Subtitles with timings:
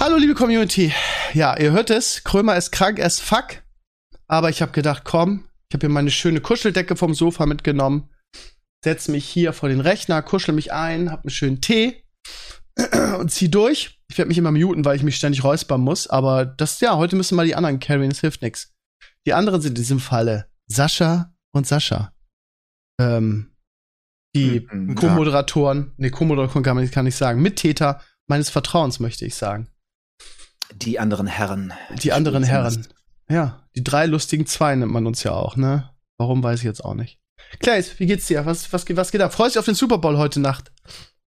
[0.00, 0.94] Hallo liebe Community.
[1.34, 3.62] Ja, ihr hört es, Krömer ist krank as fuck.
[4.28, 8.08] Aber ich habe gedacht, komm, ich habe hier meine schöne Kuscheldecke vom Sofa mitgenommen.
[8.82, 12.02] Setz mich hier vor den Rechner, kuschel mich ein, hab einen schönen Tee
[13.18, 14.00] und zieh durch.
[14.10, 16.06] Ich werde mich immer muten, weil ich mich ständig räuspern muss.
[16.06, 18.72] Aber das, ja, heute müssen mal die anderen carryen, es hilft nix.
[19.26, 22.14] Die anderen sind in diesem Falle Sascha und Sascha.
[22.98, 23.54] Ähm,
[24.34, 29.34] die Mhm, Co-Moderatoren, nee, Co-Moderatoren kann man kann ich sagen, Mittäter meines Vertrauens, möchte ich
[29.34, 29.68] sagen.
[30.74, 31.72] Die anderen Herren.
[32.02, 32.86] Die anderen Herren.
[33.28, 35.90] Ja, die drei lustigen zwei nennt man uns ja auch, ne?
[36.18, 37.18] Warum weiß ich jetzt auch nicht.
[37.60, 38.44] Claes, wie geht's dir?
[38.46, 39.32] Was, was, geht- was geht ab?
[39.32, 40.70] Freust du dich auf den Super Bowl heute Nacht?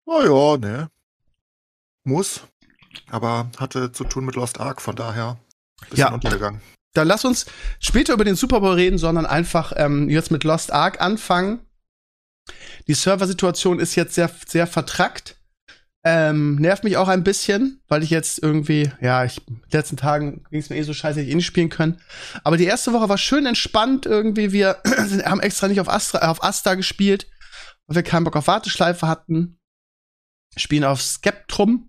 [0.07, 0.89] Oh ja, ne.
[2.05, 2.41] Muss.
[3.11, 5.39] Aber hatte zu tun mit Lost Ark, von daher
[5.83, 6.13] bisschen Ja.
[6.13, 6.61] untergegangen.
[6.95, 7.47] Dann lass uns
[7.81, 11.61] später über den Super Bowl reden, sondern einfach ähm, jetzt mit Lost Ark anfangen.
[12.89, 15.37] Die Serversituation ist jetzt sehr, sehr vertrackt.
[16.05, 19.97] Ähm, nervt mich auch ein bisschen, weil ich jetzt irgendwie, ja, ich, in den letzten
[19.97, 22.01] Tagen ging es mir eh so scheiße, hätte ich eh nicht spielen können.
[22.43, 24.51] Aber die erste Woche war schön entspannt irgendwie.
[24.51, 27.29] Wir sind, haben extra nicht auf Astra, auf Asta gespielt,
[27.87, 29.61] weil wir keinen Bock auf Warteschleife hatten.
[30.57, 31.89] Spielen auf Skeptrum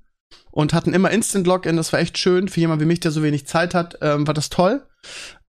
[0.51, 1.77] und hatten immer Instant Login.
[1.77, 2.49] Das war echt schön.
[2.49, 4.87] Für jemanden wie mich, der so wenig Zeit hat, ähm, war das toll.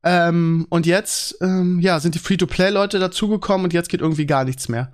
[0.02, 4.68] Ähm, und jetzt, ähm, ja, sind die Free-to-Play-Leute dazugekommen und jetzt geht irgendwie gar nichts
[4.68, 4.92] mehr.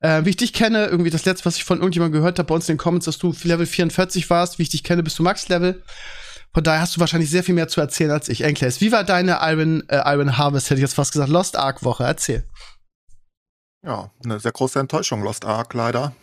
[0.00, 2.54] Äh, wie ich dich kenne, irgendwie das letzte, was ich von irgendjemandem gehört habe bei
[2.54, 4.58] uns in den Comments, dass du Level 44 warst.
[4.58, 5.82] Wie ich dich kenne, bist du Max-Level.
[6.54, 8.42] Von daher hast du wahrscheinlich sehr viel mehr zu erzählen als ich.
[8.42, 12.04] Enkles, wie war deine Iron, äh, Iron Harvest, hätte ich jetzt fast gesagt, Lost Ark-Woche?
[12.04, 12.48] Erzähl.
[13.84, 16.14] Ja, eine sehr große Enttäuschung, Lost Ark leider.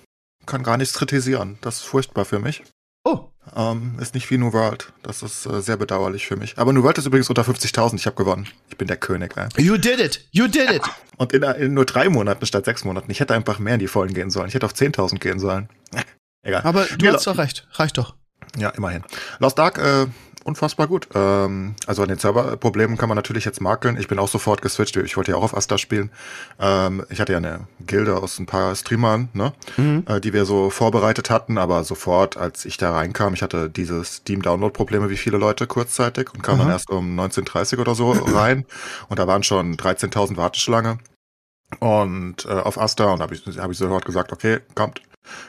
[0.45, 1.57] Kann gar nichts kritisieren.
[1.61, 2.63] Das ist furchtbar für mich.
[3.03, 4.91] Oh, Ähm, ist nicht wie New World.
[5.03, 6.57] Das ist äh, sehr bedauerlich für mich.
[6.57, 7.95] Aber New World ist übrigens unter 50.000.
[7.95, 8.47] Ich habe gewonnen.
[8.69, 9.47] Ich bin der König, ey.
[9.61, 10.27] you did it!
[10.31, 10.81] You did it!
[11.17, 13.09] Und in, in nur drei Monaten statt sechs Monaten.
[13.11, 14.47] Ich hätte einfach mehr in die Vollen gehen sollen.
[14.47, 15.69] Ich hätte auf 10.000 gehen sollen.
[16.43, 16.61] Egal.
[16.63, 17.67] Aber du Ja, hast doch recht.
[17.73, 18.15] Reicht doch.
[18.57, 19.03] Ja, immerhin.
[19.39, 20.05] Lost Ark, äh,
[20.45, 21.09] unfassbar gut.
[21.13, 23.97] Ähm, also an den Serverproblemen kann man natürlich jetzt makeln.
[23.97, 24.95] Ich bin auch sofort geswitcht.
[24.97, 26.11] Ich wollte ja auch auf Asta spielen.
[26.59, 29.53] Ähm, ich hatte ja eine Gilde aus ein paar Streamern, ne,
[30.07, 34.05] äh, die wir so vorbereitet hatten, aber sofort, als ich da reinkam, ich hatte diese
[34.05, 36.63] Steam-Download-Probleme wie viele Leute kurzzeitig und kam Aha.
[36.63, 38.65] dann erst um 19.30 oder so rein
[39.09, 40.99] und da waren schon 13.000 Warteschlange
[41.79, 45.01] und äh, auf Asta und da habe ich, hab ich sofort gesagt, okay, kommt,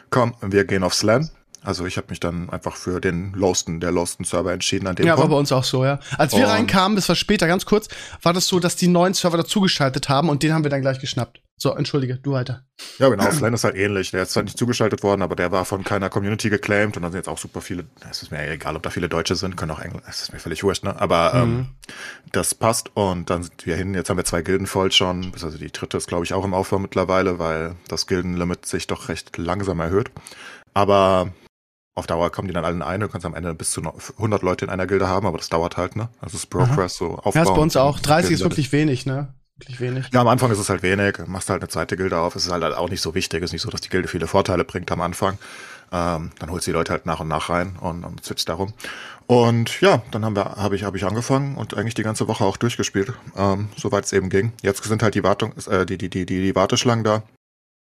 [0.09, 1.29] komm, wir gehen auf Slan.
[1.67, 5.05] Also ich habe mich dann einfach für den lowsten, der lowsten Server entschieden an dem
[5.07, 5.31] Ja, war Punkt.
[5.33, 5.99] bei uns auch so, ja.
[6.17, 7.89] Als wir Und- reinkamen, das war später, ganz kurz,
[8.23, 11.01] war das so, dass die neuen Server dazugeschaltet haben und den haben wir dann gleich
[11.01, 11.41] geschnappt.
[11.59, 12.65] So, entschuldige, du weiter.
[12.99, 14.11] Ja, genau, Slan ist halt ähnlich.
[14.11, 17.13] Der ist zwar nicht zugeschaltet worden, aber der war von keiner Community geclaimed und dann
[17.13, 19.71] sind jetzt auch super viele, es ist mir egal, ob da viele Deutsche sind, können
[19.73, 21.01] auch Englisch, es ist mir völlig wurscht, ne?
[21.01, 21.69] Aber ähm,
[22.31, 25.57] das passt und dann sind wir hin, jetzt haben wir zwei Gilden voll schon, also
[25.57, 29.37] die dritte ist glaube ich auch im Aufbau mittlerweile, weil das Gildenlimit sich doch recht
[29.39, 30.11] langsam erhöht.
[30.75, 31.33] Aber
[31.97, 33.95] auf Dauer kommen die dann alle in eine, du kannst am Ende bis zu noch
[34.17, 36.09] 100 Leute in einer Gilde haben, aber das dauert halt, ne?
[36.21, 37.33] Also das ist Progress so aufbauen.
[37.35, 37.99] Ja, ist bei uns auch.
[37.99, 39.35] 30 ist wirklich wenig, ne?
[39.57, 40.11] Wirklich wenig.
[40.13, 42.53] ja, am Anfang ist es halt wenig, machst halt eine zweite Gilde auf, es ist
[42.53, 44.93] halt auch nicht so wichtig, es ist nicht so, dass die Gilde viele Vorteile bringt
[44.93, 45.39] am Anfang.
[45.91, 48.75] Ähm, dann holst du die Leute halt nach und nach rein und, und switcht darum.
[49.27, 52.45] Und ja, dann haben wir, habe ich, habe ich angefangen und eigentlich die ganze Woche
[52.45, 54.53] auch durchgespielt, ähm, soweit es eben ging.
[54.63, 57.23] Jetzt sind halt die Wartung, äh, die, die, die, die, die Warteschlangen da.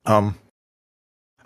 [0.06, 0.36] Ähm,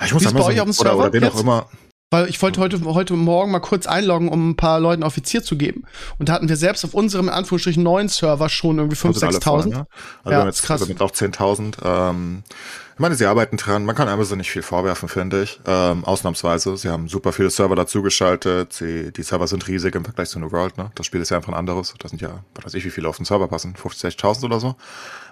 [0.03, 1.41] ich muss Wie ist bei euch auf dem oder, Server oder wen auch jetzt?
[1.41, 1.69] immer.
[2.09, 5.57] Weil ich wollte heute, heute Morgen mal kurz einloggen, um ein paar Leuten Offizier zu
[5.57, 5.83] geben.
[6.17, 9.23] Und da hatten wir selbst auf unserem, in Anführungsstrichen, neuen Server schon irgendwie 5.000, sind
[9.25, 9.67] alle voll, 6.000.
[9.67, 9.87] ne?
[10.23, 10.79] Also Ja, wir jetzt, krass.
[10.79, 11.75] wir jetzt auch 10.000.
[11.83, 12.43] Ähm,
[12.93, 13.83] ich meine, sie arbeiten dran.
[13.83, 15.59] Man kann Amazon nicht viel vorwerfen, finde ich.
[15.67, 16.77] Ähm, ausnahmsweise.
[16.77, 18.71] Sie haben super viele Server dazugeschaltet.
[18.71, 20.77] Sie, die Server sind riesig im Vergleich zu New World.
[20.77, 20.89] Ne?
[20.95, 21.93] Das Spiel ist ja einfach ein anderes.
[21.99, 23.75] Da sind ja, was weiß ich, wie viele auf den Server passen.
[23.75, 24.75] 50, 60.000 oder so.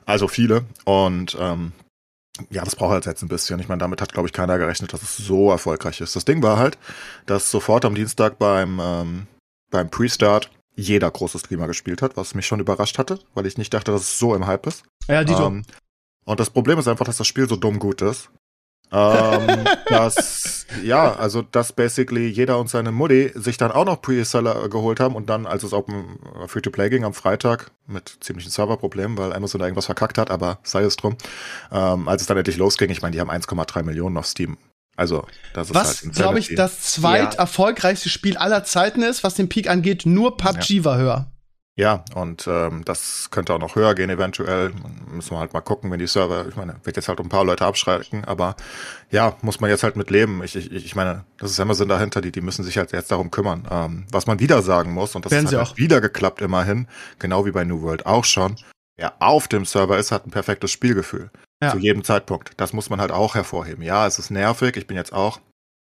[0.05, 0.65] Also viele.
[0.83, 1.71] Und ähm,
[2.49, 3.59] ja, das braucht halt jetzt ein bisschen.
[3.59, 6.15] Ich meine, damit hat, glaube ich, keiner gerechnet, dass es so erfolgreich ist.
[6.15, 6.77] Das Ding war halt,
[7.25, 9.27] dass sofort am Dienstag beim, ähm,
[9.71, 13.73] beim Pre-Start jeder große Streamer gespielt hat, was mich schon überrascht hatte, weil ich nicht
[13.73, 14.83] dachte, dass es so im Hype ist.
[15.07, 15.47] Ja, Dito.
[15.47, 15.63] Ähm,
[16.25, 18.29] und das Problem ist einfach, dass das Spiel so dumm gut ist.
[18.95, 24.69] Ähm, dass, ja, also, dass basically jeder und seine Mutti sich dann auch noch Pre-Seller
[24.69, 29.17] geholt haben und dann, als es auf dem Free-to-Play ging am Freitag, mit ziemlichen Serverproblemen,
[29.17, 31.17] weil Amazon da irgendwas verkackt hat, aber sei es drum,
[31.71, 34.57] ähm, als es dann endlich losging, ich meine, die haben 1,3 Millionen auf Steam.
[34.97, 37.39] Also, das ist Was, halt glaube ich, das zweit Ja.
[37.41, 41.31] erfolgreichste Spiel aller Zeiten ist, was den Peak angeht, nur PUBG war höher.
[41.77, 44.71] Ja, und ähm, das könnte auch noch höher gehen eventuell.
[45.11, 47.43] Müssen wir halt mal gucken, wenn die Server, ich meine, wird jetzt halt ein paar
[47.43, 48.55] Leute abschrecken, aber
[49.11, 50.41] ja, muss man jetzt halt mit leben.
[50.41, 53.29] Ich, ich, ich meine, das ist Amazon dahinter, die, die müssen sich halt jetzt darum
[53.29, 53.67] kümmern.
[53.69, 55.77] Ähm, was man wieder sagen muss, und das Werden ist halt auch.
[55.77, 56.87] wieder geklappt immerhin,
[57.19, 58.55] genau wie bei New World auch schon,
[58.95, 61.29] wer auf dem Server ist, hat ein perfektes Spielgefühl.
[61.61, 61.71] Ja.
[61.71, 62.51] Zu jedem Zeitpunkt.
[62.55, 63.83] Das muss man halt auch hervorheben.
[63.83, 64.77] Ja, es ist nervig.
[64.77, 65.39] Ich bin jetzt auch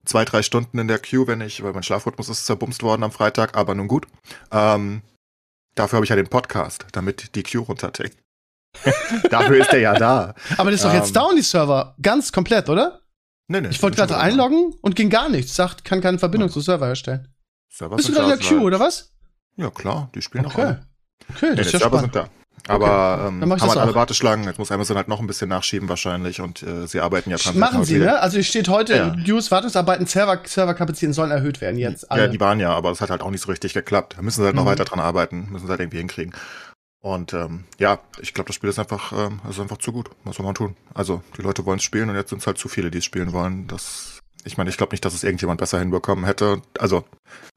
[0.06, 3.12] zwei, drei Stunden in der Queue, wenn ich, weil mein Schlafrhythmus ist zerbumst worden am
[3.12, 4.08] Freitag, aber nun gut.
[4.52, 5.02] Ähm,
[5.76, 8.18] dafür habe ich ja den Podcast, damit die Queue runtertickt.
[9.30, 10.34] dafür ist der ja da.
[10.58, 11.96] Aber das ist doch jetzt Ähm, down, die Server.
[12.02, 13.02] Ganz komplett, oder?
[13.48, 15.56] Nee, nee, Ich wollte gerade einloggen und ging gar nichts.
[15.56, 16.54] Sagt, kann keine Verbindung Ja.
[16.54, 17.28] zum Server herstellen.
[17.70, 19.12] Server Bist du gerade in der Queue, oder was?
[19.58, 20.62] Ja, klar, die spielen auch Okay.
[20.62, 20.88] alle.
[21.30, 22.14] Okay, Nee, das ist ja Server spannend.
[22.14, 22.41] sind da.
[22.68, 23.96] Aber ähm, Dann haben halt alle.
[23.96, 24.46] Warteschlangen.
[24.46, 27.58] Jetzt muss Amazon halt noch ein bisschen nachschieben wahrscheinlich und äh, sie arbeiten ja dran.
[27.58, 28.20] Machen sie, ne?
[28.20, 29.16] Also steht heute Ja.
[29.16, 32.10] News, Wartungsarbeiten, Server, Serverkapazitäten sollen erhöht werden jetzt.
[32.12, 32.24] Alle.
[32.24, 34.16] Ja, die waren ja, aber das hat halt auch nicht so richtig geklappt.
[34.18, 34.68] Da müssen sie halt noch Mhm.
[34.70, 36.34] weiter dran arbeiten, müssen sie halt irgendwie hinkriegen.
[37.04, 40.12] Und ähm, ja, ich glaube, das Spiel ist einfach, ähm, ist einfach zu gut.
[40.24, 40.76] Was soll man tun?
[40.94, 43.06] Also, die Leute wollen es spielen und jetzt sind es halt zu viele, die es
[43.06, 43.66] spielen wollen.
[43.68, 46.62] Das, ich meine, ich glaube nicht, dass es irgendjemand besser hinbekommen hätte.
[46.78, 47.04] Also,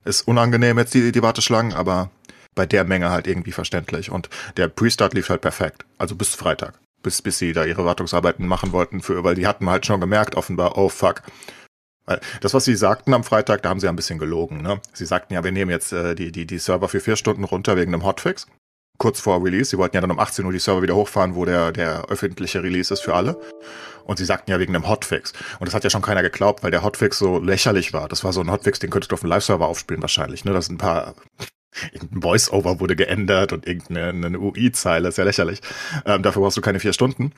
[0.07, 2.11] ist unangenehm jetzt die, die Warteschlangen, aber
[2.55, 4.11] bei der Menge halt irgendwie verständlich.
[4.11, 5.85] Und der Pre-Start lief halt perfekt.
[5.99, 6.75] Also bis Freitag.
[7.03, 10.37] Bis, bis sie da ihre Wartungsarbeiten machen wollten, für, weil die hatten halt schon gemerkt,
[10.37, 11.23] offenbar, oh fuck,
[12.41, 14.61] das, was sie sagten am Freitag, da haben sie ja ein bisschen gelogen.
[14.63, 14.81] Ne?
[14.93, 17.77] Sie sagten ja, wir nehmen jetzt äh, die, die, die Server für vier Stunden runter
[17.77, 18.47] wegen einem Hotfix.
[18.99, 19.71] Kurz vor Release.
[19.71, 22.63] Sie wollten ja dann um 18 Uhr die Server wieder hochfahren, wo der, der öffentliche
[22.63, 23.41] Release ist für alle.
[24.05, 25.33] Und sie sagten ja wegen einem Hotfix.
[25.59, 28.07] Und das hat ja schon keiner geglaubt, weil der Hotfix so lächerlich war.
[28.07, 30.45] Das war so ein Hotfix, den könntest du auf dem Live-Server aufspielen wahrscheinlich.
[30.45, 30.53] Ne?
[30.53, 31.15] Das sind ein paar.
[31.93, 35.61] Irgendein Voice-Over wurde geändert und irgendeine eine UI-Zeile, ist ja lächerlich.
[36.05, 37.33] Ähm, dafür brauchst du keine vier Stunden.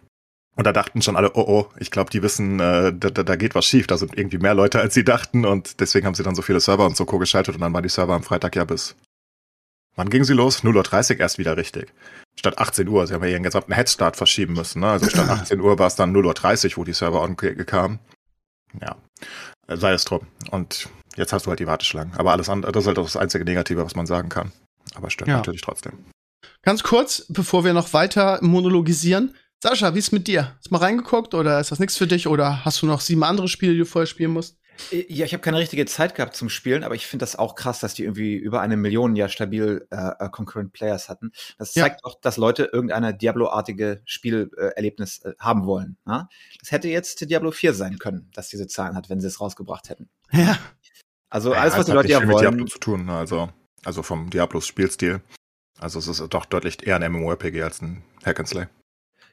[0.57, 3.55] Und da dachten schon alle, oh oh, ich glaube, die wissen, äh, da, da, geht
[3.55, 3.87] was schief.
[3.87, 5.45] Da sind irgendwie mehr Leute, als sie dachten.
[5.45, 7.19] Und deswegen haben sie dann so viele Server und so Co.
[7.19, 7.55] geschaltet.
[7.55, 8.97] Und dann waren die Server am Freitag ja bis.
[9.97, 10.63] Wann gingen sie los?
[10.63, 11.93] 0.30 Uhr erst wieder richtig.
[12.39, 13.07] Statt 18 Uhr.
[13.07, 14.81] Sie haben ja ihren gesamten Headstart verschieben müssen.
[14.81, 14.89] Ne?
[14.89, 17.99] Also statt 18 Uhr war es dann 0.30 Uhr, wo die Server on kamen.
[18.81, 18.97] Ja,
[19.69, 20.27] sei es drum.
[20.51, 22.15] Und jetzt hast du halt die Warteschlangen.
[22.17, 24.53] Aber alles andere, das ist halt das einzige Negative, was man sagen kann.
[24.95, 25.37] Aber stört Ja.
[25.39, 26.05] natürlich trotzdem.
[26.63, 29.35] Ganz kurz, bevor wir noch weiter monologisieren.
[29.63, 30.53] Sascha, wie ist mit dir?
[30.57, 33.25] Hast du mal reingeguckt oder ist das nichts für dich oder hast du noch sieben
[33.25, 34.59] andere Spiele, die du vorher spielen musst?
[34.91, 37.81] Ja, ich habe keine richtige Zeit gehabt zum Spielen, aber ich finde das auch krass,
[37.81, 41.33] dass die irgendwie über eine Million ja stabil äh, äh, Concurrent Players hatten.
[41.57, 41.85] Das Ja.
[41.85, 45.97] zeigt auch, dass Leute irgendeine Diablo-artige Spielerlebnis äh, haben wollen.
[46.07, 46.29] Ja?
[46.61, 49.89] Das hätte jetzt Diablo 4 sein können, dass diese Zahlen hat, wenn sie es rausgebracht
[49.89, 50.11] hätten.
[50.31, 50.59] Ja.
[51.37, 52.67] Also Ja, alles, was es die Leute ja viel mit Diablo wollen.
[52.69, 53.51] zu tun, also,
[53.85, 55.21] also vom Diablos Spielstil.
[55.79, 58.69] Also es ist doch deutlich eher ein MMORPG als ein Hack and Slay.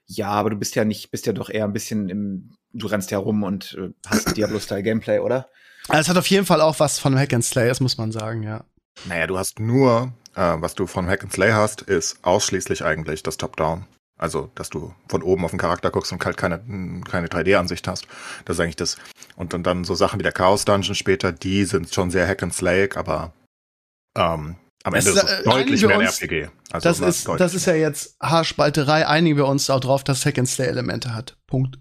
[0.07, 3.09] Ja, aber du bist ja nicht, bist ja doch eher ein bisschen im, du rennst
[3.11, 5.47] ja rum und äh, hast Diablo-Style-Gameplay, oder?
[5.87, 8.11] Also es hat auf jeden Fall auch was von Hack and Slay, das muss man
[8.11, 8.65] sagen, ja.
[9.05, 13.23] Naja, du hast nur, äh, was du von Hack and Slay hast, ist ausschließlich eigentlich
[13.23, 13.85] das Top-Down.
[14.23, 16.59] Also, dass du von oben auf den Charakter guckst und halt keine,
[17.09, 18.07] keine 3D-Ansicht hast.
[18.45, 18.95] Das ist eigentlich das.
[19.35, 22.41] Und dann, dann so Sachen wie der Chaos Dungeon später, die sind schon sehr Hack
[22.41, 23.33] and Slay, aber
[24.17, 24.55] ähm,
[24.85, 26.47] am Ende ist, ist äh, es deutlich mehr uns- RPG.
[26.71, 29.05] Also Das ist, das ist ja jetzt Haarspalterei.
[29.07, 31.35] Einigen wir uns auch drauf, dass Hack and Slay Elemente hat.
[31.45, 31.77] Punkt.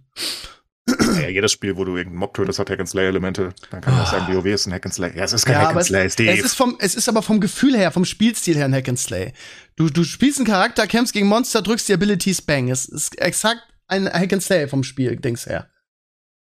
[0.88, 3.54] Ja, jedes Spiel, wo du irgendeinen Mob tötest, hat Hack and Slay Elemente.
[3.70, 5.16] Dann kann man auch sagen, WoW ist ein Hack and Slay.
[5.16, 6.32] Ja, es ist kein Hack aber and Slay, es, Steve.
[6.32, 8.98] es ist vom, es ist aber vom Gefühl her, vom Spielstil her ein Hack and
[8.98, 9.32] Slay.
[9.76, 12.68] Du, du spielst einen Charakter, kämpfst gegen Monster, drückst die Abilities, bang.
[12.68, 15.70] Es ist exakt ein Hack and Slay vom Spiel, Dings her.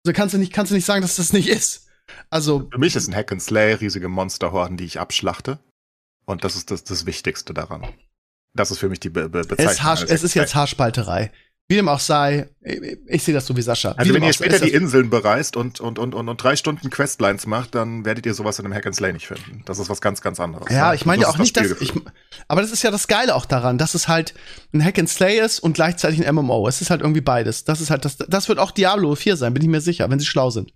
[0.06, 1.88] Also kannst du nicht, kannst du nicht sagen, dass das nicht ist.
[2.30, 5.60] Also, Für mich ist ein Hack and Slay riesige Monsterhorden, die ich abschlachte.
[6.25, 7.88] Und das ist das, das Wichtigste daran.
[8.53, 9.74] Das ist für mich die Be Be es, Bezeichnung.
[9.74, 11.32] ist Haar, es ist jetzt Haarspalterei.
[11.74, 13.94] Wie dem auch sei, ich, ich sehe das so wie Sascha.
[13.94, 16.56] Also wie wenn ihr später die das- Inseln bereist und, und, und, und, und drei
[16.56, 19.63] Stunden Questlines macht, dann werdet ihr sowas in einem Hack and Slay nicht finden.
[19.65, 20.72] Das ist was ganz, ganz anderes.
[20.72, 20.96] Ja, ne?
[20.96, 21.92] ich meine ja Das auch ist nicht, dass ich.
[22.48, 24.36] Aber das ist ja das Geile auch daran, dass es halt
[24.72, 26.68] ein Hack and Slay ist und gleichzeitig ein MMO.
[26.68, 27.63] Es ist halt irgendwie beides.
[27.63, 28.18] Das ist halt das.
[28.18, 30.72] Das wird auch Diablo 4 sein, bin ich mir sicher, wenn sie schlau sind.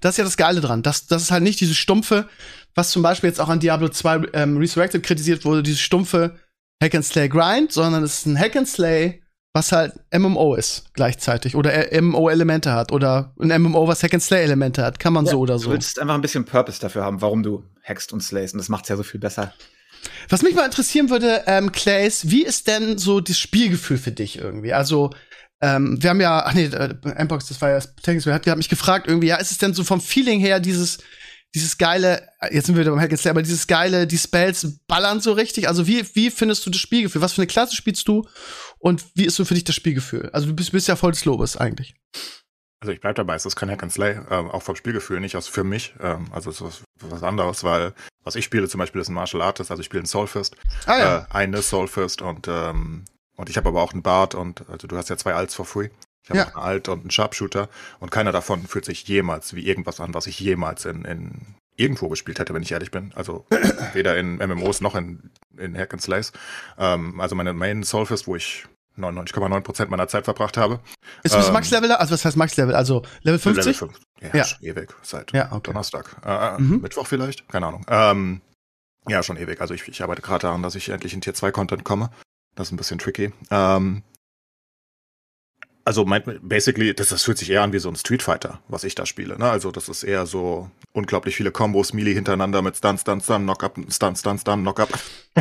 [0.00, 0.82] Das ist ja das Geile dran.
[0.82, 2.28] Das, das ist halt nicht dieses stumpfe,
[2.74, 6.38] was zum Beispiel jetzt auch an Diablo 2 ähm, Resurrected kritisiert wurde, dieses stumpfe
[6.82, 9.22] Hack and Slay Grind, sondern es ist ein Hack and Slay,
[9.52, 14.84] was halt MMO ist gleichzeitig oder MMO-Elemente hat oder ein MMO, was Hack and Slay-Elemente
[14.84, 14.98] hat.
[15.00, 15.70] Kann man so oder Du so.
[15.70, 18.54] willst einfach ein bisschen Purpose dafür haben, warum du hackst und slayst.
[18.54, 19.52] Und das macht's ja so viel besser.
[20.28, 24.38] Was mich mal interessieren würde, ähm, Clays, wie ist denn so das Spielgefühl für dich
[24.38, 24.72] irgendwie?
[24.72, 25.10] Also,
[25.60, 28.56] ähm, wir haben ja, ach nee, äh, Mbox, das war ja das Technics, hat, hat
[28.56, 30.98] mich gefragt irgendwie, ja, ist es denn so vom Feeling her dieses,
[31.54, 34.16] dieses geile, äh, jetzt sind wir wieder beim Hack and Slay, aber dieses geile, die
[34.16, 35.68] Spells ballern so richtig?
[35.68, 37.20] Also, wie, wie findest du das Spielgefühl?
[37.20, 38.26] Was für eine Klasse spielst du?
[38.80, 40.30] Und wie ist so für dich das Spielgefühl?
[40.32, 41.94] Also, du bist, bist ja voll des Lobes eigentlich.
[42.82, 45.34] Also ich bleib dabei, es ist kein Hack and Slay, ähm, auch vom Spielgefühl nicht,
[45.34, 45.92] also für mich.
[46.00, 47.92] Ähm, also es ist was anderes, weil
[48.24, 50.56] was ich spiele zum Beispiel ist ein Martial Artist, also ich spiele einen Soul Fist,
[50.86, 51.18] Ah ja.
[51.18, 53.04] äh, eine Soul Fist und ähm,
[53.36, 55.66] und ich habe aber auch einen Bart und also du hast ja zwei Alts for
[55.66, 55.90] free.
[56.24, 56.46] Ich habe Ja.
[56.46, 57.68] auch einen Alt und einen Sharpshooter
[57.98, 62.08] und keiner davon fühlt sich jemals wie irgendwas an, was ich jemals in, in irgendwo
[62.08, 63.12] gespielt hätte, wenn ich ehrlich bin.
[63.14, 63.46] Also
[63.94, 66.32] weder in MMOs noch in, in Hack and Slays.
[66.78, 68.66] Ähm, also meine Main Soul Fist, wo ich
[68.98, 70.80] 99,9% meiner Zeit verbracht habe.
[71.22, 71.92] Ist das ähm, Max-Level?
[71.92, 72.74] Also was heißt Max-Level?
[72.74, 73.64] Also Level 50?
[73.64, 74.00] Level 5.
[74.20, 74.44] Ja, Ja.
[74.44, 74.94] schon ewig.
[75.02, 75.60] Seit Ja, okay.
[75.64, 76.16] Donnerstag.
[76.24, 76.80] Äh, Mhm.
[76.82, 77.48] Mittwoch vielleicht?
[77.48, 77.86] Keine Ahnung.
[77.88, 78.40] Ähm,
[79.08, 79.60] ja, schon ewig.
[79.60, 82.10] Also ich, ich arbeite gerade daran, dass ich endlich in Tier 2 Content komme.
[82.56, 83.32] Das ist ein bisschen tricky.
[83.50, 84.02] Ähm,
[85.90, 88.84] also mein, basically, das, das fühlt sich eher an wie so ein Street Fighter, was
[88.84, 89.36] ich da spiele.
[89.36, 89.50] Ne?
[89.50, 93.76] Also das ist eher so unglaublich viele Kombos, Melee hintereinander mit Stun, Stun, Stun, Knock-Up,
[93.90, 94.88] Stun, Stun, Stun, Knock-Up.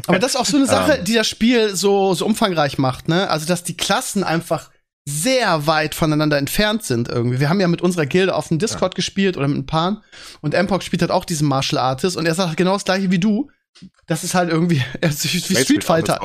[0.08, 1.06] Aber das ist auch so eine Sache, Ähm.
[1.06, 3.30] die das Spiel so, so umfangreich macht, ne?
[3.30, 4.72] Also, dass die Klassen einfach
[5.06, 7.40] sehr weit voneinander entfernt sind irgendwie.
[7.40, 10.02] Wir haben ja mit unserer Gilde auf dem Discord gespielt oder mit ein paar
[10.42, 13.20] und Empok spielt halt auch diesen Martial Artist und er sagt genau das gleiche wie
[13.20, 13.52] du.
[14.08, 16.24] Das ist halt irgendwie er ist wie Street Fighter.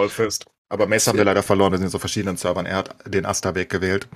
[0.75, 2.66] Aber Mace haben wir leider verloren, wir sind in so verschiedenen Servern.
[2.66, 4.09] Er hat den Asta-Weg gewählt.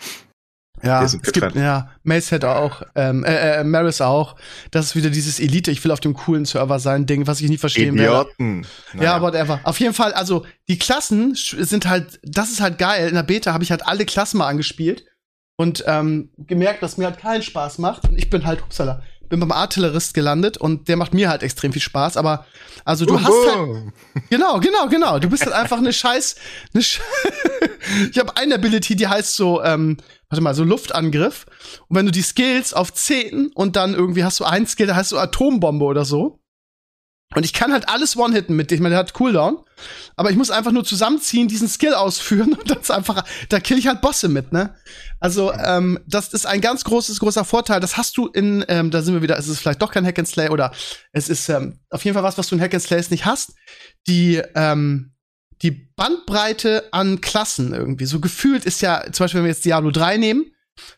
[0.83, 1.55] Ja, es gibt, getrennt.
[1.55, 4.35] ja, Mace hätte auch, ähm, äh, äh, Maris auch.
[4.73, 7.49] Das ist wieder dieses Elite, ich will auf dem coolen Server sein Ding, was ich
[7.49, 8.29] nie verstehen werde.
[8.39, 8.67] Idioten.
[9.01, 9.61] Ja, whatever.
[9.63, 13.09] Auf jeden Fall, also die Klassen sind halt, das ist halt geil.
[13.09, 15.05] In der Beta habe ich halt alle Klassen mal angespielt
[15.57, 18.09] und ähm, gemerkt, dass mir halt keinen Spaß macht.
[18.09, 21.73] Und ich bin halt, upsala, bin beim Artillerist gelandet und der macht mir halt extrem
[21.73, 22.17] viel Spaß.
[22.17, 22.47] Aber
[22.85, 23.93] also du hast halt,
[24.31, 25.19] genau, genau, genau.
[25.19, 26.37] Du bist halt einfach eine Scheiß,
[26.75, 27.01] eine Sch
[28.11, 31.47] ich habe eine Ability, die heißt so, ähm, warte mal, so Luftangriff.
[31.89, 34.97] Und wenn du die Skills auf 10 und dann irgendwie hast du ein Skill, da
[34.97, 36.41] heißt so Atombombe oder so.
[37.35, 38.85] Und ich kann halt alles One-Hitten mit dem.
[38.85, 39.59] Der hat Cooldown.
[40.17, 43.87] Aber ich muss einfach nur zusammenziehen, diesen Skill ausführen und das einfach, da kill ich
[43.87, 44.75] halt Bosse mit, ne?
[45.21, 47.81] Also, ähm, das ist ein ganz großes, großer Vorteil.
[47.81, 50.19] Das hast du in, ähm, da sind wir wieder, es ist vielleicht doch kein Hack
[50.19, 50.73] and Slay oder
[51.13, 53.53] es ist ähm, auf jeden Fall was, was du in Hack and Slays nicht hast.
[54.07, 55.13] Die, ähm,
[55.61, 58.07] die Bandbreite an Klassen irgendwie.
[58.07, 60.47] So gefühlt ist ja, zum Beispiel, wenn wir jetzt Diablo 3 nehmen,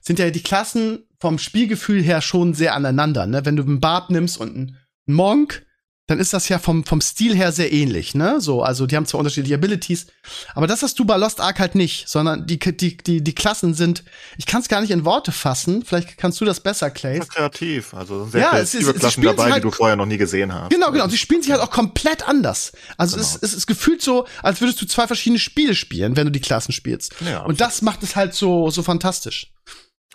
[0.00, 3.26] sind ja die Klassen vom Spielgefühl her schon sehr aneinander.
[3.26, 3.44] Ne?
[3.44, 5.66] Wenn du einen Barb nimmst und einen Monk,
[6.10, 8.40] dann ist das ja vom, vom Stil her sehr ähnlich, ne?
[8.40, 10.06] So, also die haben zwar unterschiedliche Abilities,
[10.54, 13.74] aber das hast du bei Lost Ark halt nicht, sondern die, die, die, die Klassen
[13.74, 14.02] sind,
[14.36, 17.18] ich kann es gar nicht in Worte fassen, vielleicht kannst du das besser, Clay.
[17.18, 17.94] Ja, kreativ.
[17.94, 20.52] Also sehr Ja, kreative es sie Klassen dabei, halt- die du vorher noch nie gesehen
[20.52, 20.70] hast.
[20.70, 21.04] Genau, genau.
[21.04, 22.72] Und sie spielen sich halt auch komplett anders.
[22.96, 23.28] Also Genau.
[23.28, 26.40] es, es ist gefühlt so, als würdest du zwei verschiedene Spiele spielen, wenn du die
[26.40, 27.14] Klassen spielst.
[27.20, 29.52] Ja, Und das macht es halt so, so fantastisch.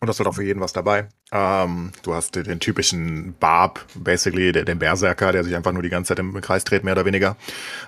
[0.02, 1.08] Und das wird auch für jeden was dabei.
[1.32, 6.10] Ähm, du hast den, typischen Barb, basically, den Berserker, der sich einfach nur die ganze
[6.10, 7.38] Zeit im Kreis dreht, mehr oder weniger.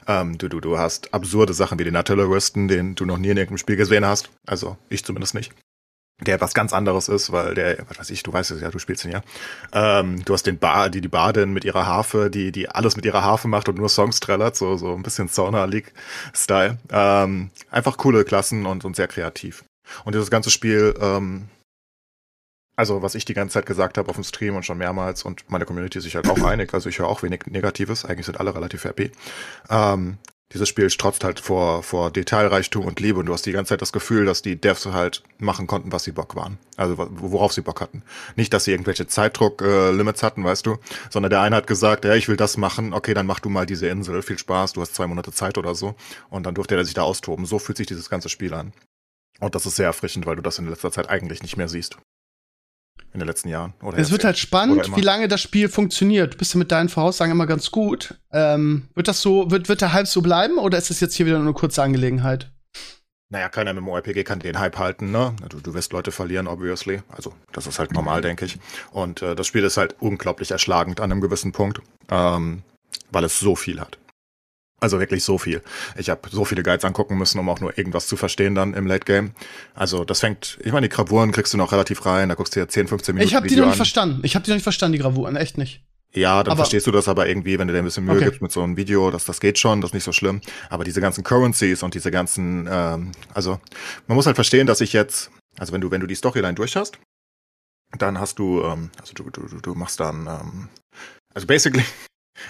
[0.07, 3.37] Ähm, du, du, du hast absurde Sachen wie den Artilleristen, den du noch nie in
[3.37, 4.29] irgendeinem Spiel gesehen hast.
[4.45, 5.51] Also ich zumindest nicht.
[6.25, 8.79] Der was ganz anderes ist, weil der, was weiß ich, du weißt es ja, du
[8.79, 9.21] spielst ihn ja.
[9.71, 13.05] Ähm, du hast den Bar, die, die Badin mit ihrer Harfe, die, die alles mit
[13.05, 16.79] ihrer Harfe macht und nur Songs trällert, so, so ein bisschen Sauna League-Style.
[16.89, 19.63] Ähm, einfach coole Klassen und, und sehr kreativ.
[20.05, 21.49] Und dieses ganze Spiel, ähm,
[22.77, 25.43] also was ich die ganze Zeit gesagt habe auf dem Stream und schon mehrmals und
[25.49, 28.39] meine Community ist sich halt auch einig, also ich höre auch wenig Negatives, eigentlich sind
[28.39, 29.11] alle relativ happy.
[29.69, 30.17] Ähm,
[30.53, 33.81] dieses Spiel strotzt halt vor, vor Detailreichtum und Liebe und du hast die ganze Zeit
[33.81, 36.57] das Gefühl, dass die Devs halt machen konnten, was sie Bock waren.
[36.77, 38.01] Also wo- worauf sie Bock hatten.
[38.37, 40.77] Nicht, dass sie irgendwelche Zeitdruck-Limits hatten, weißt du,
[41.09, 43.65] sondern der eine hat gesagt, ja, ich will das machen, okay, dann mach du mal
[43.65, 45.95] diese Insel, viel Spaß, du hast zwei Monate Zeit oder so
[46.29, 47.45] und dann durfte er sich da austoben.
[47.45, 48.71] So fühlt sich dieses ganze Spiel an.
[49.41, 51.97] Und das ist sehr erfrischend, weil du das in letzter Zeit eigentlich nicht mehr siehst.
[53.13, 53.73] In den letzten Jahren.
[53.81, 56.35] Oder Es wird halt spannend, wie lange das Spiel funktioniert.
[56.35, 58.15] Du bist ja mit deinen Voraussagen immer ganz gut.
[58.31, 61.25] Ähm, wird das so, wird, wird der Hype so bleiben oder ist das jetzt hier
[61.25, 62.51] wieder nur eine kurze Angelegenheit?
[63.29, 65.35] Naja, kein MMORPG kann den Hype halten, ne?
[65.49, 67.01] Du, du wirst Leute verlieren, obviously.
[67.09, 68.57] Also, das ist halt normal, denke ich.
[68.91, 72.61] Und äh, das Spiel ist halt unglaublich erschlagend an einem gewissen Punkt, ähm,
[73.11, 73.97] weil es so viel hat.
[74.79, 75.63] Also wirklich so viel.
[75.97, 78.85] Ich habe so viele Guides angucken müssen, um auch nur irgendwas zu verstehen dann im
[78.85, 79.31] Late Game.
[79.73, 82.59] Also das fängt, ich meine, die Gravuren kriegst du noch relativ rein, da guckst du
[82.59, 83.77] ja 10, 15 Minuten Ich habe die noch nicht an.
[83.77, 84.19] verstanden.
[84.23, 85.83] Ich habe die noch nicht verstanden, die Gravuren, echt nicht.
[86.13, 88.25] Ja, dann Aber- verstehst du das aber irgendwie, wenn du dir ein bisschen Mühe Okay.
[88.25, 90.41] gibst mit so einem Video, das, das geht schon, das ist nicht so schlimm.
[90.69, 93.59] Aber diese ganzen Currencies und diese ganzen, ähm, also
[94.07, 96.75] man muss halt verstehen, dass ich jetzt, also wenn du, wenn du die Storyline durch
[96.75, 96.99] hast,
[97.97, 100.69] dann hast du, ähm, also du, du, du, du machst dann, ähm,
[101.33, 101.83] also basically,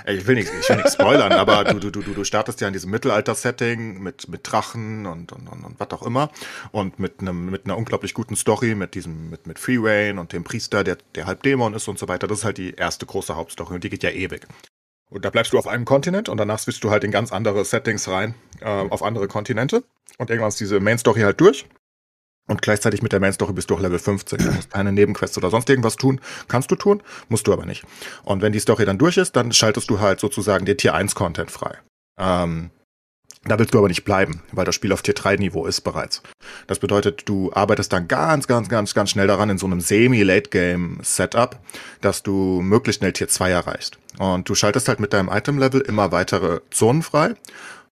[0.06, 2.74] ich will nicht, ich will nicht spoilern, aber du, du, du, du, startest ja in
[2.74, 6.30] diesem Mittelalter-Setting mit, mit Drachen und, und, und, und was auch immer
[6.72, 10.34] und mit einem, mit einer unglaublich guten Story, mit diesem, mit, mit Free Reign und
[10.34, 12.28] dem Priester, der, der halb Dämon ist und so weiter.
[12.28, 14.48] Das ist halt die erste große Hauptstory und die geht ja ewig.
[15.10, 17.64] Und da bleibst du auf einem Kontinent und danach switchst du halt in ganz andere
[17.64, 19.84] Settings rein, äh, auf andere Kontinente.
[20.18, 21.66] Und irgendwann ist diese Main Story halt durch.
[22.48, 24.40] Und gleichzeitig mit der Main Story bist du auch Level 15.
[24.40, 26.22] Du musst keine Nebenquests oder sonst irgendwas tun.
[26.48, 27.84] Kannst du tun, musst du aber nicht.
[28.24, 31.14] Und wenn die Story dann durch ist, dann schaltest du halt sozusagen den Tier 1
[31.14, 31.78] Content frei.
[32.18, 32.72] Ähm,
[33.48, 36.22] da willst du aber nicht bleiben, weil das Spiel auf Tier 3 Niveau ist bereits.
[36.68, 41.58] Das bedeutet, du arbeitest dann ganz, ganz, ganz, ganz schnell daran in so einem Semi-Late-Game-Setup,
[42.02, 44.00] dass du möglichst schnell Tier 2 erreichst.
[44.20, 47.36] Und du schaltest halt mit deinem Item-Level immer weitere Zonen frei.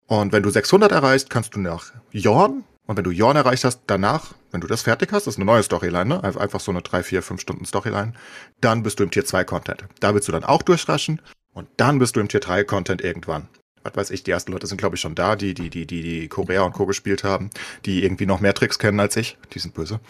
[0.07, 2.63] Und wenn du 600 erreichst, kannst du nach Jorn.
[2.91, 5.45] Und wenn du Jorn erreicht hast, danach, wenn du das fertig hast, das ist eine
[5.45, 6.23] neue Storyline, ne?
[6.37, 8.11] Einfach so eine 3, 4, 5 Stunden Storyline,
[8.59, 9.85] dann bist du im Tier 2 Content.
[10.01, 11.21] Da willst du dann auch durchraschen
[11.53, 13.47] und dann bist du im Tier 3 Content irgendwann
[13.83, 16.03] was weiß ich, die ersten Leute sind, glaube ich, schon da, die, die, die, die,
[16.03, 16.85] die Korea und Co.
[16.85, 17.49] gespielt haben,
[17.85, 19.37] die irgendwie noch mehr Tricks kennen als ich.
[19.53, 20.01] Die sind böse.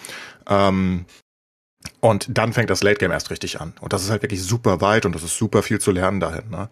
[0.46, 1.06] Ähm,
[2.00, 3.74] und dann fängt das Late Game erst richtig an.
[3.80, 6.50] Und das ist halt wirklich super weit und das ist super viel zu lernen dahin.
[6.50, 6.68] Ne?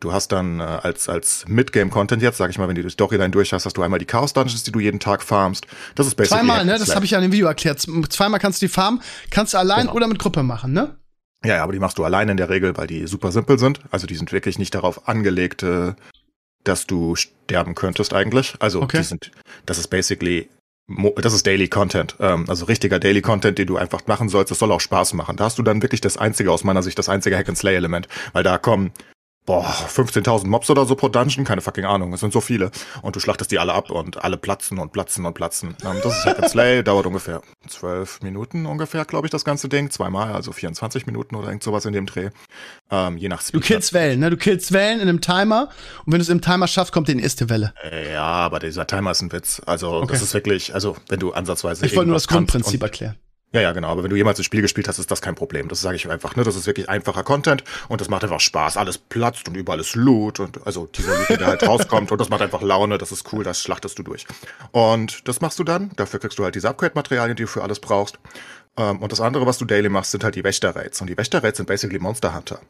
[0.00, 3.30] Du hast dann äh, als, als Mid-Game-Content jetzt, sag ich mal, wenn du die Storyline
[3.30, 5.66] durch hast, hast du einmal die Chaos-Dungeons, die du jeden Tag farmst.
[5.94, 6.78] Das ist basically Zweimal, ne?
[6.78, 7.80] Das habe ich ja in dem Video erklärt.
[7.80, 9.00] Zweimal kannst du die farmen,
[9.30, 9.94] kannst du allein Genau.
[9.94, 10.96] oder mit Gruppe machen, ne?
[11.44, 13.80] Ja, ja, aber die machst du alleine in der Regel, weil die super simpel sind.
[13.90, 15.94] Also die sind wirklich nicht darauf angelegt, äh,
[16.64, 18.54] dass du sterben könntest eigentlich.
[18.58, 18.98] Also Okay.
[18.98, 19.30] die sind,
[19.64, 20.48] das ist basically,
[21.16, 22.16] das ist Daily Content.
[22.20, 24.50] Ähm, also richtiger Daily Content, den du einfach machen sollst.
[24.50, 25.36] Das soll auch Spaß machen.
[25.36, 28.08] Da hast du dann wirklich das einzige, aus meiner Sicht, das einzige Hack-and-Slay-Element.
[28.32, 28.92] Weil da kommen
[29.46, 32.70] boah, 15.000 Mobs oder so pro Dungeon, keine fucking Ahnung, es sind so viele.
[33.02, 35.76] Und du schlachtest die alle ab und alle platzen und platzen und platzen.
[35.84, 39.68] Ähm, das ist Hack and Slay, dauert ungefähr zwölf Minuten ungefähr, glaube ich, das ganze
[39.68, 39.90] Ding.
[39.90, 42.30] Zweimal, also 24 Minuten oder irgend sowas in dem Dreh.
[42.90, 43.62] Ähm, je nach Du Speed.
[43.62, 44.30] killst Wellen, ne?
[44.30, 45.68] Du killst Wellen in einem Timer
[46.04, 47.72] und wenn du es im Timer schaffst, kommt die nächste Welle.
[48.12, 49.62] Ja, aber dieser Timer ist ein Witz.
[49.64, 50.12] Also Okay.
[50.12, 53.16] das ist wirklich, also wenn du ansatzweise Ich wollte nur das Grundprinzip und- erklären.
[53.56, 53.88] Ja, ja, genau.
[53.88, 55.68] Aber wenn du jemals ein Spiel gespielt hast, ist das kein Problem.
[55.68, 56.36] Das sage ich einfach.
[56.36, 56.44] Ne?
[56.44, 58.76] Das ist wirklich einfacher Content und das macht einfach Spaß.
[58.76, 62.28] Alles platzt und überall ist Loot und also dieser Loot, der halt rauskommt und das
[62.28, 62.98] macht einfach Laune.
[62.98, 63.44] Das ist cool.
[63.44, 64.26] Das schlachtest du durch.
[64.72, 65.90] Und das machst du dann.
[65.96, 68.18] Dafür kriegst du halt diese Upgrade-Materialien, die du für alles brauchst.
[68.76, 71.00] Ähm, und das andere, was du daily machst, sind halt die Wächter-Raids.
[71.00, 72.60] Und die Wächter-Raids sind basically Monster Hunter.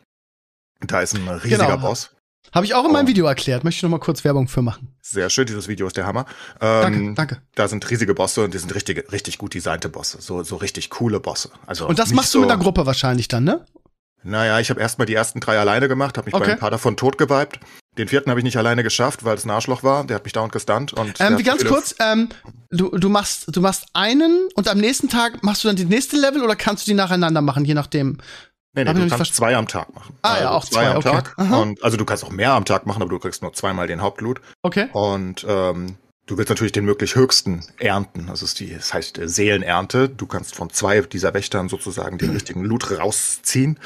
[0.80, 1.78] Da ist ein riesiger Genau.
[1.78, 2.12] Boss.
[2.54, 3.08] Habe ich auch in meinem Oh.
[3.08, 3.64] Video erklärt.
[3.64, 4.95] Möchte ich noch mal kurz Werbung für machen.
[5.08, 5.46] Sehr schön.
[5.46, 6.26] Dieses Video ist der Hammer.
[6.58, 7.40] Danke, Ähm, danke.
[7.54, 10.20] Da sind riesige Bosse und die sind richtige, richtig gut designte Bosse.
[10.20, 11.50] So, so richtig coole Bosse.
[11.66, 13.64] Also Und das machst du so, mit einer Gruppe wahrscheinlich dann, ne?
[14.24, 16.46] Naja, ich habe erstmal die ersten drei alleine gemacht, habe mich Okay.
[16.46, 17.60] bei ein paar davon totgeweibt.
[17.96, 20.04] Den vierten habe ich nicht alleine geschafft, weil es ein Arschloch war.
[20.04, 20.92] Der hat mich dauernd gestunt.
[20.92, 22.28] Und Ähm, wie ganz kurz, ähm,
[22.70, 26.16] du, du machst, du machst einen und am nächsten Tag machst du dann die nächste
[26.16, 28.18] Level oder kannst du die nacheinander machen, je nachdem?
[28.76, 30.14] Nee, nee, hab du kannst zwei am Tag machen.
[30.20, 31.10] Ah, ja, auch zwei, am okay.
[31.10, 31.34] Tag.
[31.38, 31.62] Aha.
[31.62, 34.02] Und, also du kannst auch mehr am Tag machen, aber du kriegst nur zweimal den
[34.02, 34.42] Hauptblut.
[34.62, 34.88] Okay.
[34.92, 38.26] Und ähm, du willst natürlich den möglich höchsten ernten.
[38.26, 40.08] Das ist die, das heißt äh, Seelenernte.
[40.08, 43.78] Du kannst von zwei dieser Wächtern sozusagen den richtigen Loot rausziehen.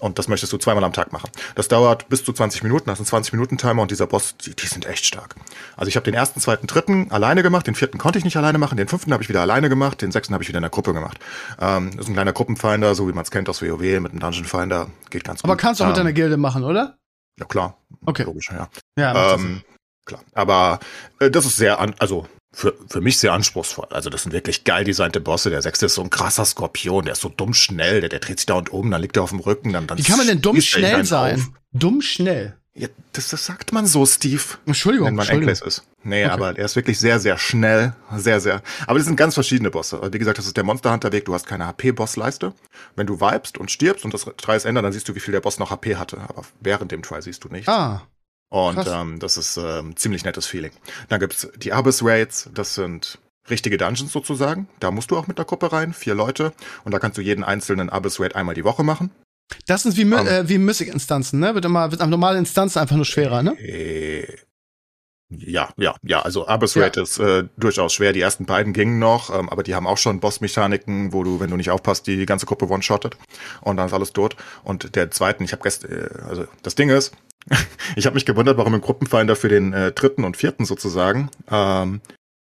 [0.00, 1.30] Und das möchtest du zweimal am Tag machen.
[1.54, 4.66] Das dauert bis zu 20 Minuten, das ist ein 20-Minuten-Timer und dieser Boss, die, die
[4.66, 5.36] sind echt stark.
[5.76, 8.58] Also ich habe den ersten, zweiten, dritten alleine gemacht, den vierten konnte ich nicht alleine
[8.58, 10.70] machen, den fünften habe ich wieder alleine gemacht, den sechsten habe ich wieder in der
[10.70, 11.18] Gruppe gemacht.
[11.60, 14.20] Ähm, das ist ein kleiner Gruppenfinder, so wie man es kennt aus WoW mit einem
[14.20, 14.88] Dungeon Finder.
[15.10, 15.50] Geht ganz gut.
[15.50, 16.98] Aber kannst du auch mit ähm, deiner Gilde machen, oder?
[17.38, 17.78] Ja klar.
[18.04, 18.24] Okay.
[18.24, 18.68] Logisch, ja.
[18.98, 19.34] Ja.
[19.34, 19.62] Ähm,
[20.04, 20.22] klar.
[20.32, 20.80] Aber
[21.20, 23.88] äh, das ist sehr, an, also für, für mich sehr anspruchsvoll.
[23.90, 25.50] Also das sind wirklich geil designte Bosse.
[25.50, 28.38] Der sechste ist so ein krasser Skorpion, der ist so dumm schnell, der, der dreht
[28.38, 30.26] sich da und um, dann liegt er auf dem Rücken, dann, dann Wie kann man
[30.26, 31.40] denn dumm schnell sein?
[31.40, 31.50] auf.
[31.72, 32.56] Dumm schnell.
[32.76, 34.42] Ja, das, das sagt man so, Steve.
[34.66, 35.28] Entschuldigung, Wenn man.
[35.28, 35.84] Enkles ist.
[36.02, 36.32] Nee, Okay.
[36.32, 37.94] aber er ist wirklich sehr, sehr schnell.
[38.16, 38.62] Sehr, sehr.
[38.88, 40.00] Aber das sind ganz verschiedene Bosse.
[40.12, 41.24] Wie gesagt, das ist der Monster Hunter Weg.
[41.24, 42.52] Du hast keine HP-Boss-Leiste.
[42.96, 45.30] Wenn du vibest und stirbst und das Try ist ändern, dann siehst du, wie viel
[45.30, 46.18] der Boss noch HP hatte.
[46.28, 47.68] Aber während dem Try siehst du nicht.
[47.68, 48.02] Ah,
[48.50, 50.70] Und ähm, das ist ähm, ziemlich nettes Feeling.
[51.08, 53.18] Dann gibt's die Abyss Raids, das sind
[53.50, 54.68] richtige Dungeons sozusagen.
[54.80, 56.52] Da musst du auch mit der Gruppe rein, vier Leute.
[56.84, 59.10] Und da kannst du jeden einzelnen Abyss Raid einmal die Woche machen.
[59.66, 60.26] das sind wie, My- Ähm.
[60.26, 61.54] äh, wie Mystic-Instanzen, ne?
[61.54, 63.58] Wird immer, wird am normalen Instanzen einfach nur schwerer, ne?
[63.60, 64.26] Äh,
[65.30, 66.22] ja, ja, ja.
[66.22, 66.82] Also Abyss Ja.
[66.82, 68.12] Raid ist äh, durchaus schwer.
[68.12, 71.50] Die ersten beiden gingen noch, ähm, aber die haben auch schon Boss-Mechaniken, wo du, wenn
[71.50, 73.16] du nicht aufpasst, die ganze Gruppe one-shottet
[73.62, 74.36] und dann ist alles tot.
[74.62, 77.12] Und der zweiten, ich habe gestern, äh, also das Ding ist,
[77.96, 82.00] ich habe mich gewundert, warum im Gruppenfinder für den äh, dritten und vierten sozusagen ähm,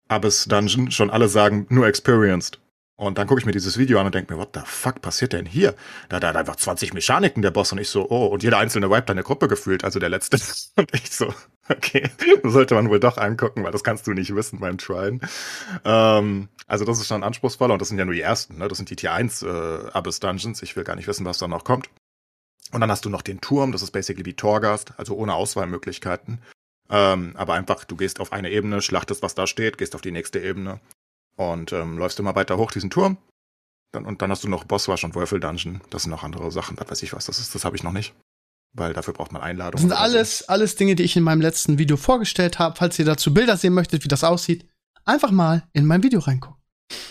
[0.08, 2.58] Abyss Dungeon schon alle sagen, nur experienced.
[3.00, 5.32] Und dann gucke ich mir dieses Video an und denke mir, what the fuck passiert
[5.32, 5.74] denn hier?
[6.10, 8.90] Da, da hat einfach 20 Mechaniken der Boss und ich so, oh, und jeder einzelne
[8.90, 10.36] wiped eine Gruppe gefühlt, also der letzte.
[10.76, 11.32] Und ich so,
[11.70, 12.10] okay,
[12.44, 15.22] sollte man wohl doch angucken, weil das kannst du nicht wissen beim Tryen.
[15.82, 18.68] Ähm, also das ist schon anspruchsvoller und das sind ja nur die ersten, ne?
[18.68, 19.46] Das sind die Tier 1 äh,
[19.92, 20.62] Abyss Dungeons.
[20.62, 21.88] Ich will gar nicht wissen, was da noch kommt.
[22.72, 26.40] Und dann hast du noch den Turm, das ist basically wie Torgast, also ohne Auswahlmöglichkeiten.
[26.88, 30.10] Ähm, aber einfach, du gehst auf eine Ebene, schlachtest, was da steht, gehst auf die
[30.10, 30.80] nächste Ebene
[31.36, 33.16] und ähm, läufst immer weiter hoch diesen Turm.
[33.92, 35.80] Dann, und dann hast du noch Bosswash und Würfel-Dungeon.
[35.90, 37.54] Das sind noch andere Sachen, was weiß ich was das ist.
[37.54, 38.14] Das habe ich noch nicht.
[38.72, 39.72] Weil dafür braucht man Einladung.
[39.72, 42.76] Das sind alles, alles Dinge, die ich in meinem letzten Video vorgestellt habe.
[42.76, 44.68] Falls ihr dazu Bilder sehen möchtet, wie das aussieht,
[45.04, 46.60] einfach mal in mein Video reingucken.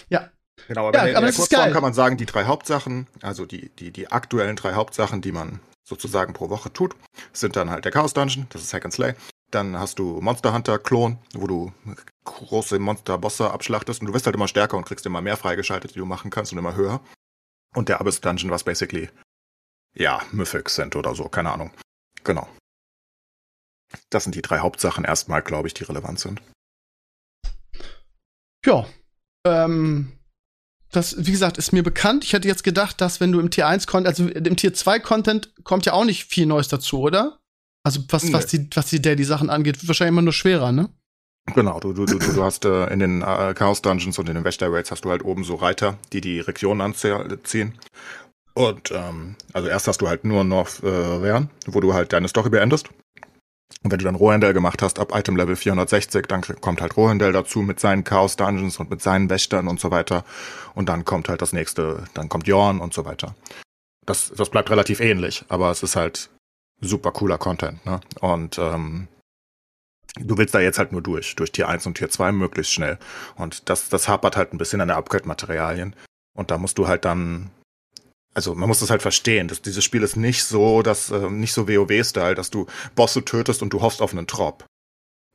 [0.09, 0.29] Ja.
[0.69, 3.07] Genau, aber Ja, in, aber der das ist Kurzform kann man sagen, die drei Hauptsachen,
[3.23, 6.95] also die, die, die aktuellen drei Hauptsachen, die man sozusagen pro Woche tut,
[7.33, 9.15] sind dann halt der Chaos Dungeon, das ist Hack and Slay.
[9.49, 11.73] Dann hast du Monster Hunter Klon, wo du
[12.23, 15.99] große Monster-Bosse abschlachtest und du wirst halt immer stärker und kriegst immer mehr freigeschaltet, die
[15.99, 17.01] du machen kannst und immer höher.
[17.73, 19.09] Und der Abyss Dungeon, was basically,
[19.95, 21.71] ja, Mythics sind oder so, keine Ahnung.
[22.23, 22.47] Genau.
[24.11, 26.43] Das sind die drei Hauptsachen erstmal, glaube ich, die relevant sind.
[28.63, 28.85] Ja.
[29.47, 30.18] Ähm,
[30.91, 32.23] das, wie gesagt, ist mir bekannt.
[32.23, 34.99] Ich hätte jetzt gedacht, dass wenn du im Tier 1 Content, also im Tier 2
[34.99, 37.37] Content kommt ja auch nicht viel Neues dazu, oder?
[37.83, 38.33] Also was, Nee.
[38.33, 40.89] was die, was die Daily Sachen angeht, wird wahrscheinlich immer nur schwerer, ne?
[41.55, 44.43] Genau, du, du, du, du hast äh, in den äh, Chaos Dungeons und in den
[44.43, 47.73] Wächter Raids hast du halt oben so Reiter, die die Regionen anziehen.
[48.53, 52.27] Und ähm, also erst hast du halt nur North äh, Rern, wo du halt deine
[52.27, 52.89] Story beendest.
[53.83, 57.31] Und wenn du dann Rohendel gemacht hast, ab Item Level 460, dann kommt halt Rohendel
[57.31, 60.25] dazu mit seinen Chaos Dungeons und mit seinen Wächtern und so weiter.
[60.75, 63.35] Und dann kommt halt das nächste, dann kommt Jorn und so weiter.
[64.05, 66.29] Das, das bleibt relativ ähnlich, aber es ist halt
[66.81, 67.99] super cooler Content, ne?
[68.21, 69.07] Und ähm,
[70.19, 72.97] du willst da jetzt halt nur durch, durch Tier 1 und Tier 2 möglichst schnell.
[73.35, 75.95] Und das, das hapert halt ein bisschen an der Upgrade-Materialien.
[76.35, 77.51] Und da musst du halt dann,
[78.33, 81.53] also man muss das halt verstehen, dass dieses Spiel ist nicht so, dass, äh, nicht
[81.53, 84.65] so WoW-Style, dass du Bosse tötest und du hoffst auf einen Drop.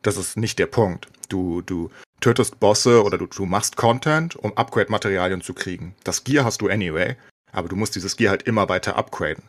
[0.02, 1.08] Das ist nicht der Punkt.
[1.28, 5.94] Du, du tötest Bosse oder du, du machst Content, um Upgrade-Materialien zu kriegen.
[6.04, 7.16] Das Gear hast du anyway,
[7.52, 9.42] aber du musst dieses Gear halt immer weiter upgraden.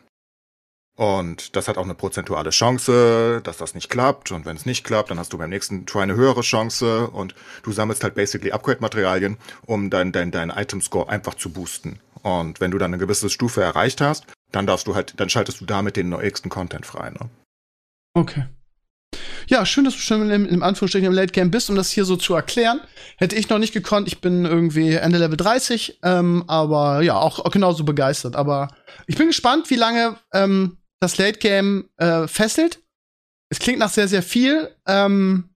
[0.96, 4.32] Und das hat auch eine prozentuale Chance, dass das nicht klappt.
[4.32, 7.08] Und wenn es nicht klappt, dann hast du beim nächsten Try eine höhere Chance.
[7.08, 12.00] Und du sammelst halt basically Upgrade-Materialien, um dein, dein, dein Item-Score einfach zu boosten.
[12.22, 15.60] Und wenn du dann eine gewisse Stufe erreicht hast, dann darfst du halt, dann schaltest
[15.60, 17.10] du damit den nächsten Content frei.
[17.10, 17.28] Ne?
[18.14, 18.46] Okay.
[19.48, 22.04] Ja, schön, dass du schon im, im Anführungsstrichen im Late Game bist, um das hier
[22.04, 22.80] so zu erklären.
[23.16, 24.08] Hätte ich noch nicht gekonnt.
[24.08, 28.34] Ich bin irgendwie Ende Level 30, ähm, aber ja, auch, auch genauso begeistert.
[28.34, 28.68] Aber
[29.06, 32.82] ich bin gespannt, wie lange ähm, das Late Game äh, fesselt.
[33.48, 35.50] Es klingt nach sehr, sehr viel, ähm,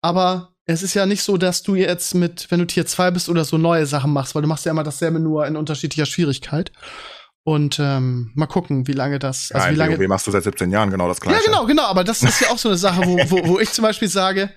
[0.00, 3.28] aber es ist ja nicht so, dass du jetzt mit, wenn du Tier 2 bist
[3.28, 6.72] oder so neue Sachen machst, weil du machst ja immer dasselbe nur in unterschiedlicher Schwierigkeit.
[7.46, 9.98] Und ähm, mal gucken, wie lange das, also ja, wie lange.
[9.98, 11.38] WoW machst du seit 17 Jahren genau das gleiche.
[11.38, 13.70] Ja, genau, genau, aber das ist ja auch so eine Sache, wo, wo, wo ich
[13.72, 14.50] zum Beispiel sage,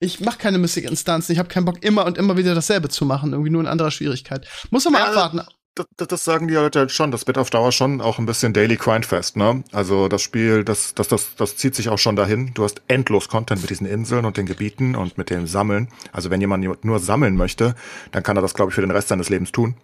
[0.00, 3.32] ich mache keine Mystic-Instanzen, ich habe keinen Bock, immer und immer wieder dasselbe zu machen,
[3.32, 4.46] irgendwie nur in anderer Schwierigkeit.
[4.68, 5.40] Muss man mal Ja, abwarten.
[5.76, 7.10] Das, das, sagen die Leute halt schon.
[7.10, 9.62] Das wird auf Dauer schon auch ein bisschen Daily Grindfest, ne?
[9.72, 12.54] Also das Spiel, das, das, das, das zieht sich auch schon dahin.
[12.54, 15.88] Du hast endlos Content mit diesen Inseln und den Gebieten und mit dem Sammeln.
[16.12, 17.74] Also wenn jemand nur sammeln möchte,
[18.10, 19.76] dann kann er das, glaube ich, für den Rest seines Lebens tun.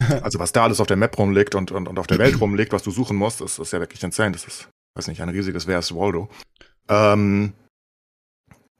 [0.22, 2.72] Also was da alles auf der Map rumliegt und, und, und auf der Welt rumliegt,
[2.72, 4.32] was du suchen musst, das ist ja wirklich insane.
[4.32, 6.28] Das ist, weiß nicht, ein riesiges Where's Waldo.
[6.88, 7.54] Ähm,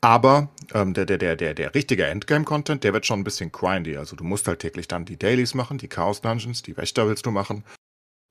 [0.06, 3.96] aber ähm, der, der, der, der, der richtige Endgame-Content, der wird schon ein bisschen grindy.
[3.96, 7.26] Also du musst halt täglich dann die Dailies machen, die Chaos Dungeons, die Wächter willst
[7.26, 7.64] du machen.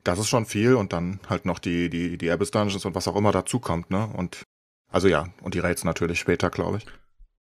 [0.06, 3.10] Das ist schon viel und dann halt noch die, die, die Abyss Dungeons und was
[3.10, 4.08] auch immer dazu kommt, ne?
[4.08, 4.44] Und
[4.90, 6.86] also ja, und die Raids natürlich später, glaube ich.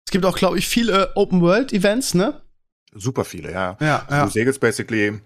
[0.08, 2.42] Es gibt auch, glaube ich, viele Open-World-Events, ne?
[2.92, 3.78] Super viele, ja.
[3.80, 5.22] Ja, Also Du segelst basically,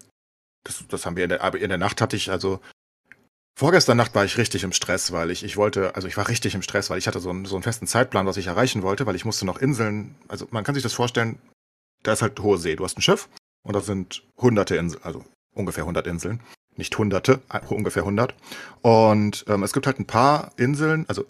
[0.65, 2.59] das, das haben wir in der, aber in der Nacht hatte ich, also
[3.57, 6.53] vorgestern Nacht war ich richtig im Stress, weil ich, ich wollte, also ich war richtig
[6.53, 9.07] im Stress, weil ich hatte so einen, so einen festen Zeitplan, was ich erreichen wollte,
[9.07, 11.39] weil ich musste noch Inseln, also man kann sich das vorstellen,
[12.03, 12.75] da ist halt hohe See.
[12.75, 13.27] Du hast ein Schiff
[13.63, 16.39] und da sind hunderte Inseln, also ungefähr 100 Inseln.
[16.75, 18.35] Nicht hunderte, äh, ungefähr 100.
[18.83, 21.25] Und ähm, es gibt halt ein paar Inseln, also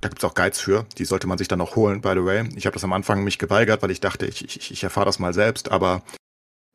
[0.00, 2.48] da gibt's auch Guides für, die sollte man sich dann auch holen, by the way.
[2.56, 5.18] Ich habe das am Anfang mich geweigert, weil ich dachte, ich, ich, ich erfahre das
[5.18, 6.02] mal selbst, aber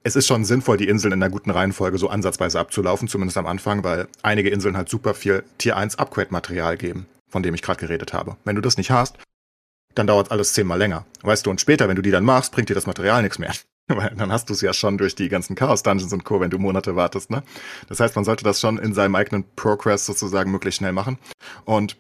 [0.04, 3.46] es ist schon sinnvoll, die Inseln in einer guten Reihenfolge so ansatzweise abzulaufen, zumindest am
[3.46, 7.80] Anfang, weil einige Inseln halt super viel Tier 1 Upgrade-Material geben, von dem ich gerade
[7.80, 8.38] geredet habe.
[8.44, 9.18] Wenn du das nicht hast,
[9.94, 11.06] dann dauert alles zehnmal länger.
[11.22, 13.54] Weißt du, und später, wenn du die dann machst, bringt dir das Material nichts mehr.
[13.88, 16.58] Weil dann hast du es ja schon durch die ganzen Chaos-Dungeons und Co., wenn du
[16.58, 17.44] Monate wartest, ne?
[17.90, 21.18] Das heißt, man sollte das schon in seinem eigenen Progress sozusagen möglichst schnell machen.
[21.66, 21.98] Und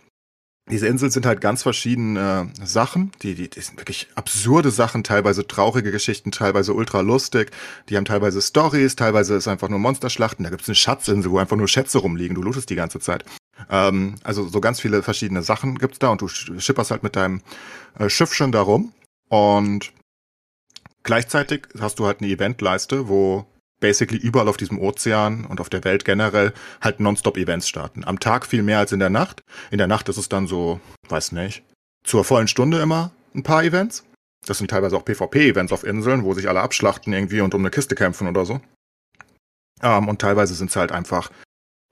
[0.71, 5.45] diese Inseln sind halt ganz verschiedene Sachen, die, die, die sind wirklich absurde Sachen, teilweise
[5.45, 7.51] traurige Geschichten, teilweise ultra lustig,
[7.89, 11.57] die haben teilweise Stories, teilweise ist einfach nur Monsterschlachten, da gibt's eine Schatzinsel, wo einfach
[11.57, 13.25] nur Schätze rumliegen, du lootest die ganze Zeit.
[13.69, 17.41] Ähm, also so ganz viele verschiedene Sachen gibt's da und du schipperst halt mit deinem
[17.99, 18.93] äh, Schiff schon da rum.
[19.29, 19.93] Und
[21.03, 23.45] gleichzeitig hast du halt eine Eventleiste, wo
[23.81, 28.05] basically überall auf diesem Ozean und auf der Welt generell halt Nonstop-Events starten.
[28.05, 29.43] Am Tag viel mehr als in der Nacht.
[29.71, 31.63] In der Nacht ist es dann so, weiß nicht,
[32.05, 34.05] zur vollen Stunde immer ein paar Events.
[34.45, 37.69] Das sind teilweise auch PvP-Events auf Inseln, wo sich alle abschlachten irgendwie und um eine
[37.69, 38.61] Kiste kämpfen oder so.
[39.83, 41.29] Ähm, und teilweise sind es halt einfach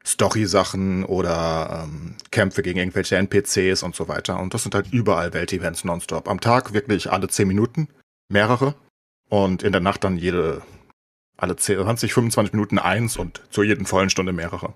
[0.05, 4.39] Story-Sachen oder ähm, Kämpfe gegen irgendwelche NPCs und so weiter.
[4.39, 6.27] Und das sind halt überall Weltevents nonstop.
[6.27, 7.89] Am Tag wirklich alle zehn Minuten,
[8.31, 8.75] mehrere.
[9.29, 10.61] Und in der Nacht dann jede
[11.41, 14.73] alle 10, 20, 25 Minuten eins und zur jeden vollen Stunde mehrere.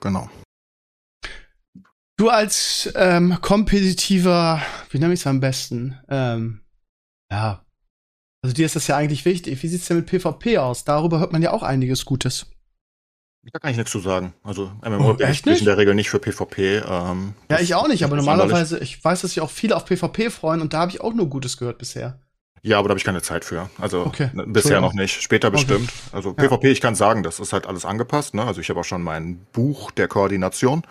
[0.00, 0.28] Genau.
[2.16, 5.98] Du als ähm, kompetitiver, wie nenne ich es am besten?
[6.08, 6.60] Ähm,
[7.30, 7.64] ja.
[8.42, 9.62] Also dir ist das ja eigentlich wichtig.
[9.62, 10.84] Wie sieht's denn mit PvP aus?
[10.84, 12.46] Darüber hört man ja auch einiges Gutes.
[13.52, 14.34] Da kann ich nichts zu sagen.
[14.44, 15.60] Also Oh, MMO echt echt nicht?
[15.60, 16.78] in der Regel nicht für PvP.
[16.86, 20.30] Ähm, Ja, ich auch nicht, aber normalerweise, ich weiß, dass sich auch viele auf PvP
[20.30, 22.20] freuen und da habe ich auch nur Gutes gehört bisher.
[22.64, 23.68] Ja, aber da habe ich keine Zeit für.
[23.78, 24.30] Also Okay.
[24.34, 25.20] ne, bisher noch nicht.
[25.20, 25.56] Später Okay.
[25.56, 25.92] bestimmt.
[26.12, 26.34] Also Ja.
[26.34, 28.34] PvP, ich kann sagen, das ist halt alles angepasst.
[28.34, 28.44] Ne?
[28.44, 30.82] Also ich habe auch schon mein Buch der Koordination.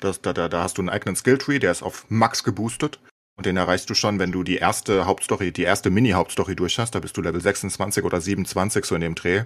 [0.00, 2.98] Das, da, da, da hast du einen eigenen Skilltree, der ist auf Max geboostet.
[3.36, 6.94] Und den erreichst du schon, wenn du die erste Hauptstory, die erste Mini-Hauptstory durch hast.
[6.96, 9.44] Da bist du Level 26 oder 27 so in dem Dreh.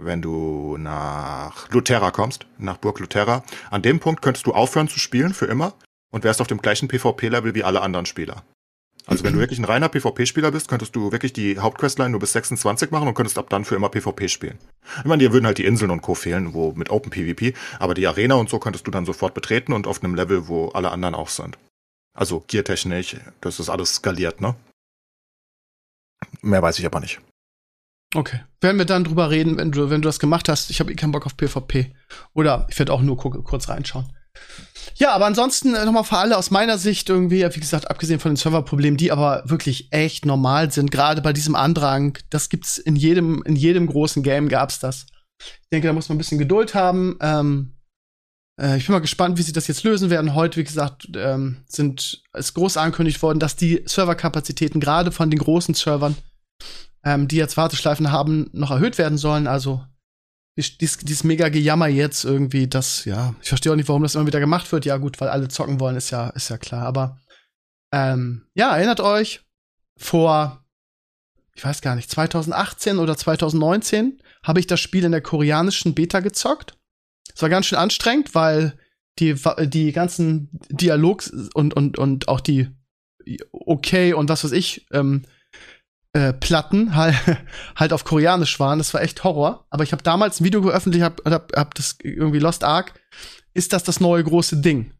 [0.00, 3.42] Wenn du nach Luterra kommst, nach Burg Luterra.
[3.72, 5.74] An dem Punkt könntest du aufhören zu spielen für immer
[6.12, 8.44] und wärst auf dem gleichen PvP-Level wie alle anderen Spieler.
[9.08, 12.34] Also wenn du wirklich ein reiner PvP-Spieler bist, könntest du wirklich die Hauptquestline nur bis
[12.34, 14.58] 26 machen und könntest ab dann für immer PvP spielen.
[14.98, 16.14] Ich meine, dir würden halt die Inseln und Co.
[16.14, 19.72] fehlen, wo mit Open PvP, aber die Arena und so könntest du dann sofort betreten
[19.72, 21.56] und auf einem Level, wo alle anderen auch sind.
[22.14, 24.54] Also geartechnisch, das ist alles skaliert, ne?
[26.42, 27.18] Mehr weiß ich aber nicht.
[28.14, 28.40] Okay.
[28.60, 30.70] Werden wir dann drüber reden, wenn du, wenn du das gemacht hast.
[30.70, 31.94] Ich habe eh keinen Bock auf PvP.
[32.34, 34.12] Oder ich werde auch nur kurz reinschauen.
[34.96, 38.32] Ja, aber ansonsten äh, nochmal für alle aus meiner Sicht irgendwie, wie gesagt, abgesehen von
[38.32, 42.96] den Serverproblemen, die aber wirklich echt normal sind, gerade bei diesem Andrang, das gibt's in
[42.96, 45.06] jedem, in jedem großen Game gab's das.
[45.40, 47.16] Ich denke, da muss man ein bisschen Geduld haben.
[47.20, 47.76] Ähm,
[48.60, 50.34] äh, ich bin mal gespannt, wie sie das jetzt lösen werden.
[50.34, 55.38] Heute, wie gesagt, ähm, sind, ist groß angekündigt worden, dass die Serverkapazitäten gerade von den
[55.38, 56.16] großen Servern
[57.04, 59.46] ähm, die jetzt Warteschleifen haben, noch erhöht werden sollen.
[59.46, 59.84] Also
[60.58, 64.16] dies, dies, dieses mega Gejammer jetzt irgendwie, das, ja, ich verstehe auch nicht, warum das
[64.16, 64.84] immer wieder gemacht wird.
[64.84, 66.84] Ja, gut, weil alle zocken wollen, ist ja, ist ja klar.
[66.84, 67.20] Aber
[67.92, 69.40] ähm, ja, erinnert euch,
[69.96, 70.64] vor,
[71.54, 76.20] ich weiß gar nicht, 2018 oder 2019 habe ich das Spiel in der koreanischen Beta
[76.20, 76.76] gezockt.
[77.34, 78.76] Es war ganz schön anstrengend, weil
[79.20, 82.68] die, die ganzen Dialogs und, und, und auch die
[83.52, 85.24] okay und was weiß ich, ähm,
[86.18, 87.14] äh, Platten halt,
[87.76, 88.78] halt auf Koreanisch waren.
[88.78, 89.66] Das war echt Horror.
[89.70, 93.00] Aber ich habe damals ein Video geöffentlicht, hab, hab, hab das irgendwie Lost Ark.
[93.54, 94.92] Ist das das neue große Ding?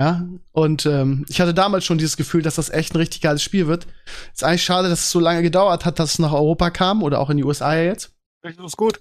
[0.00, 3.42] Ja, und ähm, ich hatte damals schon dieses Gefühl, dass das echt ein richtig geiles
[3.42, 3.86] Spiel wird.
[4.32, 7.20] Ist eigentlich schade, dass es so lange gedauert hat, dass es nach Europa kam oder
[7.20, 8.12] auch in die USA jetzt.
[8.42, 9.00] Das ist gut.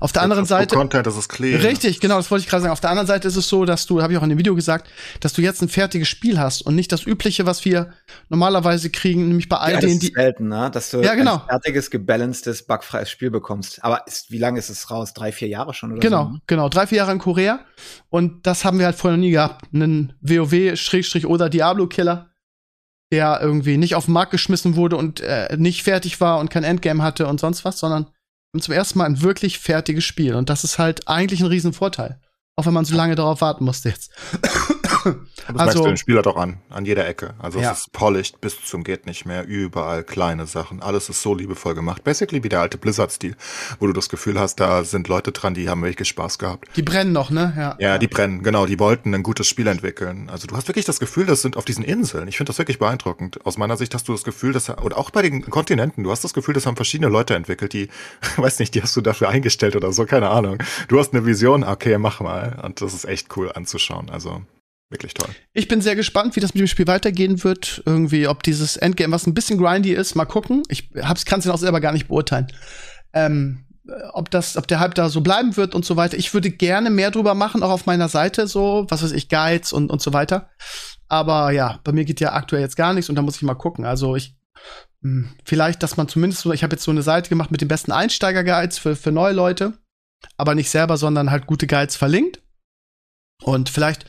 [0.00, 0.76] Auf der anderen Seite.
[0.76, 1.60] Content, das ist clean.
[1.60, 2.72] Richtig, genau, das wollte ich gerade sagen.
[2.72, 4.54] Auf der anderen Seite ist es so, dass du, habe ich auch in dem Video
[4.54, 4.88] gesagt,
[5.20, 7.92] dass du jetzt ein fertiges Spiel hast und nicht das übliche, was wir
[8.28, 10.12] normalerweise kriegen, nämlich bei all Ja, das denen, ist die.
[10.14, 10.70] selten, ne?
[10.72, 11.34] dass du Ja, genau.
[11.36, 13.82] ein fertiges, gebalancedes, bugfreies Spiel bekommst.
[13.84, 15.14] Aber ist, wie lange ist es raus?
[15.14, 16.30] Drei, vier Jahre schon oder Genau, so?
[16.32, 16.40] ne?
[16.46, 16.68] genau.
[16.68, 17.60] Drei, vier Jahre in Korea.
[18.08, 19.64] Und das haben wir halt vorher noch nie gehabt.
[19.74, 22.30] Einen WoW- oder Diablo-Killer,
[23.12, 26.64] der irgendwie nicht auf den Markt geschmissen wurde und äh, nicht fertig war und kein
[26.64, 28.06] Endgame hatte und sonst was, sondern
[28.56, 30.34] zum ersten Mal ein wirklich fertiges Spiel.
[30.34, 32.20] Und das ist halt eigentlich ein Riesenvorteil.
[32.56, 34.10] Auch wenn man so lange darauf warten musste jetzt.
[35.04, 35.14] Das
[35.48, 37.34] merkst Also- du den Spieler doch an, an jeder Ecke.
[37.38, 37.72] Also Ja.
[37.72, 40.82] es ist polished bis zum geht nicht mehr, überall kleine Sachen.
[40.82, 42.04] Alles ist so liebevoll gemacht.
[42.04, 43.36] Basically wie der alte Blizzard-Stil,
[43.80, 46.68] wo du das Gefühl hast, da sind Leute dran, die haben wirklich Spaß gehabt.
[46.76, 47.54] Die brennen noch, ne?
[47.56, 47.76] Ja.
[47.78, 50.28] Ja, die brennen, genau, die wollten ein gutes Spiel entwickeln.
[50.30, 52.28] Also du hast wirklich das Gefühl, das sind auf diesen Inseln.
[52.28, 53.44] Ich finde das wirklich beeindruckend.
[53.46, 56.24] Aus meiner Sicht hast du das Gefühl, dass, oder auch bei den Kontinenten, du hast
[56.24, 57.88] das Gefühl, das haben verschiedene Leute entwickelt, die,
[58.36, 60.58] weiß nicht, die hast du dafür eingestellt oder so, keine Ahnung.
[60.88, 62.60] Du hast eine Vision, okay, mach mal.
[62.62, 64.10] Und das ist echt cool anzuschauen.
[64.10, 64.42] Also
[64.90, 65.28] wirklich toll.
[65.52, 67.82] Ich bin sehr gespannt, wie das mit dem Spiel weitergehen wird.
[67.84, 70.62] Irgendwie, ob dieses Endgame, was ein bisschen grindy ist, mal gucken.
[70.68, 72.46] Ich kann es ja auch selber gar nicht beurteilen.
[73.12, 73.66] Ähm,
[74.12, 76.16] ob das, ob der Hype da so bleiben wird und so weiter.
[76.16, 79.72] Ich würde gerne mehr drüber machen, auch auf meiner Seite, so, was weiß ich, Guides
[79.72, 80.50] und, und so weiter.
[81.08, 83.54] Aber ja, bei mir geht ja aktuell jetzt gar nichts und da muss ich mal
[83.54, 83.86] gucken.
[83.86, 84.36] Also ich,
[85.00, 87.68] mh, vielleicht, dass man zumindest so, ich habe jetzt so eine Seite gemacht mit den
[87.68, 89.72] besten Einsteiger-Guides für, für neue Leute,
[90.36, 92.42] aber nicht selber, sondern halt gute Guides verlinkt.
[93.42, 94.04] Und vielleicht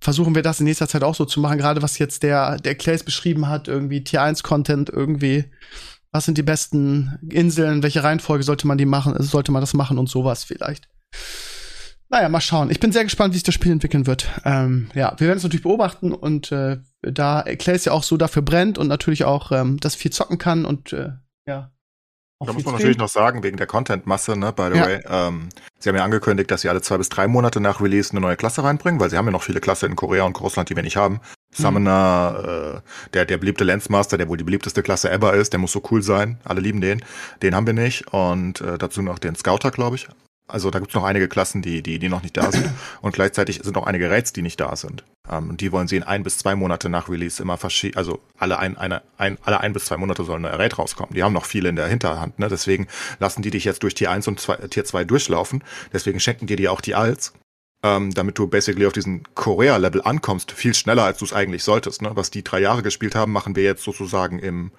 [0.00, 2.74] versuchen wir das in nächster Zeit auch so zu machen, gerade was jetzt der, der
[2.74, 5.44] Clays beschrieben hat, irgendwie Tier 1 Content, irgendwie,
[6.10, 9.74] was sind die besten Inseln, welche Reihenfolge sollte man die machen, also sollte man das
[9.74, 10.88] machen und sowas vielleicht.
[12.08, 12.70] Naja, mal schauen.
[12.70, 14.28] Ich bin sehr gespannt, wie sich das Spiel entwickeln wird.
[14.44, 18.42] Ähm, ja, wir werden es natürlich beobachten und äh, da Clays ja auch so dafür
[18.42, 21.10] brennt und natürlich auch ähm, das viel zocken kann und äh,
[21.46, 21.70] ja.
[22.40, 24.86] Auch Da muss man natürlich noch sagen, wegen der Content-Masse, ne, by the Ja.
[24.86, 25.00] way.
[25.08, 28.20] Ähm, sie haben ja angekündigt, dass sie alle zwei bis drei Monate nach Release eine
[28.20, 30.76] neue Klasse reinbringen, weil sie haben ja noch viele Klasse in Korea und Russland, die
[30.76, 31.20] wir nicht haben.
[31.54, 35.72] Summoner, äh, der, der beliebte Lensmaster, der wohl die beliebteste Klasse ever ist, der muss
[35.72, 36.38] so cool sein.
[36.44, 37.04] Alle lieben den.
[37.42, 38.12] Den haben wir nicht.
[38.12, 40.08] Und äh, dazu noch den Scouter, glaube ich.
[40.50, 42.70] Also da gibt es noch einige Klassen, die, die, die noch nicht da sind.
[43.00, 45.04] Und gleichzeitig sind auch einige Raids, die nicht da sind.
[45.30, 47.96] Ähm, die wollen sie in ein bis zwei Monate nach Release immer verschieben.
[47.96, 51.14] Also alle ein, eine, ein, alle ein bis zwei Monate sollen eine Raid rauskommen.
[51.14, 52.38] Die haben noch viele in der Hinterhand.
[52.38, 52.48] Ne?
[52.48, 52.86] Deswegen
[53.18, 55.64] lassen die dich jetzt durch Tier 1 und 2, Tier 2 durchlaufen.
[55.92, 57.32] Deswegen schenken die dir auch die Alts.
[57.82, 62.02] Ähm, damit du basically auf diesen Korea-Level ankommst, viel schneller, als du es eigentlich solltest.
[62.02, 62.10] Ne?
[62.14, 64.70] Was die drei Jahre gespielt haben, machen wir jetzt sozusagen im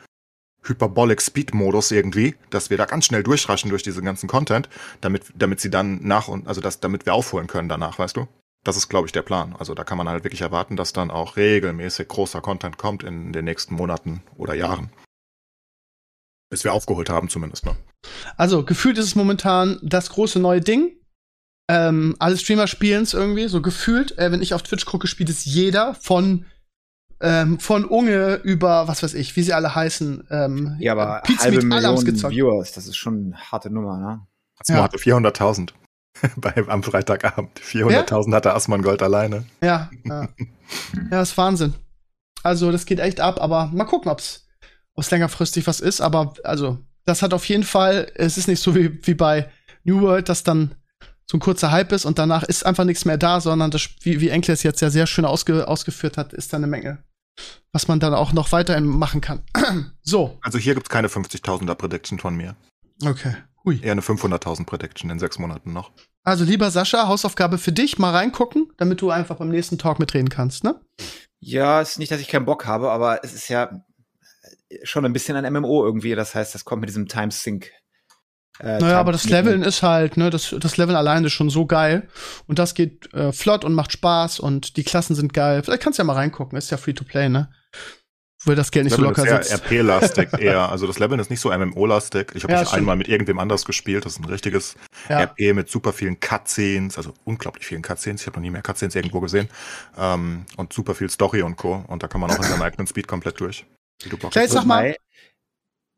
[0.63, 4.69] Hyperbolic Speed Modus irgendwie, dass wir da ganz schnell durchraschen durch diesen ganzen Content,
[5.01, 8.27] damit, damit sie dann nach und, also das, damit wir aufholen können danach, weißt du?
[8.63, 9.55] Das ist, glaube ich, der Plan.
[9.57, 13.33] Also da kann man halt wirklich erwarten, dass dann auch regelmäßig großer Content kommt in
[13.33, 14.91] den nächsten Monaten oder Jahren.
[16.51, 17.75] Bis wir aufgeholt haben zumindest, ne?
[18.35, 20.97] Also, gefühlt ist es momentan das große neue Ding.
[21.69, 24.17] Ähm, alle Streamer spielen es irgendwie, so gefühlt.
[24.17, 26.45] Äh, wenn ich auf Twitch gucke, spielt es jeder von
[27.21, 30.27] ähm, von Unge über, was weiß ich, wie sie alle heißen.
[30.29, 32.33] Ähm, Ja, aber Pizza halbe Million gezockt.
[32.33, 34.27] Viewers, das ist schon eine harte Nummer, ne?
[34.59, 34.83] Asmo Ja.
[34.83, 35.69] hatte 400.000
[36.37, 37.59] bei, am Freitagabend.
[37.59, 39.45] 400.000 hatte Asmon Gold alleine.
[39.61, 40.27] Ja, ja.
[41.11, 41.73] ja, ist Wahnsinn.
[42.43, 44.47] Also, das geht echt ab, aber mal gucken, ob's,
[44.95, 46.01] ob's längerfristig was ist.
[46.01, 49.49] Aber also, das hat auf jeden Fall, es ist nicht so wie, wie bei
[49.83, 50.75] New World, dass dann
[51.29, 54.19] so ein kurzer Hype ist und danach ist einfach nichts mehr da, sondern das, wie,
[54.19, 57.03] wie Enkel es jetzt ja sehr schön ausge, ausgeführt hat, ist da eine Menge,
[57.71, 59.43] was man dann auch noch weiterhin machen kann.
[60.01, 62.55] so, Also hier gibt's keine 50.000er Prediction von mir.
[63.05, 63.35] okay.
[63.63, 63.79] Hui.
[63.83, 65.91] Eher eine 500.000 Prediction in sechs Monaten noch.
[66.23, 70.29] Also, lieber Sascha, Hausaufgabe für dich, mal reingucken, damit du einfach beim nächsten Talk mitreden
[70.29, 70.81] kannst, ne?
[71.39, 73.83] Ja, ist nicht, dass ich keinen Bock habe, aber es ist ja
[74.83, 76.15] schon ein bisschen ein MMO irgendwie.
[76.15, 77.69] Das heißt, das kommt mit diesem Timesync.
[78.59, 81.65] Äh, Naja, aber das Leveln ist halt, ne, das, das Leveln alleine ist schon so
[81.65, 82.07] geil.
[82.47, 85.63] Und das geht äh, flott und macht Spaß und die Klassen sind geil.
[85.63, 87.49] Vielleicht kannst du ja mal reingucken, ist ja free to play, ne?
[88.43, 89.57] Wo das Geld nicht so Leveln locker ist eher.
[89.59, 90.69] RP-lastig eher.
[90.69, 92.31] Also das Leveln ist nicht so MMO-lastig.
[92.33, 94.03] Ich habe Ja, einmal mit irgendwem anders gespielt.
[94.03, 94.75] Das ist ein richtiges
[95.09, 95.19] Ja.
[95.21, 98.21] RP mit super vielen Cutscenes, also unglaublich vielen Cutscenes.
[98.21, 99.47] Ich habe noch nie mehr Cutscenes irgendwo gesehen.
[99.95, 101.85] Ähm, und super viel Story und Co.
[101.87, 103.63] Und da kann man auch in seinem eigenen Speed komplett durch.
[104.03, 104.41] Wie du Bock hast.
[104.41, 104.95] jetzt sag mal-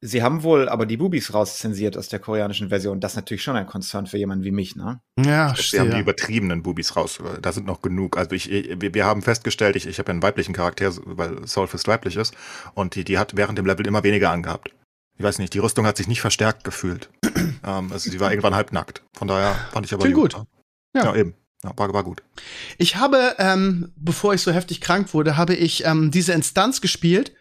[0.05, 2.99] Sie haben wohl aber die Bubis rauszensiert aus der koreanischen Version.
[2.99, 4.99] Das ist natürlich schon ein Konzern für jemanden wie mich, ne?
[5.17, 7.19] Ja, Sie haben die übertriebenen Bubis raus.
[7.41, 8.17] Da sind noch genug.
[8.17, 11.87] Also ich, wir, wir haben festgestellt, ich, ich habe ja einen weiblichen Charakter, weil Soulfist
[11.87, 12.35] weiblich ist.
[12.73, 14.71] Und die, die hat während dem Level immer weniger angehabt.
[15.17, 17.09] Ich weiß nicht, die Rüstung hat sich nicht verstärkt gefühlt.
[17.63, 19.03] ähm, also sie war irgendwann halbnackt.
[19.13, 20.33] Von daher fand ich aber Klingt gut.
[20.93, 21.15] Ja, Ja.
[21.15, 21.33] eben.
[21.63, 22.21] Ja, war, war gut.
[22.77, 27.31] Ich habe, ähm, bevor ich so heftig krank wurde, habe ich ähm, diese Instanz gespielt,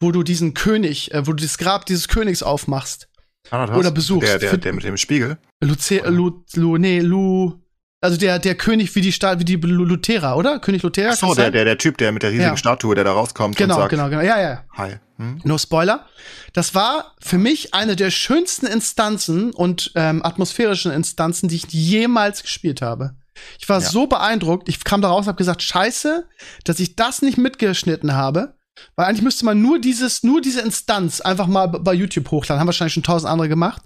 [0.00, 3.08] wo du diesen König, äh, wo du das Grab dieses Königs aufmachst.
[3.44, 3.76] Thanatos?
[3.76, 4.28] Oder besuchst.
[4.28, 5.38] Der, der, der mit dem Spiegel.
[5.62, 7.54] Luce, Lu, Lu, nee, Lu,
[8.02, 10.58] also der, der König wie die Stadt, wie die Lu- Lutera, oder?
[10.58, 11.14] König Lutera?
[11.16, 12.56] So, der, der, der Typ, der mit der riesigen Ja.
[12.56, 14.22] Statue, der da rauskommt Genau, und sagt, genau, genau.
[14.22, 14.64] Ja, ja.
[14.76, 14.96] hi.
[15.16, 15.40] Hm?
[15.44, 16.06] No Spoiler.
[16.54, 22.42] Das war für mich eine der schönsten Instanzen und ähm, atmosphärischen Instanzen, die ich jemals
[22.42, 23.16] gespielt habe.
[23.58, 23.88] Ich war Ja.
[23.88, 24.68] so beeindruckt.
[24.68, 26.26] Ich kam da raus und habe gesagt, scheiße,
[26.64, 28.54] dass ich das nicht mitgeschnitten habe.
[28.96, 32.60] Weil eigentlich müsste man nur dieses, nur diese Instanz einfach mal bei YouTube hochladen.
[32.60, 33.82] Haben wahrscheinlich schon tausend andere gemacht.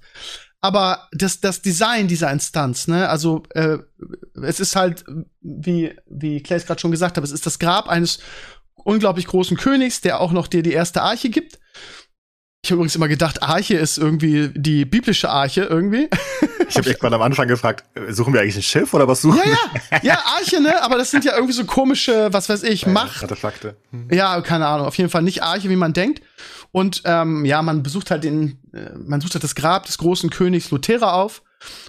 [0.61, 3.77] Aber das, das Design dieser Instanz, ne, also äh,
[4.43, 5.05] es ist halt,
[5.43, 8.19] wie, wie Clay es gerade schon gesagt hat, es ist das Grab eines
[8.77, 11.59] unglaublich großen Königs, der auch noch dir die erste Arche gibt.
[12.65, 16.09] Ich habe übrigens immer gedacht, Arche ist irgendwie die biblische Arche irgendwie.
[16.67, 19.39] Ich habe irgendwann am Anfang gefragt, äh, suchen wir eigentlich ein Schiff oder was suchen
[19.45, 19.59] Ja,
[19.91, 20.83] ja, ja, Arche, ne?
[20.83, 22.93] Aber das sind ja irgendwie so komische, was weiß ich, wir?
[22.93, 23.23] Macht.
[23.23, 23.77] Artefakte.
[23.91, 24.09] Hm.
[24.11, 24.87] Ja, keine Ahnung.
[24.87, 26.23] Auf jeden Fall nicht Arche, wie man denkt.
[26.73, 30.31] Und ähm, ja, man besucht halt den, äh, man sucht halt das Grab des großen
[30.31, 31.43] Königs Luthera auf.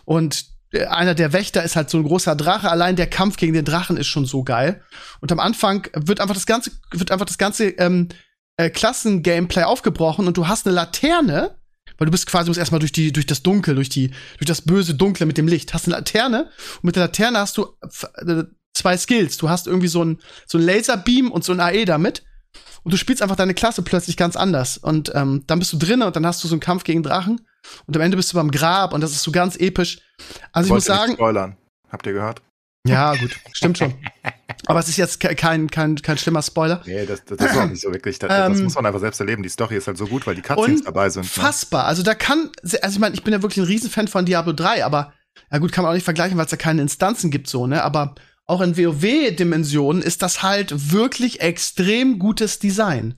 [0.04, 2.70] Und äh, einer der Wächter ist halt so ein großer Drache.
[2.70, 4.84] Allein der Kampf gegen den Drachen ist schon so geil.
[5.22, 8.10] Und am Anfang wird einfach das ganze, wird einfach das ganze ähm,
[8.58, 11.56] äh, Klassen-Gameplay aufgebrochen und du hast eine Laterne.
[11.98, 14.62] Weil du bist quasi, musst erstmal durch die, durch das Dunkel, durch die, durch das
[14.62, 15.74] böse Dunkle mit dem Licht.
[15.74, 19.38] Hast eine Laterne und mit der Laterne hast du äh, zwei Skills.
[19.38, 22.26] Du hast irgendwie so ein, so ein Laserbeam und so ein AE damit.
[22.84, 24.78] Und du spielst einfach deine Klasse plötzlich ganz anders.
[24.78, 27.48] Und ähm, dann bist du drinnen und dann hast du so einen Kampf gegen Drachen.
[27.88, 30.02] Und am Ende bist du beim Grab und das ist so ganz episch.
[30.52, 31.58] Also ich muss Wollte nicht sagen, Spoilern.
[31.90, 32.42] Habt ihr gehört?
[32.86, 33.94] ja, gut, stimmt schon.
[34.68, 36.82] Aber es ist jetzt ke- kein, kein, kein schlimmer Spoiler.
[36.86, 38.20] Nee, das, das, das ist auch nicht so wirklich.
[38.20, 39.42] Das, das Ähm, muss man einfach selbst erleben.
[39.44, 41.24] Die Story ist halt so gut, weil die Cutscenes dabei sind.
[41.24, 41.30] Ne?
[41.30, 41.86] Fassbar.
[41.86, 44.86] Also da kann, also ich meine, ich bin ja wirklich ein Riesenfan von Diablo 3,
[44.86, 45.14] aber
[45.52, 47.84] ja gut, kann man auch nicht vergleichen, weil es da keine Instanzen gibt, so, ne?
[47.84, 53.16] Aber auch in WoW-Dimensionen ist das halt wirklich extrem gutes Design.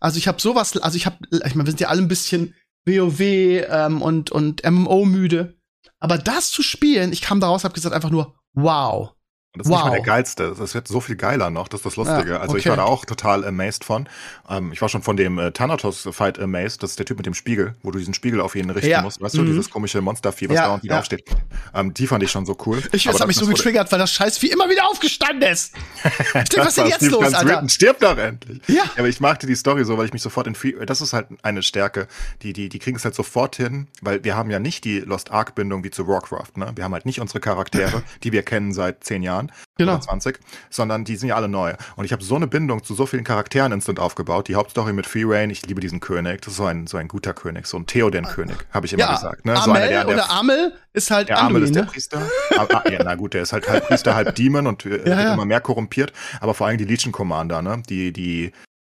[0.00, 2.54] Also ich habe sowas, also ich habe, ich meine, wir sind ja alle ein bisschen
[2.86, 5.54] WoW ähm, und, und MMO müde.
[6.00, 9.12] Aber das zu spielen, ich kam daraus, habe gesagt einfach nur, wow.
[9.54, 9.82] Und das ist Wow.
[9.84, 10.54] nicht mal der geilste.
[10.58, 11.68] Das wird so viel geiler noch.
[11.68, 12.32] Das ist das Lustige.
[12.32, 12.70] Ja, Also ich okay.
[12.70, 14.08] war da auch total amazed von.
[14.48, 16.82] Ähm, ich war schon von dem äh, Thanatos-Fight amazed.
[16.82, 19.02] Das ist der Typ mit dem Spiegel, wo du diesen Spiegel auf ihn richten Ja.
[19.02, 19.20] musst.
[19.20, 19.46] Weißt du, Mhm.
[19.46, 21.24] dieses komische Monstervieh, was Ja, da und wieder aufsteht.
[21.72, 22.82] Ähm, die fand ich schon so cool.
[22.90, 25.72] Ich, Aber das hat mich so getriggert, weil das Scheiß wie immer wieder aufgestanden ist.
[26.04, 27.48] Ich denke, was ist denn jetzt los, Alter?
[27.56, 28.60] Written, stirbt doch endlich.
[28.66, 28.82] Ja.
[28.98, 31.62] Aber ich magte die Story so, weil ich mich sofort in das ist halt eine
[31.62, 32.08] Stärke,
[32.42, 35.30] die, die, die kriegen es halt sofort hin, weil wir haben ja nicht die Lost
[35.30, 36.72] Ark Bindung wie zu Warcraft, ne?
[36.74, 39.43] Wir haben halt nicht unsere Charaktere, die wir kennen seit zehn Jahren
[39.76, 39.94] Genau.
[39.94, 40.38] oder 20,
[40.70, 41.74] sondern die sind ja alle neu.
[41.96, 44.48] Und ich habe so eine Bindung zu so vielen Charakteren instant aufgebaut.
[44.48, 47.08] Die Hauptstory mit Free Reign, ich liebe diesen König, das ist so ein, so ein
[47.08, 49.44] guter König, so ein Theoden-König, habe ich immer Ja, gesagt.
[49.44, 49.56] Ne?
[49.56, 51.90] So Amel einer, der, der oder Amel ist halt der Amel Anduin, ist der ne?
[51.90, 52.22] Priester.
[52.56, 55.06] ah, ah, ja, na gut, der ist halt halb Priester, halb Demon und äh, wird
[55.06, 55.34] ja.
[55.34, 56.12] immer mehr korrumpiert.
[56.40, 57.82] Aber vor allem die Legion Commander, ne?
[57.88, 58.52] Die, die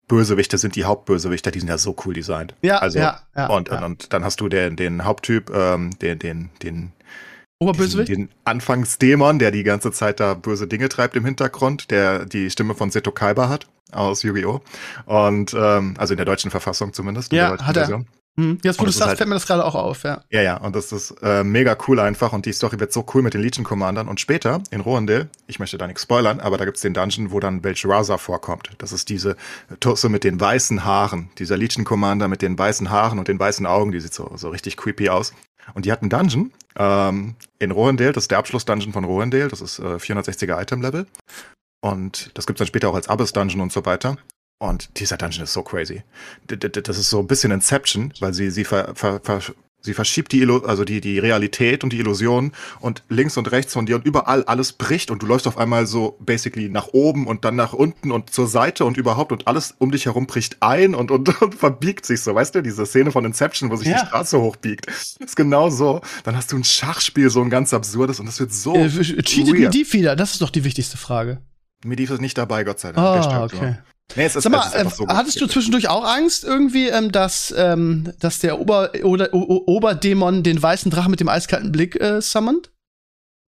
[0.10, 2.56] Bösewichte sind die Hauptbösewichter, die sind ja so cool designt.
[2.62, 3.86] Ja, also, ja, ja, und, ja.
[3.86, 6.92] und dann hast du den, den Haupttyp, ähm, den, den, den,
[7.60, 8.10] Oberbösewicht?
[8.10, 12.74] den Anfangsdämon, der die ganze Zeit da böse Dinge treibt im Hintergrund, der die Stimme
[12.76, 14.62] von Seto Kaiba hat aus Yu-Gi-Oh!
[15.06, 17.32] Und ähm, also in der deutschen Verfassung zumindest.
[17.34, 17.82] in Ja, hat er.
[17.86, 18.08] Version.
[18.38, 18.60] Hm.
[18.64, 20.22] Jetzt, wo du sagst, halt- fällt mir das gerade auch auf, ja.
[20.30, 23.22] Ja, ja, und das ist äh, mega cool einfach und die Story wird so cool
[23.22, 26.64] mit den Legion Commandern und später in Rohendale, ich möchte da nichts spoilern, aber da
[26.64, 28.70] gibt's den Dungeon, wo dann Belshazzar vorkommt.
[28.78, 29.36] Das ist diese
[29.82, 33.66] Tusse mit den weißen Haaren, dieser Legion Commander mit den weißen Haaren und den weißen
[33.66, 35.34] Augen, die sieht so, so richtig creepy aus.
[35.74, 39.62] Und die hat einen Dungeon ähm, in Rohendale, das ist der Abschluss-Dungeon von Rohendale, das
[39.62, 41.06] ist äh, 460er Item-Level.
[41.82, 44.18] Und das gibt's dann später auch als Abyss-Dungeon und so weiter.
[44.62, 46.04] Und dieser Dungeon ist so crazy.
[46.50, 49.42] D- Das ist so ein bisschen Inception, weil sie, sie, ver, ver, ver,
[49.82, 53.74] sie verschiebt die, Illu also die, die Realität und die Illusion und links und rechts
[53.74, 57.28] von dir und überall alles bricht und du läufst auf einmal so basically nach oben
[57.28, 60.58] und dann nach unten und zur Seite und überhaupt und alles um dich herum bricht
[60.62, 62.36] ein und, und, und verbiegt sich so.
[62.36, 64.02] Weißt du, diese Szene von Inception, wo sich Ja.
[64.02, 64.88] die Straße hochbiegt.
[64.88, 66.02] ist genau so.
[66.24, 68.76] Dann hast du ein Schachspiel, so ein ganz absurdes und das wird so.
[68.76, 69.54] Äh, cheatet.
[69.54, 70.16] Medivh wieder?
[70.16, 71.42] Das ist doch die wichtigste Frage.
[71.86, 73.26] Medivh ist nicht dabei, Gott sei Dank.
[73.26, 73.76] Ah, okay.
[73.78, 73.99] so.
[74.16, 76.44] Nee, es ist, Sag mal, es ist einfach äh, so hattest du zwischendurch auch Angst
[76.44, 81.30] irgendwie, ähm, dass, ähm, dass der Ober oder, o Oberdämon den weißen Drachen mit dem
[81.30, 82.72] eiskalten Blick äh, summont?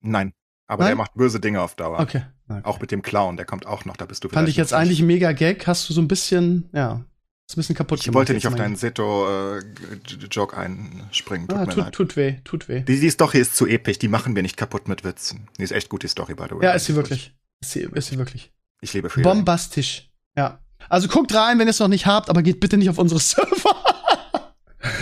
[0.02, 0.32] Nein.
[0.66, 0.90] Aber Nein?
[0.90, 1.98] der macht böse Dinge auf Dauer.
[2.00, 2.22] Okay.
[2.62, 4.78] Auch mit dem Clown, der kommt auch noch, da bist du Fand ich jetzt nicht.
[4.80, 5.66] eigentlich mega Gag.
[5.66, 7.04] Hast du so ein bisschen, ja,
[7.48, 11.48] ist ein bisschen kaputt Ich wollte nicht auf deinen Seto-Joke einspringen.
[11.48, 11.94] Tut Ah, mir tut, leid.
[11.94, 12.80] tut weh, tut weh.
[12.80, 15.48] Die, die Story ist zu episch, die machen wir nicht kaputt mit Witzen.
[15.58, 16.64] Die ist echt gut, die Story, by the way.
[16.64, 17.34] Ja, ist sie wirklich.
[17.60, 18.52] Ist sie, ist sie wirklich.
[18.80, 19.22] Ich liebe Reign.
[19.22, 20.09] Bombastisch.
[20.36, 20.60] Ja.
[20.88, 23.20] Also guckt rein, wenn ihr es noch nicht habt, aber geht bitte nicht auf unsere
[23.20, 23.76] Server.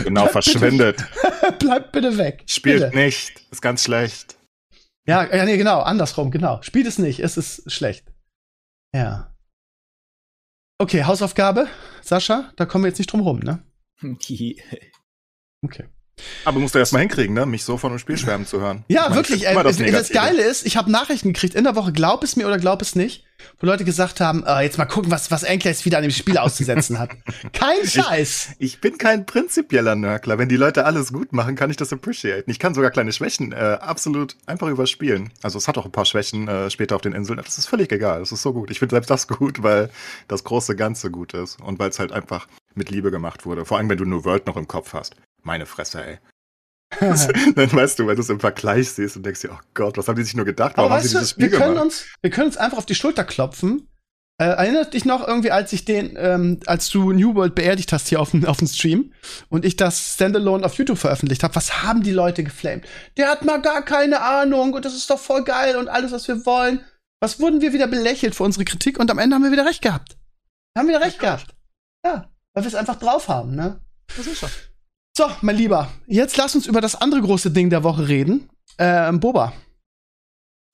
[0.05, 1.05] Genau, verschwendet.
[1.59, 2.43] Bleibt bitte weg.
[2.47, 2.97] Spielt bitte.
[2.97, 3.33] nicht.
[3.51, 4.37] Ist ganz schlecht.
[5.07, 6.61] Ja, ja, nee, genau, andersrum, genau.
[6.63, 8.13] Spielt es nicht, es ist schlecht.
[8.95, 9.35] Ja.
[10.79, 11.67] Okay, Hausaufgabe,
[12.03, 13.63] Sascha, da kommen wir jetzt nicht drum rum, ne?
[15.65, 15.89] Okay.
[16.45, 17.47] Aber musst du erst mal hinkriegen, ne?
[17.47, 18.85] Mich so von einem Spiel schwärmen zu hören.
[18.89, 19.43] Ja, Ich meine, wirklich.
[19.43, 20.13] ich Ey, das, Negative.
[20.15, 22.95] Geile ist, ich habe Nachrichten gekriegt in der Woche, glaub es mir oder glaub es
[22.95, 23.25] nicht,
[23.61, 26.39] wo Leute gesagt haben, äh, jetzt mal gucken, was, was Enkles wieder an dem Spiel
[26.39, 27.11] auszusetzen hat.
[27.53, 28.51] Kein Scheiß.
[28.59, 30.39] Ich bin kein prinzipieller Nörgler.
[30.39, 32.51] Wenn die Leute alles gut machen, kann ich das appreciaten.
[32.51, 35.31] Ich kann sogar kleine Schwächen äh, absolut einfach überspielen.
[35.43, 37.41] Also es hat auch ein paar Schwächen äh, später auf den Inseln.
[37.45, 38.21] Das ist völlig egal.
[38.21, 38.71] Das ist so gut.
[38.71, 39.91] Ich finde selbst das gut, weil
[40.29, 41.61] das große Ganze gut ist.
[41.61, 43.65] Und weil es halt einfach mit Liebe gemacht wurde.
[43.65, 45.15] Vor allem, wenn du nur World noch im Kopf hast.
[45.43, 46.19] Meine Fresse, ey.
[47.01, 50.09] Dann weißt du, wenn du es im Vergleich siehst und denkst dir, oh Gott, was
[50.09, 50.73] haben die sich nur gedacht?
[50.77, 51.85] Warum Aber haben sie dieses Spiel wir können, gemacht?
[51.85, 53.89] uns, wir können uns einfach auf die Schulter klopfen.
[54.41, 58.09] Äh, erinnert dich noch irgendwie, als ich den, ähm, als du New World beerdigt hast
[58.09, 59.13] hier auf dem, auf dem Stream
[59.49, 61.57] und ich das Standalone auf YouTube veröffentlicht habe?
[61.57, 62.87] Was haben die Leute geflamed?
[63.17, 66.29] Der hat mal gar keine Ahnung und das ist doch voll geil und alles, was
[66.29, 66.85] wir wollen.
[67.21, 69.83] Was wurden wir wieder belächelt für unsere Kritik und am Ende haben wir wieder recht
[69.83, 70.17] gehabt.
[70.73, 71.57] Wir haben wieder recht gehabt.
[72.07, 73.81] Ja, weil wir es einfach drauf haben, ne?
[74.17, 74.51] Das ist schon.
[75.19, 78.49] So, mein Lieber, jetzt lass uns über das andere große Ding der Woche reden.
[78.79, 79.53] Ähm, Boba.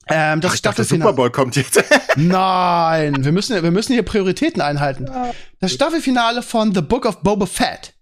[0.07, 1.09] Ähm, das Ach, ich dachte, der Staffelfinale.
[1.09, 1.83] Super Bowl kommt jetzt.
[2.15, 5.09] Nein, wir müssen, wir müssen hier Prioritäten einhalten.
[5.61, 7.95] Das Staffelfinale von The Book of Boba Fett.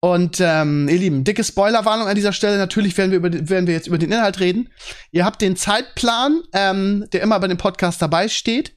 [0.00, 2.58] Und ähm, ihr Lieben, dicke Spoilerwarnung an dieser Stelle.
[2.58, 4.70] Natürlich werden wir, über, den- werden wir jetzt über den Inhalt reden.
[5.12, 8.76] Ihr habt den Zeitplan, ähm, der immer bei dem Podcast dabei steht.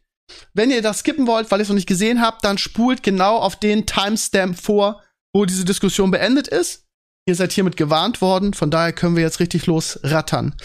[0.54, 3.38] Wenn ihr das skippen wollt, weil ihr es noch nicht gesehen habt, dann spult genau
[3.38, 5.02] auf den Timestamp vor,
[5.34, 6.86] wo diese Diskussion beendet ist.
[7.30, 10.56] Ihr seid hiermit gewarnt worden, von daher können wir jetzt richtig losrattern.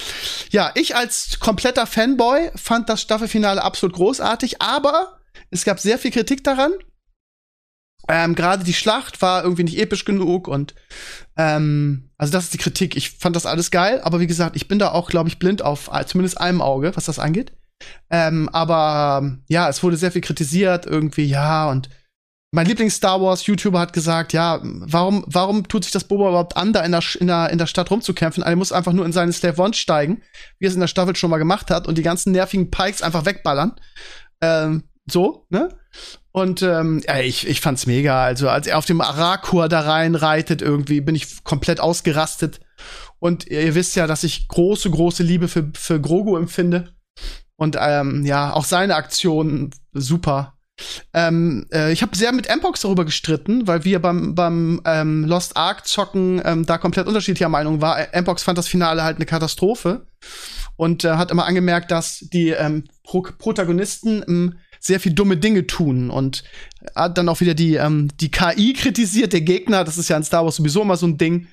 [0.51, 6.11] Ja, ich als kompletter Fanboy fand das Staffelfinale absolut großartig, aber es gab sehr viel
[6.11, 6.73] Kritik daran.
[8.09, 10.75] Ähm, Gerade die Schlacht war irgendwie nicht episch genug und
[11.37, 12.97] ähm, also das ist die Kritik.
[12.97, 15.61] Ich fand das alles geil, aber wie gesagt, ich bin da auch, glaube ich, blind
[15.61, 17.53] auf äh, zumindest einem Auge, was das angeht.
[18.09, 21.91] Ähm, aber ja, es wurde sehr viel kritisiert, irgendwie, ja, und
[22.55, 26.83] mein Lieblings-Star Wars-YouTuber hat gesagt, ja, warum, warum tut sich das Boba überhaupt an, da
[26.83, 28.45] in der, in der, in der Stadt rumzukämpfen?
[28.45, 30.23] Er muss einfach nur in seine Slave One steigen,
[30.59, 33.03] wie er es in der Staffel schon mal gemacht hat, und die ganzen nervigen Pikes
[33.03, 33.75] einfach wegballern.
[34.41, 35.69] Ähm, so, ne?
[36.31, 38.25] Und ähm, ja, ich, ich fand's mega.
[38.25, 42.61] Also, als er auf dem Arakur da reinreitet, irgendwie bin ich komplett ausgerastet.
[43.19, 46.95] Und ihr wisst ja, dass ich große, große Liebe für, für Grogu empfinde.
[47.57, 50.54] Und ähm, ja, auch seine Aktion super.
[51.13, 55.57] Ähm, äh, ich habe sehr mit Mpox darüber gestritten, weil wir beim, beim ähm, Lost
[55.57, 57.99] Ark zocken ähm, da komplett unterschiedlicher Meinung war.
[58.13, 60.07] Mpox fand das Finale halt eine Katastrophe
[60.77, 65.67] und äh, hat immer angemerkt, dass die ähm, Pro Protagonisten ähm, sehr viel dumme Dinge
[65.67, 66.45] tun und
[66.95, 69.85] hat dann auch wieder die ähm, die KI kritisiert, der Gegner.
[69.85, 71.47] Das ist ja in Star Wars sowieso immer so ein Ding.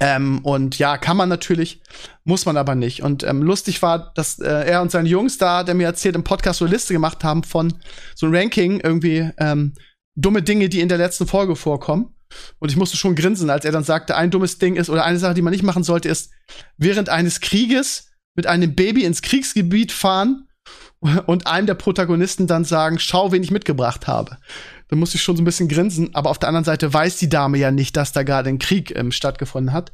[0.00, 1.80] Ähm, und ja, kann man natürlich,
[2.24, 3.02] muss man aber nicht.
[3.02, 6.24] Und ähm, lustig war, dass äh, er und seine Jungs da, der mir erzählt, im
[6.24, 7.74] Podcast so eine Liste gemacht haben von
[8.14, 9.74] so ein Ranking, irgendwie ähm,
[10.14, 12.14] dumme Dinge, die in der letzten Folge vorkommen.
[12.58, 15.18] Und ich musste schon grinsen, als er dann sagte, ein dummes Ding ist, oder eine
[15.18, 16.32] Sache, die man nicht machen sollte, ist,
[16.76, 20.48] während eines Krieges mit einem Baby ins Kriegsgebiet fahren
[21.26, 24.38] und einem der Protagonisten dann sagen, schau, wen ich mitgebracht habe
[24.88, 26.14] da musste ich schon so ein bisschen grinsen.
[26.14, 28.96] Aber auf der anderen Seite weiß die Dame ja nicht, dass da gerade ein Krieg
[28.96, 29.92] ähm, stattgefunden hat.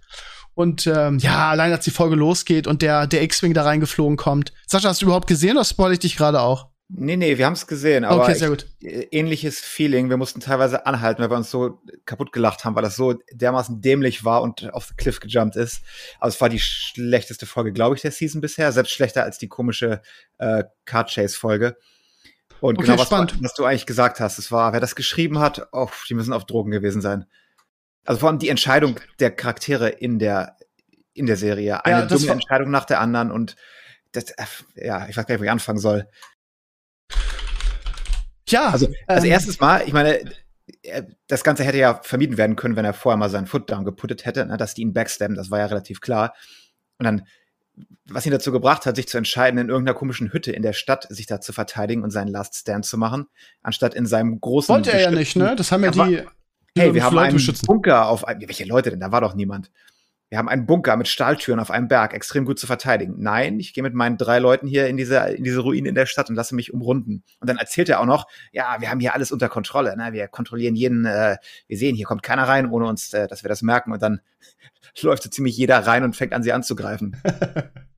[0.55, 4.53] Und ähm, ja, allein als die Folge losgeht und der, der X-Wing da reingeflogen kommt.
[4.67, 6.73] Sascha, hast du überhaupt gesehen oder spoil ich dich gerade auch?
[6.95, 8.67] Nee, nee, wir haben es gesehen, aber okay, sehr gut.
[8.83, 10.11] Äh, ähnliches Feeling.
[10.11, 13.81] Wir mussten teilweise anhalten, weil wir uns so kaputt gelacht haben, weil das so dermaßen
[13.81, 15.81] dämlich war und auf the cliff gejumpt ist.
[16.21, 18.73] Aber es war die schlechteste Folge, glaube ich, der Season bisher.
[18.73, 20.03] Selbst schlechter als die komische
[20.37, 21.79] äh, Card Chase Folge.
[22.63, 25.67] Und okay, genau, was, was, du eigentlich gesagt hast, es war, wer das geschrieben hat,
[25.73, 27.27] oh, die müssen auf Drogen gewesen sein.
[28.05, 30.57] Also vor allem die Entscheidung der Charaktere in der,
[31.13, 31.85] in der Serie.
[31.85, 33.57] Eine ja, dumme Entscheidung nach der anderen und
[34.13, 34.45] das, äh,
[34.77, 36.09] ja, ich weiß gar nicht, wo ich anfangen soll.
[38.47, 38.69] Ja.
[38.69, 40.21] Also, also ähm, erstes Mal, ich meine,
[40.83, 43.85] äh, das Ganze hätte ja vermieden werden können, wenn er vorher mal seinen Foot down
[43.85, 46.33] geputtet hätte, ne, dass die ihn backstabben, das war ja relativ klar.
[46.99, 47.27] Und dann
[48.07, 51.07] was ihn dazu gebracht hat, sich zu entscheiden, in irgendeiner komischen Hütte in der Stadt
[51.09, 53.27] sich da zu verteidigen und seinen Last Stand zu machen,
[53.63, 54.75] anstatt in seinem großen.
[54.75, 55.55] Wollte er ja nicht, ne?
[55.57, 56.23] Das haben ja die.
[56.77, 57.41] hey, wir haben einen.
[57.67, 58.23] Bunker auf.
[58.23, 59.01] Welche Leute denn?
[59.01, 59.71] Da war doch niemand.
[60.33, 63.17] Wir haben einen Bunker mit Stahltüren auf einem Berg, extrem gut zu verteidigen.
[63.19, 66.07] Nein, ich gehe mit meinen drei Leuten hier in diese, in diese Ruine in der
[66.07, 67.23] Stadt und lasse mich umrunden.
[67.41, 69.95] Und dann erzählt er auch noch, ja, wir haben hier alles unter Kontrolle.
[69.95, 70.15] Ne?
[70.15, 73.51] Wir kontrollieren jeden, äh, wir sehen, hier kommt keiner rein, ohne uns, äh, dass wir
[73.51, 73.93] das merken.
[73.93, 74.23] Und dann
[75.03, 77.15] läuft so ziemlich jeder rein und fängt an, sie anzugreifen.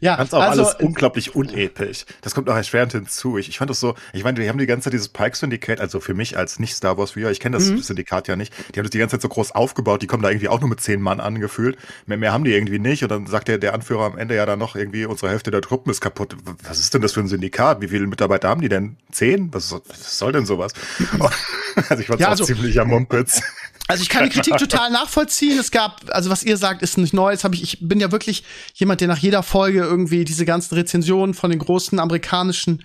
[0.00, 2.04] Ja, Ganz auch also, alles unglaublich unepisch.
[2.22, 3.38] Das kommt auch erschwerend hinzu.
[3.38, 6.00] Ich, ich fand das so, ich meine, wir haben die ganze Zeit dieses Pike-Syndikat, also
[6.00, 7.78] für mich als nicht-Star Wars-Viewer, ich kenne das mhm.
[7.78, 10.30] Syndikat ja nicht, die haben das die ganze Zeit so groß aufgebaut, die kommen da
[10.30, 11.76] irgendwie auch nur mit zehn Mann angefühlt.
[12.06, 13.02] Mehr, mehr haben die irgendwie nicht.
[13.02, 15.60] Und dann sagt der, der Anführer am Ende ja dann noch irgendwie, unsere Hälfte der
[15.60, 16.36] Truppen ist kaputt.
[16.64, 17.80] Was ist denn das für ein Syndikat?
[17.80, 18.96] Wie viele Mitarbeiter haben die denn?
[19.10, 19.52] Zehn?
[19.52, 20.72] Was, was soll denn sowas?
[21.88, 23.42] also ich fand ja, auch also, ziemlich am Mumpitz.
[23.90, 25.58] Also ich kann die Kritik total nachvollziehen.
[25.58, 27.32] Es gab, also was ihr sagt, ist nicht neu.
[27.32, 30.74] Jetzt habe ich, ich bin ja wirklich jemand, der nach jeder Folge irgendwie diese ganzen
[30.74, 32.84] Rezensionen von den großen amerikanischen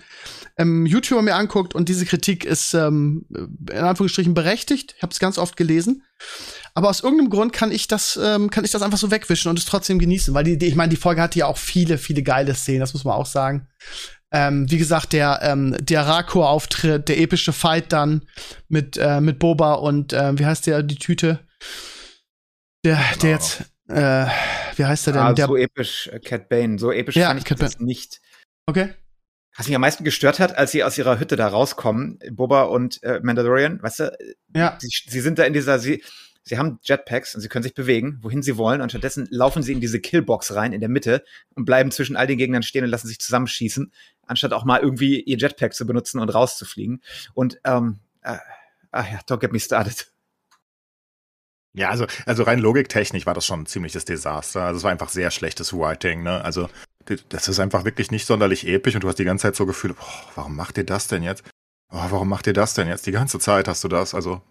[0.58, 3.26] ähm, YouTuber mir anguckt und diese Kritik ist ähm,
[3.70, 4.94] in Anführungsstrichen berechtigt.
[4.96, 6.02] Ich habe es ganz oft gelesen.
[6.74, 9.58] Aber aus irgendeinem Grund kann ich das, ähm, kann ich das einfach so wegwischen und
[9.58, 12.22] es trotzdem genießen, weil die, die ich meine, die Folge hatte ja auch viele, viele
[12.22, 12.80] geile Szenen.
[12.80, 13.68] Das muss man auch sagen.
[14.36, 18.20] Ähm, wie gesagt, der, ähm, der Rakur-Auftritt, der epische Fight dann
[18.68, 21.40] mit, äh, mit Boba und äh, wie heißt der, die Tüte?
[22.84, 23.32] Der, der oh.
[23.32, 24.26] jetzt, äh,
[24.76, 25.22] wie heißt der denn?
[25.22, 26.78] Ah, der, so episch, äh, Cat Bane.
[26.78, 28.20] So episch ja, fand ich Cat das nicht.
[28.66, 28.90] Okay.
[29.56, 33.02] Was mich am meisten gestört hat, als sie aus ihrer Hütte da rauskommen, Boba und
[33.02, 34.18] äh, Mandalorian, weißt du,
[34.54, 34.76] ja.
[34.78, 36.02] sie, sie sind da in dieser, sie,
[36.42, 39.72] sie haben Jetpacks und sie können sich bewegen, wohin sie wollen, und stattdessen laufen sie
[39.72, 41.24] in diese Killbox rein in der Mitte
[41.54, 43.92] und bleiben zwischen all den Gegnern stehen und lassen sich zusammenschießen,
[44.26, 47.02] anstatt auch mal irgendwie ihr Jetpack zu benutzen und rauszufliegen.
[47.34, 48.38] Und ähm, äh,
[48.90, 50.10] ach ja, don't get me started.
[51.74, 54.62] Ja, also, also rein logiktechnisch war das schon ein ziemliches Desaster.
[54.62, 56.42] Also es war einfach sehr schlechtes Writing, ne?
[56.42, 56.70] Also
[57.28, 59.94] das ist einfach wirklich nicht sonderlich episch und du hast die ganze Zeit so Gefühle,
[60.34, 61.44] warum macht ihr das denn jetzt?
[61.92, 63.06] Oh, warum macht ihr das denn jetzt?
[63.06, 64.14] Die ganze Zeit hast du das.
[64.14, 64.42] Also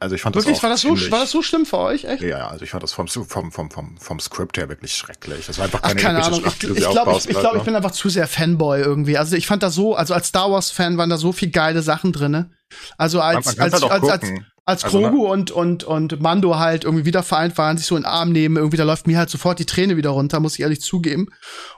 [0.00, 2.22] also ich fand wirklich, das war das so, war das so schlimm für euch, echt?
[2.22, 5.46] Ja, also ich fand das vom, vom, vom, vom, vom Skript her wirklich schrecklich.
[5.46, 6.40] Das war einfach keine, Ach, keine Ahnung.
[6.40, 9.18] Schlacht, ich, ich glaube, ich, ich, glaub, ich bin einfach zu sehr Fanboy irgendwie.
[9.18, 11.82] Also ich fand da so, also als Star Wars Fan waren da so viel geile
[11.82, 12.50] Sachen drinne.
[12.96, 14.32] Also als als, halt als, als,
[14.64, 15.32] als also, Grogu ne?
[15.32, 18.56] und und und Mando halt irgendwie wieder vereint waren, sich so in den Arm nehmen,
[18.56, 21.28] irgendwie da läuft mir halt sofort die Träne wieder runter, muss ich ehrlich zugeben.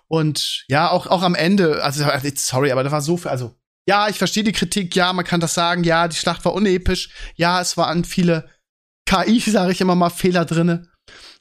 [0.08, 2.04] Und ja, auch auch am Ende, also
[2.34, 3.54] sorry, aber da war so viel, also
[3.87, 7.11] ja, ich verstehe die Kritik, ja, man kann das sagen, ja, die Schlacht war unepisch,
[7.37, 8.49] ja, es waren viele
[9.07, 10.87] KI, sage ich immer mal, Fehler drinne.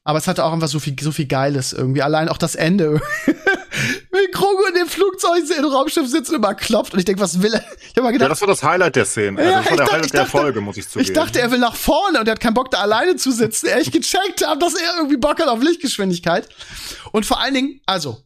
[0.06, 2.02] Aber es hatte auch einfach so viel, so viel Geiles irgendwie.
[2.02, 3.00] Allein auch das Ende.
[3.28, 7.42] Wie Krogo in dem Flugzeug im Raumschiff sitzt und immer klopft und ich denke, was
[7.42, 7.64] will er?
[7.82, 9.40] Ich habe mal gedacht, Ja, das war das Highlight der Szene.
[9.40, 11.10] Also Ja, das war ich der dachte- Highlight ich der dachte- Folge, muss ich zugeben.
[11.12, 13.68] ich dachte, er will nach vorne und er hat keinen Bock, da alleine zu sitzen.
[13.68, 16.48] Er echt gecheckt hat, dass er irgendwie Bock hat auf Lichtgeschwindigkeit.
[17.12, 18.18] Und vor allen Dingen, also,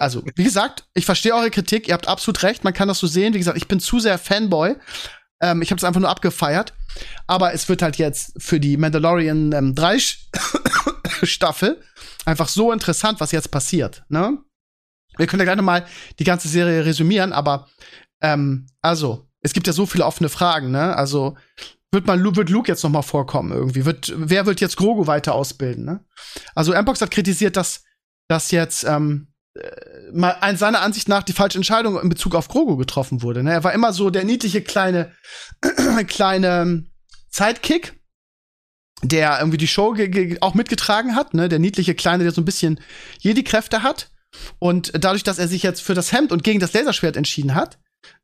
[0.00, 3.06] also, wie gesagt, ich verstehe eure Kritik, ihr habt absolut recht, man kann das so
[3.06, 3.34] sehen.
[3.34, 4.76] Wie gesagt, ich bin zu sehr Fanboy.
[5.40, 6.74] Ähm, ich habe es einfach nur abgefeiert.
[7.26, 9.98] Aber es wird halt jetzt für die Mandalorian ähm, 3
[11.22, 11.82] Staffel
[12.24, 14.04] einfach so interessant, was jetzt passiert.
[14.08, 14.38] Ne?
[15.16, 15.86] Wir können ja noch mal
[16.18, 17.68] die ganze Serie resümieren, aber
[18.20, 20.96] ähm, also, es gibt ja so viele offene Fragen, ne?
[20.96, 21.36] Also,
[21.90, 23.84] wird man wird Luke jetzt noch mal vorkommen irgendwie?
[23.84, 26.04] Wird wer wird jetzt Grogu weiter ausbilden, ne?
[26.54, 27.84] Also Mbox hat kritisiert, dass
[28.28, 29.31] dass jetzt ähm, äh,
[30.54, 33.42] seiner Ansicht nach die falsche Entscheidung in Bezug auf Grogu getroffen wurde.
[33.42, 33.52] Ne?
[33.52, 35.12] Er war immer so der niedliche kleine
[36.06, 36.90] kleine ähm,
[37.30, 37.94] Sidekick,
[39.02, 39.94] der irgendwie die Show
[40.40, 41.48] auch mitgetragen hat, ne?
[41.48, 42.80] Der niedliche kleine, der so ein bisschen
[43.20, 44.10] Jedi-Kräfte hat.
[44.58, 47.78] Und dadurch, dass er sich jetzt für das Hemd und gegen das Laserschwert entschieden hat,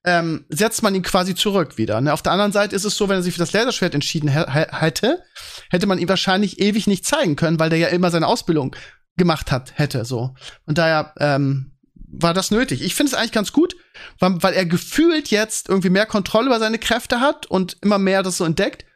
[0.05, 2.01] ähm, setzt man ihn quasi zurück wieder.
[2.01, 2.13] Ne?
[2.13, 4.51] Auf der anderen Seite ist es so, wenn er sich für das Laserschwert entschieden hä-
[4.51, 5.23] hä- hätte,
[5.71, 8.75] hätte man ihn wahrscheinlich ewig nicht zeigen können, weil der ja immer seine Ausbildung
[9.19, 10.35] gemacht hat, hätte so.
[10.65, 11.73] Und daher ähm,
[12.11, 12.83] war das nötig.
[12.83, 13.77] Ich finde es eigentlich ganz gut,
[14.19, 18.23] weil, weil er gefühlt jetzt irgendwie mehr Kontrolle über seine Kräfte hat und immer mehr
[18.23, 18.87] das so entdeckt.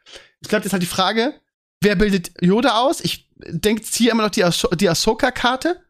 [0.41, 1.33] Es bleibt jetzt halt die Frage,
[1.81, 3.01] wer bildet Yoda aus?
[3.01, 5.81] Ich denke, ziehe immer noch die, Ahso die Ahsoka-Karte.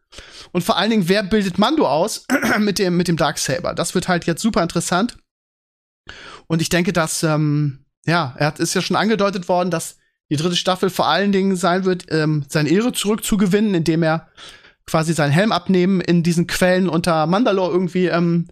[0.52, 2.26] Und vor allen Dingen, wer bildet Mando aus
[2.58, 3.74] mit dem, mit dem Darksaber?
[3.74, 5.16] Das wird halt jetzt super interessant.
[6.46, 9.96] Und ich denke, dass, ähm, ja, er hat, ist ja schon angedeutet worden, dass
[10.30, 14.28] die dritte Staffel vor allen Dingen sein wird, ähm, seine Ehre zurückzugewinnen, indem er
[14.86, 18.48] quasi seinen Helm abnehmen in diesen Quellen unter Mandalore irgendwie ähm,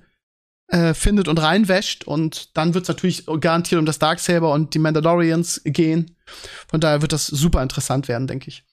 [0.68, 2.04] äh, findet und reinwäscht.
[2.04, 6.16] Und dann wird es natürlich garantiert um das Darksaber und die Mandalorians gehen.
[6.68, 8.64] Von daher wird das super interessant werden, denke ich.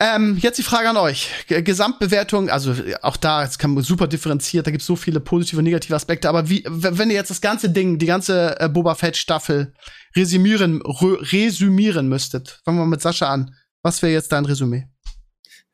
[0.00, 1.30] Ähm, jetzt die Frage an euch.
[1.48, 5.18] G Gesamtbewertung, also auch da, jetzt kann man super differenziert, da gibt es so viele
[5.18, 8.68] positive und negative Aspekte, aber wie, wenn ihr jetzt das ganze Ding, die ganze äh,
[8.68, 9.74] Boba Fett-Staffel
[10.14, 13.54] resümieren, resümieren müsstet, fangen wir mit Sascha an.
[13.82, 14.86] Was wäre jetzt dein Resümee?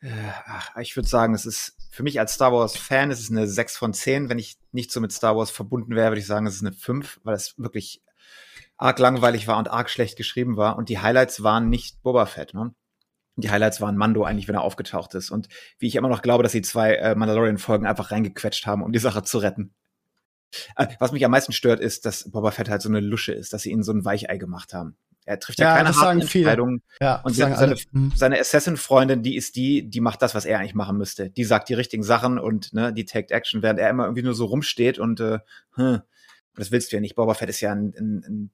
[0.01, 0.09] Äh,
[0.47, 3.47] Ach, ich würde sagen, es ist für mich als Star Wars Fan ist es eine
[3.47, 4.29] 6 von 10.
[4.29, 6.73] Wenn ich nicht so mit Star Wars verbunden wäre, würde ich sagen, es ist eine
[6.73, 8.03] 5, weil es wirklich
[8.77, 10.77] arg langweilig war und arg schlecht geschrieben war.
[10.77, 12.75] Und die Highlights waren nicht Boba Fett, ne?
[13.37, 15.31] Die Highlights waren Mando eigentlich, wenn er aufgetaucht ist.
[15.31, 18.93] Und wie ich immer noch glaube, dass sie zwei äh, Mandalorian-Folgen einfach reingequetscht haben, um
[18.93, 19.75] die Sache zu retten.
[20.77, 23.53] Äh, was mich am meisten stört, ist, dass Boba Fett halt so eine Lusche ist,
[23.53, 24.97] dass sie ihn so ein Weichei gemacht haben.
[25.27, 26.21] Er trifft ja, Ja, keine harten.
[26.21, 26.83] Entscheidungen.
[27.01, 28.11] Ja, Und sagen seine- alle.
[28.15, 31.31] Seine Assassin-Freundin, die ist die, die macht das, was er eigentlich machen müsste.
[31.31, 34.35] Die sagt die richtigen Sachen und ne, die taked Action, während er immer irgendwie nur
[34.35, 35.39] so rumsteht und äh,
[35.77, 36.03] hm,
[36.57, 37.17] das willst du ja nicht.
[37.17, 38.51] Boba Fett ist ja ein, ein, ein,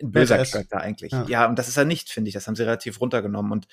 [0.00, 0.50] ein böser Badass.
[0.52, 1.12] Charakter eigentlich.
[1.12, 1.24] Ja.
[1.28, 1.46] Ja.
[1.46, 2.34] und das ist er nicht, finde ich.
[2.34, 3.66] Das haben sie relativ runtergenommen und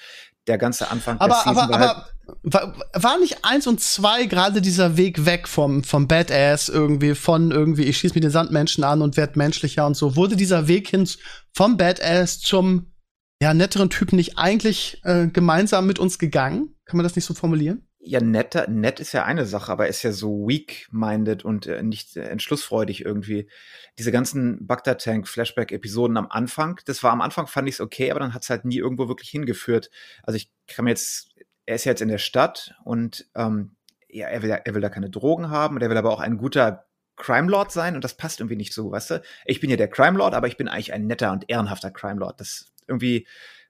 [0.47, 2.07] der ganze Anfang Aber, aber, war halt, aber
[2.43, 7.51] war, war nicht eins und zwei gerade dieser Weg weg vom, vom Badass irgendwie, von
[7.51, 10.89] irgendwie, ich schieß mit den Sandmenschen an und werd menschlicher und so, wurde dieser Weg
[10.89, 11.07] hin
[11.53, 12.93] vom Badass zum
[13.41, 16.76] ja, netteren Typen nicht eigentlich äh, gemeinsam mit uns gegangen?
[16.86, 17.88] Kann man das nicht so formulieren?
[18.06, 21.82] Ja, netter, nett ist ja eine Sache, aber er ist ja so weak-minded und äh,
[21.82, 23.49] nicht äh, entschlussfreudig irgendwie.
[23.97, 28.34] Diese ganzen Bagdad-Tank-Flashback-Episoden am Anfang, das war am Anfang fand ich es okay, aber dann
[28.34, 29.89] hat es halt nie irgendwo wirklich hingeführt.
[30.24, 31.30] Also ich kann mir jetzt,
[31.66, 33.78] er ist ja jetzt in der Stadt und ähm,
[34.10, 36.38] ja, er will, er will da keine Drogen haben und er will aber auch ein
[36.38, 36.86] guter
[37.16, 39.22] Crime Lord sein und das passt irgendwie nicht so, weißt du?
[39.45, 42.20] Ich bin ja der Crime Lord, aber ich bin eigentlich ein netter und ehrenhafter Crime
[42.20, 42.39] Lord.
[42.41, 43.28] Das irgendwie,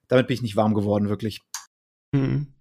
[0.08, 1.40] damit bin ich nicht warm geworden, wirklich.
[2.12, 2.54] Mhm.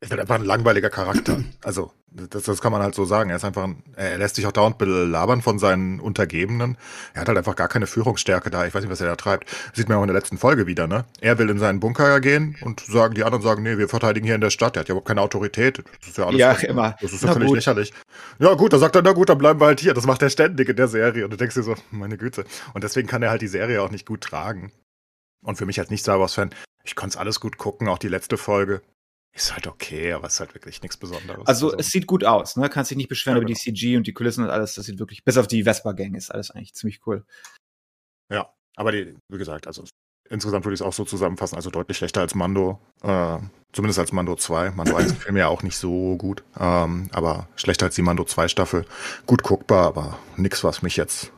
[0.00, 1.40] Ist halt einfach ein langweiliger Charakter.
[1.62, 3.28] Also, das, das kann man halt so sagen.
[3.28, 6.78] Er ist einfach, ein, er lässt sich auch dauernd belabern von seinen Untergebenen.
[7.12, 8.66] Er hat halt einfach gar keine Führungsstärke da.
[8.66, 9.48] Ich weiß nicht, was er da treibt.
[9.74, 11.04] Sieht man auch in der letzten Folge wieder, ne?
[11.20, 14.34] Er will in seinen Bunker gehen und sagen, die anderen sagen, nee, wir verteidigen hier
[14.36, 14.76] in der Stadt.
[14.76, 15.84] Er hat ja überhaupt keine Autorität.
[16.00, 16.40] Das ist ja alles.
[16.40, 16.96] Ja, immer.
[17.00, 17.56] Das ist ja völlig gut.
[17.56, 17.92] lächerlich.
[18.38, 19.92] Ja, gut, da sagt er, na gut, dann bleiben wir halt hier.
[19.92, 21.24] Das macht er ständig in der Serie.
[21.24, 22.44] Und du denkst dir so, meine Güte.
[22.72, 24.72] Und deswegen kann er halt die Serie auch nicht gut tragen.
[25.42, 26.50] Und für mich als Nicht-Star Wars-Fan,
[26.84, 28.80] ich konnte es alles gut gucken, auch die letzte Folge.
[29.32, 31.46] Ist halt okay, aber ist halt wirklich nichts Besonderes.
[31.46, 32.68] Also es sieht gut aus, ne?
[32.68, 34.74] Kannst dich nicht beschweren Ja, über die CG und die Kulissen und alles.
[34.74, 37.24] Das sieht wirklich, bis auf die Vespa-Gang ist alles eigentlich ziemlich cool.
[38.32, 39.84] Ja, aber die, wie gesagt, also
[40.28, 43.38] insgesamt würde ich es auch so zusammenfassen, also deutlich schlechter als Mando, äh,
[43.72, 44.70] zumindest als Mando 2.
[44.70, 48.24] Mando 1 gefällt mir ja auch nicht so gut, ähm, aber schlechter als die Mando
[48.24, 48.84] 2 Staffel.
[49.26, 51.32] Gut guckbar, aber nix, was mich jetzt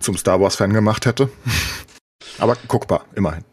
[0.00, 1.30] zum Star Wars Fan gemacht hätte.
[2.38, 3.44] aber guckbar, immerhin.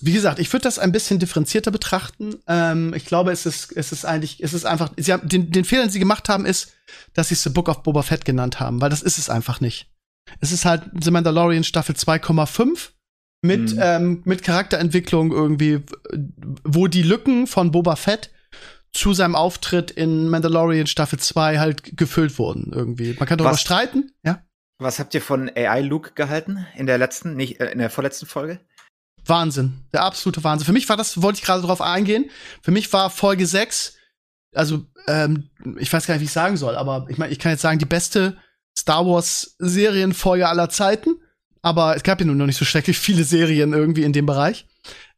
[0.00, 2.36] Wie gesagt, ich würde das ein bisschen differenzierter betrachten.
[2.46, 5.64] Ähm, ich glaube, es ist, es ist eigentlich, es ist einfach, sie haben, den, den
[5.64, 6.74] Fehler, den sie gemacht haben, ist,
[7.14, 9.60] dass sie es The Book of Boba Fett genannt haben, weil das ist es einfach
[9.60, 9.90] nicht.
[10.40, 12.90] Es ist halt The Mandalorian Staffel 2,5
[13.42, 13.78] mit, Mhm.
[13.80, 15.80] ähm, mit Charakterentwicklung irgendwie,
[16.64, 18.30] wo die Lücken von Boba Fett
[18.92, 23.14] zu seinem Auftritt in Mandalorian Staffel 2 halt gefüllt wurden irgendwie.
[23.18, 24.42] Man kann darüber Was- streiten, ja.
[24.78, 28.26] Was habt ihr von AI Luke gehalten in der letzten, nicht äh, in der vorletzten
[28.26, 28.60] Folge?
[29.28, 29.84] Wahnsinn.
[29.92, 30.66] Der absolute Wahnsinn.
[30.66, 32.30] Für mich war das, wollte ich gerade drauf eingehen.
[32.62, 33.96] Für mich war Folge 6,
[34.54, 37.52] also, ähm, ich weiß gar nicht, wie ich sagen soll, aber ich meine, ich kann
[37.52, 38.36] jetzt sagen, die beste
[38.76, 41.20] Star Wars Serienfolge aller Zeiten.
[41.62, 44.66] Aber es gab ja nun noch nicht so schrecklich viele Serien irgendwie in dem Bereich.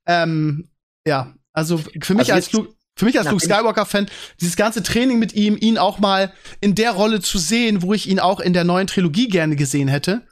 [0.07, 0.69] Ähm,
[1.07, 4.09] ja, also für mich Also als Luke, für mich als Luke Skywalker-Fan,
[4.41, 8.09] dieses ganze Training mit ihm, ihn auch mal in der Rolle zu sehen, wo ich
[8.09, 10.27] ihn auch in der neuen Trilogie gerne gesehen hätte,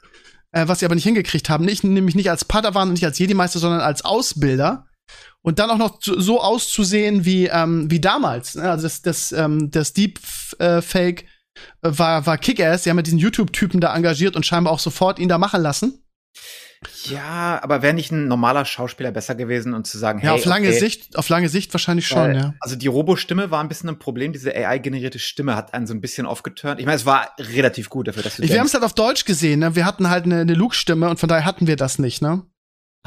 [0.57, 1.65] äh, was sie aber nicht hingekriegt haben.
[1.65, 4.87] Nicht, nämlich nicht als Padawan und nicht als Jedi-Meister, sondern als Ausbilder.
[5.41, 8.55] Und dann auch noch so auszusehen wie, ähm, wie damals.
[8.55, 8.69] Ne?
[8.69, 11.25] Also das, das, ähm, das Deepfake äh,
[11.81, 12.83] war, war Kick-Ass.
[12.83, 16.03] Sie haben ja diesen YouTube-Typen da engagiert und scheinbar auch sofort ihn da machen lassen.
[17.05, 20.45] Ja, aber wäre nicht ein normaler Schauspieler besser gewesen und zu sagen, Ja, hey, auf
[20.45, 22.53] lange okay, Sicht, auf lange Sicht wahrscheinlich schon, Weil, ja.
[22.59, 24.33] Also die Robo-Stimme war ein bisschen ein Problem.
[24.33, 26.79] Diese AI-generierte Stimme hat einen so ein bisschen aufgeturnt.
[26.79, 28.93] Ich meine, es war relativ gut dafür, dass du Ich, wir haben es halt auf
[28.93, 29.75] Deutsch gesehen, ne?
[29.75, 32.43] Wir hatten halt eine, eine Luke-Stimme und von daher hatten wir das nicht, ne?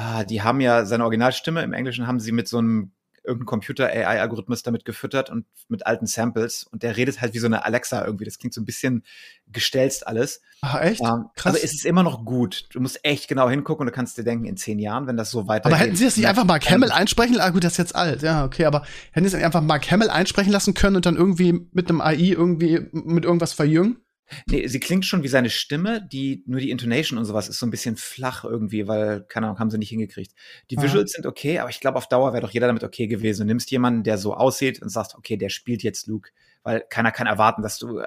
[0.01, 1.63] ah, die haben ja seine Originalstimme.
[1.63, 2.93] Im Englischen haben sie mit so einem
[3.23, 6.65] irgendeinem Computer-AI-Algorithmus damit gefüttert und mit alten Samples.
[6.65, 8.25] Und der redet halt wie so eine Alexa irgendwie.
[8.25, 9.05] Das klingt so ein bisschen
[9.47, 10.41] gestelzt alles.
[10.63, 11.01] Ach, echt?
[11.01, 11.55] Ähm, Krass.
[11.55, 12.67] Also es ist immer noch gut.
[12.73, 15.31] Du musst echt genau hingucken und du kannst dir denken, in zehn Jahren, wenn das
[15.31, 15.73] so weitergeht.
[15.73, 17.49] aber hätten sie das nicht einfach Mark Hamill einsprechen lassen?
[17.49, 19.91] Ah, gut, das ist jetzt alt, ja, okay, aber hätten sie es nicht einfach Mark
[19.91, 23.99] Hamill einsprechen lassen können und dann irgendwie mit einem AI irgendwie mit irgendwas verjüngen?
[24.47, 27.67] Nee, sie klingt schon wie seine Stimme, die nur die Intonation und sowas ist so
[27.67, 30.33] ein bisschen flach irgendwie, weil, keine Ahnung, haben sie nicht hingekriegt.
[30.71, 30.81] Die.
[30.81, 33.43] Visuals sind okay, aber ich glaube, auf Dauer wäre doch jeder damit okay gewesen.
[33.43, 36.31] Du nimmst jemanden, der so aussieht und sagst, okay, der spielt jetzt Luke,
[36.63, 38.07] weil keiner kann erwarten, dass du, äh,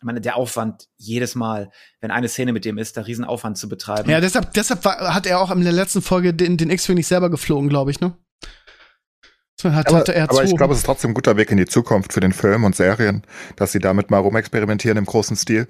[0.00, 3.58] ich meine, der Aufwand jedes Mal, wenn eine Szene mit dem ist, da riesen Aufwand
[3.58, 4.10] zu betreiben.
[4.10, 7.06] Ja, deshalb, deshalb war, hat er auch in der letzten Folge den, den X-Wing nicht
[7.06, 8.16] selber geflogen, glaube ich, ne?
[9.62, 11.66] Das hat, Aber, er aber ich glaube, es ist trotzdem ein guter Weg in die
[11.66, 13.22] Zukunft für den Film und Serien,
[13.56, 15.68] dass sie damit mal rumexperimentieren im großen Stil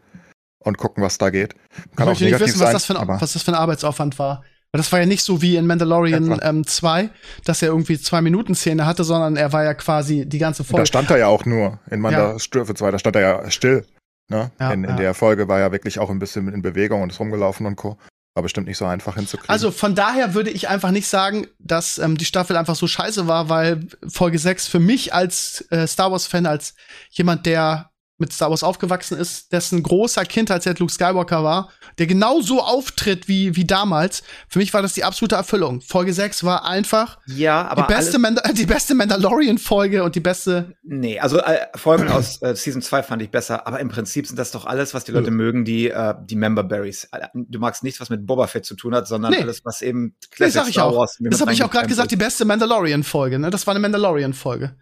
[0.60, 1.54] und gucken, was da geht.
[1.54, 3.56] ich Kann auch möchte nicht wissen, was sein, das, für ein, was das für ein
[3.56, 4.42] Arbeitsaufwand war.
[4.72, 6.48] Weil das war ja nicht so wie in Mandalorian Etwa.
[6.48, 7.10] ähm, 2,
[7.44, 10.68] dass er irgendwie zwei Minuten Szene hatte, sondern er war ja quasi die ganze und
[10.68, 10.86] da Folge.
[10.86, 13.84] stand er ja auch nur in Manda Stufe 2, da stand er ja still.
[14.28, 14.52] Ne?
[14.60, 14.96] Ja, in, in ja.
[14.96, 17.98] der Folge war er wirklich auch ein bisschen in Bewegung und ist rumgelaufen und Co.
[18.34, 19.50] War bestimmt nicht so einfach hinzukriegen.
[19.50, 23.26] Also von daher würde ich einfach nicht sagen, dass ähm, die Staffel einfach so scheiße
[23.26, 26.74] war, weil Folge 6 für mich als äh, Star Wars-Fan, als
[27.10, 27.89] jemand, der
[28.20, 33.26] mit Star Wars aufgewachsen ist, dessen großer Kindheitsheld Luke Skywalker war, der genau so auftritt
[33.28, 34.22] wie, wie damals.
[34.48, 35.80] Für mich war das die absolute Erfüllung.
[35.80, 40.74] Folge 6 war einfach ja aber die, beste Manda die beste Mandalorian-Folge und die beste.
[40.82, 44.38] nee, also äh, Folgen aus äh, Season 2 fand ich besser, aber im Prinzip sind
[44.38, 47.08] das doch alles, was die Leute mögen, die, äh, die Member Berries.
[47.34, 49.38] Du magst nichts, was mit Boba Fett zu tun hat, sondern Nee.
[49.38, 50.96] alles, was eben Classic sag ich Star auch.
[50.96, 53.38] Wars mit Das habe ich auch gerade gesagt, die beste Mandalorian-Folge.
[53.38, 53.50] Ne?
[53.50, 54.74] Das war eine Mandalorian-Folge.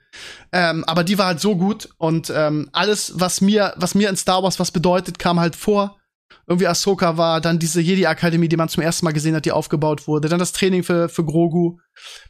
[0.52, 4.16] Ähm, aber die war halt so gut und ähm, alles, was mir, was mir in
[4.16, 5.96] Star Wars was bedeutet, kam halt vor.
[6.46, 10.06] Irgendwie Ahsoka war, dann diese Jedi-Akademie, die man zum ersten Mal gesehen hat, die aufgebaut
[10.06, 11.78] wurde, dann das Training für, für Grogu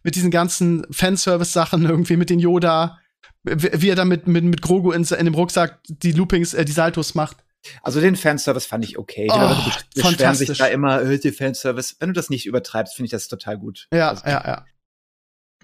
[0.03, 2.99] mit diesen ganzen Fanservice-Sachen, irgendwie mit den Yoda,
[3.45, 6.65] wie wie er dann mit, mit, mit Grogu in, in dem Rucksack die Loopings, äh,
[6.65, 7.39] die Saltos macht.
[7.83, 9.27] Also den Fanservice fand ich okay.
[9.27, 10.49] Die Oh, Leute besch- beschweren fantastisch.
[10.49, 11.97] sich da immer, äh, die Fanservice.
[11.99, 13.89] Wenn du das nicht übertreibst, finde ich das total gut.
[13.93, 14.65] Ja, Also, ja, ja.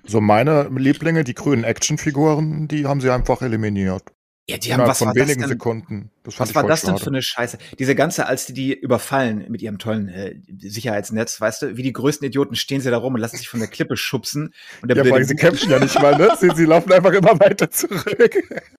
[0.05, 4.03] so meine Lieblinge, die grünen Actionfiguren, die haben sie einfach eliminiert.
[4.47, 5.49] Ja, die haben, was von war das wenigen denn?
[5.49, 6.11] Sekunden.
[6.23, 7.01] Das Was war das denn schade.
[7.05, 7.57] für eine Scheiße?
[7.79, 11.95] Diese ganze, als die die überfallen mit ihrem tollen äh, Sicherheitsnetz, weißt du, wie die
[11.95, 14.53] größten Idioten stehen sie da rum und lassen sich von der Klippe schubsen.
[14.83, 16.31] Und der Ja, allem, sie kämpfen ja nicht mal, ne?
[16.39, 18.35] Sie, sie laufen einfach immer weiter zurück.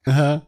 [0.05, 0.45] Aha.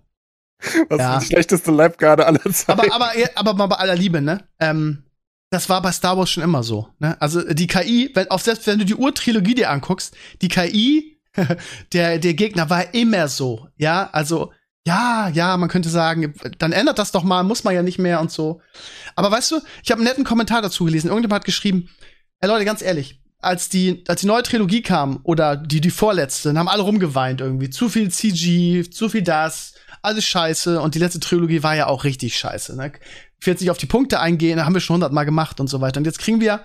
[0.89, 1.17] Was Ja.
[1.17, 2.71] ist die schlechteste Leibgarde aller Zeiten?
[2.79, 4.47] aber, aber, aber mal bei aller Liebe, ne?
[4.59, 5.03] Ähm,
[5.49, 7.19] das war bei Star Wars schon immer so, ne?
[7.21, 11.17] Also die KI, wenn, auch selbst wenn du die Urtrilogie dir anguckst, die KI
[11.93, 14.09] der, der Gegner war immer so, ja?
[14.11, 14.51] Also,
[14.87, 18.21] ja, ja, man könnte sagen, dann ändert das doch mal, muss man ja nicht mehr
[18.21, 18.61] und so.
[19.15, 21.09] Aber weißt du, ich habe einen netten Kommentar dazu gelesen.
[21.09, 21.89] Irgendjemand hat geschrieben,
[22.39, 26.49] ey Leute, ganz ehrlich, als die, als die neue Trilogie kam, oder die, die vorletzte,
[26.49, 27.69] dann haben alle rumgeweint irgendwie.
[27.69, 30.79] Zu viel CG, zu viel das, alles scheiße.
[30.79, 32.77] Und die letzte Trilogie war ja auch richtig scheiße.
[32.77, 32.93] Ne?
[33.39, 35.67] Ich will jetzt nicht auf die Punkte eingehen, da haben wir schon hundertmal gemacht und
[35.67, 35.99] so weiter.
[35.99, 36.61] Und jetzt kriegen wir,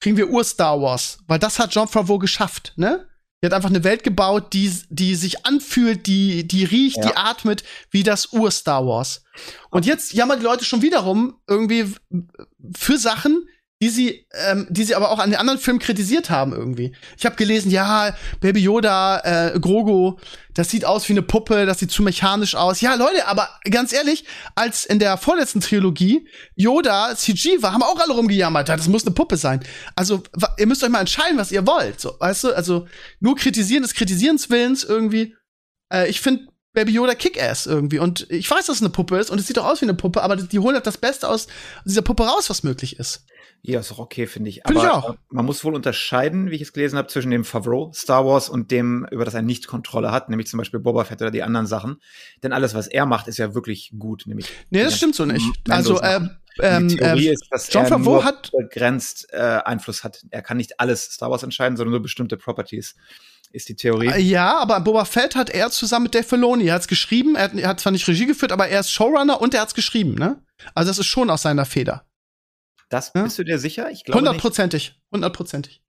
[0.00, 3.06] kriegen wir Ur-Star Wars, weil das hat John Favreau geschafft, ne?
[3.46, 7.06] Die hat einfach eine Welt gebaut, die, die sich anfühlt, die, die riecht, Ja.
[7.10, 9.22] die atmet, wie das Ur-Star Wars.
[9.70, 11.94] Und jetzt jammern die Leute schon wiederum irgendwie
[12.76, 13.46] für Sachen,
[13.82, 16.94] die sie, ähm, die sie aber auch an den anderen Filmen kritisiert haben irgendwie.
[17.18, 19.20] Ich habe gelesen, ja, Baby Yoda,
[19.52, 20.16] äh, Grogu,
[20.54, 22.80] das sieht aus wie eine Puppe, das sieht zu mechanisch aus.
[22.80, 24.24] Ja, Leute, aber ganz ehrlich,
[24.54, 29.04] als in der vorletzten Trilogie Yoda CG war, haben auch alle rumgejammert, ja, das muss
[29.04, 29.60] eine Puppe sein.
[29.94, 30.22] Also,
[30.58, 32.00] ihr müsst euch mal entscheiden, was ihr wollt.
[32.00, 32.86] So, weißt du, also
[33.20, 35.34] nur kritisieren des Kritisierens Willens irgendwie.
[35.92, 37.98] Äh, ich finde Baby Yoda Kick-Ass irgendwie.
[37.98, 39.94] Und ich weiß, dass es eine Puppe ist und es sieht auch aus wie eine
[39.94, 41.46] Puppe, aber die holen halt das Beste aus
[41.84, 43.24] dieser Puppe raus, was möglich ist.
[43.68, 44.62] Ja, ist auch okay, finde ich.
[44.66, 45.10] Find ich Aber auch.
[45.14, 48.48] äh, man muss wohl unterscheiden, wie ich es gelesen habe, zwischen dem Favreau Star Wars
[48.48, 51.42] und dem, über das er nicht Kontrolle hat, nämlich zum Beispiel Boba Fett oder die
[51.42, 52.00] anderen Sachen.
[52.42, 54.24] Denn alles, was er macht, ist ja wirklich gut.
[54.26, 55.44] Nämlich Nee, das stimmt so nicht.
[55.68, 56.38] Also, machen.
[56.58, 60.04] ähm, ähm, die Theorie ähm, ist, dass John er Favreau nur hat- begrenzt äh, Einfluss
[60.04, 60.22] hat.
[60.30, 62.94] Er kann nicht alles Star Wars entscheiden, sondern nur bestimmte Properties.
[63.52, 64.08] Ist die Theorie.
[64.08, 66.66] Äh, Ja, aber Boba Fett hat er zusammen mit Dave Filoni.
[66.66, 69.40] Er hat's geschrieben, er hat, er hat zwar nicht Regie geführt, aber er ist Showrunner
[69.40, 70.42] und er hat's geschrieben, ne?
[70.74, 72.04] Also das ist schon aus seiner Feder.
[72.88, 73.22] Das Ja.
[73.22, 73.90] bist du dir sicher?
[73.90, 74.18] Ich glaube.
[74.18, 75.00] Hundertprozentig.
[75.12, 75.82] Hundertprozentig.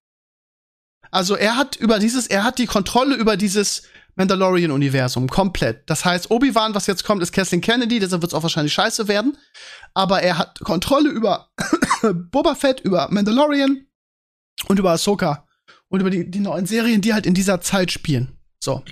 [1.11, 3.83] Also er hat über dieses, er hat die Kontrolle über dieses
[4.15, 5.89] Mandalorian-Universum komplett.
[5.89, 9.37] Das heißt, Obi-Wan, was jetzt kommt, ist Kathleen Kennedy, deshalb wird's auch wahrscheinlich scheiße werden.
[9.93, 11.49] Aber er hat Kontrolle über
[12.31, 13.85] Boba Fett, über Mandalorian
[14.67, 15.47] und über Ahsoka.
[15.89, 18.37] Und über die, die neuen Serien, die halt in dieser Zeit spielen.
[18.59, 18.83] So.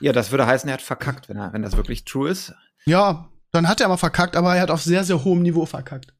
[0.00, 2.52] Ja, das würde heißen, er hat verkackt, wenn, er, wenn das wirklich true ist.
[2.84, 6.14] Ja, dann hat er mal verkackt, aber er hat auf sehr, sehr hohem Niveau verkackt.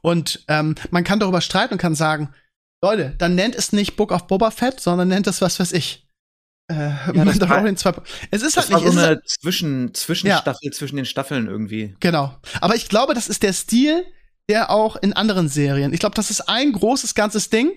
[0.00, 2.32] Und ähm, man kann darüber streiten und kann sagen,
[2.82, 6.06] Leute, dann nennt es nicht Book of Boba Fett, sondern nennt es was weiß ich.
[6.68, 7.94] Äh, das Mandalorian 2.
[8.30, 8.92] Es ist Das halt war nicht.
[8.92, 11.94] so es ist eine Zwischen, Zwischenstaffel zwischen den Staffeln irgendwie.
[12.00, 12.36] Genau.
[12.60, 14.04] Aber ich glaube, das ist der Stil,
[14.48, 15.92] der auch in anderen Serien.
[15.92, 17.72] Ich glaube, das ist ein großes ganzes Ding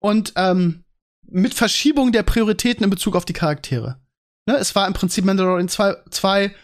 [0.00, 0.84] und ähm,
[1.22, 4.00] mit Verschiebung der Prioritäten in Bezug auf die Charaktere.
[4.46, 6.54] Ne, es war im Prinzip Mandalorian 2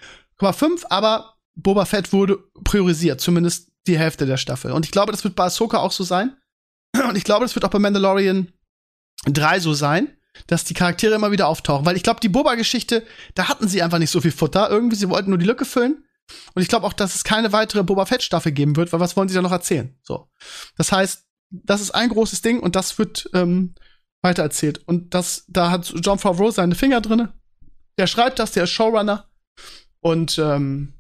[0.41, 4.73] 2,5, aber Boba Fett wurde priorisiert, zumindest die Hälfte der Staffel.
[4.73, 6.37] Und ich glaube, das wird bei Ahsoka auch so sein.
[7.09, 8.53] Und ich glaube, das wird auch bei Mandalorian
[9.27, 10.17] 3 so sein,
[10.47, 11.87] dass die Charaktere immer wieder auftauchen.
[11.87, 14.71] Weil ich glaube, die Boba-Geschichte, da hatten sie einfach nicht so viel Futter.
[14.71, 16.05] Irgendwie, sie wollten nur die Lücke füllen.
[16.55, 19.29] Und ich glaube auch, dass es keine weitere Boba Fett-Staffel geben wird, weil was wollen
[19.29, 19.97] sie da noch erzählen?
[20.03, 20.29] So.
[20.77, 23.75] Das heißt, das ist ein großes Ding und das wird ähm,
[24.23, 24.87] weitererzählt.
[24.87, 27.33] Und das, da hat John Favreau seine Finger drinne.
[27.99, 29.31] Der schreibt das, der ist Showrunner.
[30.07, 30.93] Und ähm,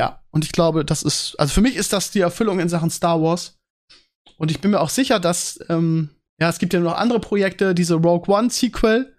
[0.00, 2.88] ja, und ich glaube, das ist, also für mich ist das die Erfüllung in Sachen
[2.88, 3.58] Star Wars.
[4.38, 6.08] Und ich bin mir auch sicher, dass, ähm,
[6.40, 9.14] ja, es gibt ja noch andere Projekte, diese Rogue One Sequel,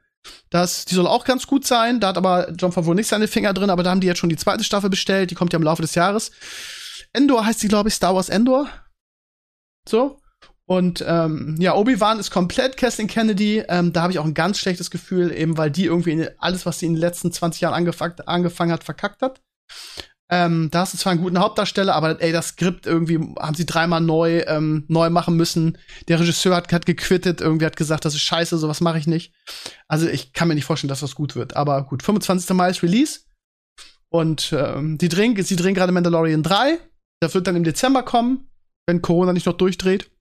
[0.49, 1.99] das, die soll auch ganz gut sein.
[1.99, 4.31] Da hat aber John Favreau nicht seine Finger drin, aber da haben die jetzt schon
[4.31, 5.29] die zweite Staffel bestellt.
[5.29, 6.31] Die kommt ja im Laufe des Jahres.
[7.13, 8.67] Endor heißt die, glaube ich, Star Wars Endor.
[9.87, 10.18] So.
[10.69, 13.63] Und ähm, ja, Obi-Wan ist komplett Kathleen Kennedy.
[13.67, 16.77] Ähm, da habe ich auch ein ganz schlechtes Gefühl, eben weil die irgendwie alles, was
[16.77, 19.41] sie in den letzten 20 Jahren angefang, angefangen hat, verkackt hat.
[20.29, 23.65] Ähm, da hast du zwar einen guten Hauptdarsteller, aber ey, das Skript irgendwie haben sie
[23.65, 25.75] dreimal neu, ähm, neu machen müssen.
[26.07, 29.33] Der Regisseur hat, hat gequittet, irgendwie hat gesagt, das ist scheiße, sowas mache ich nicht.
[29.87, 31.55] Also ich kann mir nicht vorstellen, dass das gut wird.
[31.55, 32.55] Aber gut, 25.
[32.55, 33.21] Mai ist Release.
[34.09, 36.77] Und ähm, die drehen, sie drehen gerade Mandalorian 3.
[37.21, 38.51] Das wird dann im Dezember kommen,
[38.85, 40.11] wenn Corona nicht noch durchdreht.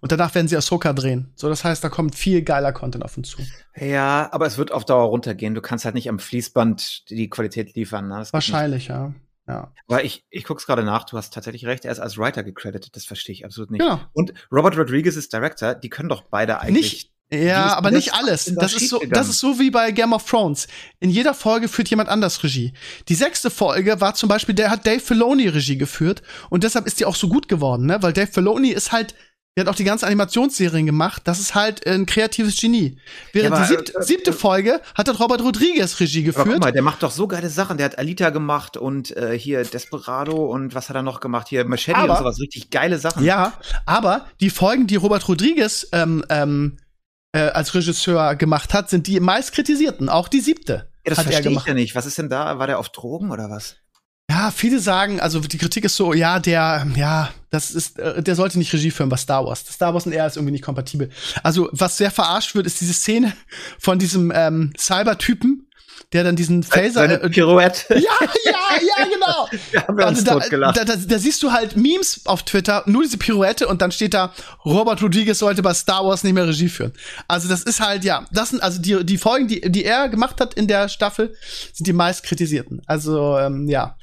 [0.00, 1.32] Und danach werden sie Ahsoka drehen.
[1.36, 3.38] So, das heißt, da kommt viel geiler Content auf uns zu.
[3.76, 5.54] Ja, aber es wird auf Dauer runtergehen.
[5.54, 8.08] Du kannst halt nicht am Fließband die Qualität liefern.
[8.08, 8.26] Ne?
[8.30, 9.14] Wahrscheinlich, ja.
[9.48, 9.72] Ja.
[9.88, 12.94] Aber ich, ich guck's gerade nach, du hast tatsächlich recht, er ist als Writer gecredited,
[12.94, 13.80] das verstehe ich absolut nicht.
[13.80, 14.00] Genau.
[14.12, 16.92] Und Robert Rodriguez ist Director, die können doch beide eigentlich.
[16.92, 18.52] Nicht, ja, aber nicht alles.
[18.56, 20.68] Das ist so, das ist so wie bei Game of Thrones.
[20.98, 22.72] In jeder Folge führt jemand anders Regie.
[23.08, 27.00] Die sechste Folge war zum Beispiel, der hat Dave Filoni Regie geführt und deshalb ist
[27.00, 28.02] die auch so gut geworden, ne?
[28.02, 29.14] Weil Dave Filoni ist halt,
[29.56, 31.22] der hat auch die ganzen Animationsserien gemacht.
[31.24, 32.98] Das ist halt ein kreatives Genie.
[33.32, 36.44] Während Ja, aber, die siebte, äh, siebte Folge hat dann Robert Rodriguez Regie Aber guck
[36.44, 36.60] geführt.
[36.62, 37.76] mal, der macht doch so geile Sachen.
[37.76, 41.48] Der hat Alita gemacht und äh, hier Desperado und was hat er noch gemacht?
[41.48, 42.40] Hier Machete Aber- und sowas.
[42.40, 43.24] Richtig geile Sachen.
[43.24, 43.54] Ja,
[43.86, 46.78] aber die Folgen, die Robert Rodriguez ähm, ähm,
[47.32, 50.08] äh, als Regisseur gemacht hat, sind die meist kritisierten.
[50.08, 50.72] Auch die siebte
[51.04, 51.66] Ja, das hat er verstehe ich gemacht.
[51.68, 51.94] ja nicht.
[51.96, 52.58] Was ist denn da?
[52.60, 53.76] War der auf Drogen oder was?
[54.30, 58.36] Ja, viele sagen, also die Kritik ist so, ja, der, ja, das ist, äh, der
[58.36, 59.64] sollte nicht Regie führen bei Star Wars.
[59.68, 61.10] Star Wars und er ist irgendwie nicht kompatibel.
[61.42, 63.32] Also, was sehr verarscht wird, ist diese Szene
[63.80, 65.66] von diesem ähm, Cyber-Typen,
[66.12, 67.00] der dann diesen Phaser.
[67.00, 67.84] Seine Äh, Pirouette.
[67.94, 68.00] ja,
[68.44, 69.48] ja, ja, genau.
[69.72, 72.82] Da haben wir uns Also da, da, da, da siehst du halt Memes auf Twitter,
[72.86, 74.32] nur diese Pirouette und dann steht da,
[74.64, 76.92] Robert Rodriguez sollte bei Star Wars nicht mehr Regie führen.
[77.28, 80.40] Also das ist halt, ja, das sind also die, die Folgen, die, die er gemacht
[80.40, 81.34] hat in der Staffel,
[81.72, 82.82] sind die meist kritisierten.
[82.86, 83.96] Also, ähm, ja.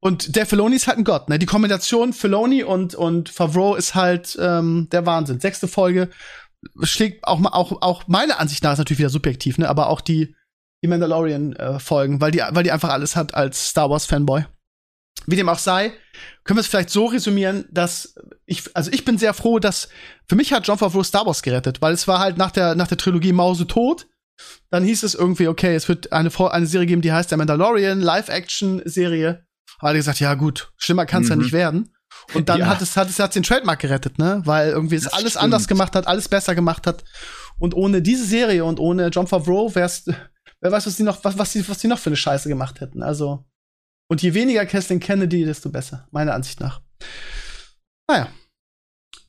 [0.00, 1.40] Und der Filoni ist halt ein Gott, ne?
[1.40, 5.40] Die Kombination Filoni und, und Favreau ist halt ähm, der Wahnsinn.
[5.40, 6.08] Sechste Folge
[6.82, 9.68] schlägt auch, auch, auch meine Ansicht nach ist natürlich wieder subjektiv, ne?
[9.68, 10.36] Aber auch die,
[10.82, 14.44] die Mandalorian-Folgen, weil die, weil die einfach alles hat als Star Wars-Fanboy.
[15.26, 15.92] Wie dem auch sei,
[16.44, 18.14] können wir es vielleicht so resümieren, dass
[18.46, 19.88] ich, also ich bin sehr froh, dass
[20.28, 22.86] für mich hat John Favreau Star Wars gerettet, weil es war halt nach der, nach
[22.86, 24.06] der Trilogie Mause tot.
[24.70, 28.00] Dann hieß es irgendwie, okay, es wird eine, eine Serie geben, die heißt der Mandalorian,
[28.00, 29.44] Live-Action-Serie.
[29.80, 31.42] Hat er gesagt, ja gut, schlimmer kann es ja Mhm.
[31.42, 31.92] nicht werden.
[32.34, 32.66] Und dann Ja.
[32.66, 34.42] hat es, hat es, hat es den Trademark gerettet, ne?
[34.44, 35.44] Weil irgendwie es Das alles stimmt.
[35.44, 37.04] anders gemacht hat, alles besser gemacht hat.
[37.58, 40.04] Und ohne diese Serie und ohne John Favreau wär's,
[40.60, 42.80] wer weiß, was die noch, was, was die, was die noch für eine Scheiße gemacht
[42.80, 43.02] hätten.
[43.02, 43.44] Also,
[44.10, 46.80] und je weniger Kathleen Kennedy, desto besser, meiner Ansicht nach.
[48.08, 48.28] Naja.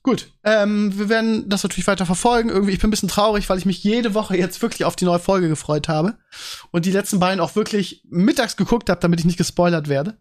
[0.02, 2.48] Gut, ähm, wir werden das natürlich weiter verfolgen.
[2.48, 5.04] Irgendwie, ich bin ein bisschen traurig, weil ich mich jede Woche jetzt wirklich auf die
[5.04, 6.16] neue Folge gefreut habe
[6.70, 10.18] und die letzten beiden auch wirklich mittags geguckt habe, damit ich nicht gespoilert werde.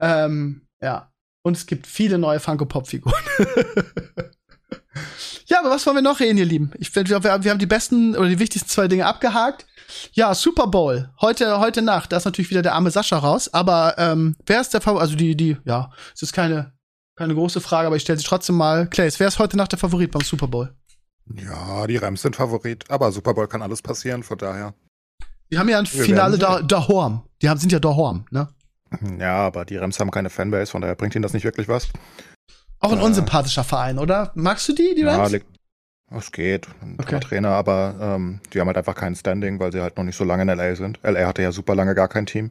[0.00, 1.12] Ähm, ja.
[1.42, 3.22] Und es gibt viele neue Funko Pop Figuren.
[5.46, 6.72] ja, aber was wollen wir noch reden, ihr Lieben?
[6.78, 9.66] Ich finde, wir, wir haben die besten oder die wichtigsten zwei Dinge abgehakt.
[10.12, 11.10] Ja, Super Bowl.
[11.20, 12.12] Heute, heute Nacht.
[12.12, 13.52] Da ist natürlich wieder der arme Sascha raus.
[13.52, 15.02] Aber ähm, wer ist der Favorit?
[15.02, 16.72] Also die, die, ja, es ist keine,
[17.16, 18.86] keine große Frage, aber ich stelle sie trotzdem mal.
[18.88, 20.74] Clays, wer ist heute Nacht der Favorit beim Super Bowl?
[21.34, 24.74] Ja, die Rams sind Favorit, aber Super Bowl kann alles passieren, von daher.
[25.50, 27.22] Die haben ja ein Wir Finale da, daheim.
[27.42, 28.48] Die haben, sind ja daheim, ne?
[29.18, 31.88] Ja, aber die Rams haben keine Fanbase, von daher bringt ihnen das nicht wirklich was.
[32.80, 33.02] Auch ein Äh.
[33.02, 34.32] unsympathischer Verein, oder?
[34.34, 35.32] Magst du die, die Ja, Rams?
[35.32, 35.46] liegt,
[36.10, 36.68] es geht.
[36.80, 37.20] Ein Okay.
[37.20, 40.24] Trainer, aber ähm, die haben halt einfach kein Standing, weil sie halt noch nicht so
[40.24, 40.98] lange in LA sind.
[41.02, 42.50] LA hatte ja super lange gar kein Team.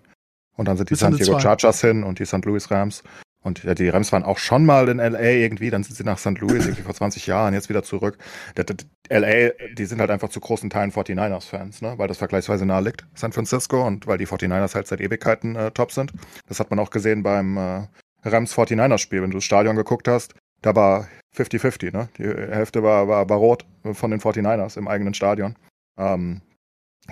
[0.56, 1.40] Und dann sind die San Diego.
[1.40, 2.44] Chargers hin und die St.
[2.44, 3.04] Louis Rams.
[3.44, 6.18] Und ja, die Rams waren auch schon mal in LA irgendwie, dann sind sie nach
[6.18, 6.40] St.
[6.40, 8.18] Louis irgendwie vor 20 Jahren, jetzt wieder zurück.
[8.58, 8.76] Der, der,
[9.10, 11.94] LA, die sind halt einfach zu großen Teilen 49ers-Fans, ne?
[11.98, 15.72] weil das vergleichsweise nahe liegt, San Francisco, und weil die 49ers halt seit Ewigkeiten äh,
[15.72, 16.12] top sind.
[16.48, 17.82] Das hat man auch gesehen beim äh,
[18.32, 20.34] Rams 49ers-Spiel, wenn du das Stadion geguckt hast.
[20.62, 22.10] Da war 50-50, ne?
[22.18, 25.56] Die Hälfte war, war, war rot von den 49ers im eigenen Stadion.
[25.98, 26.42] Ähm,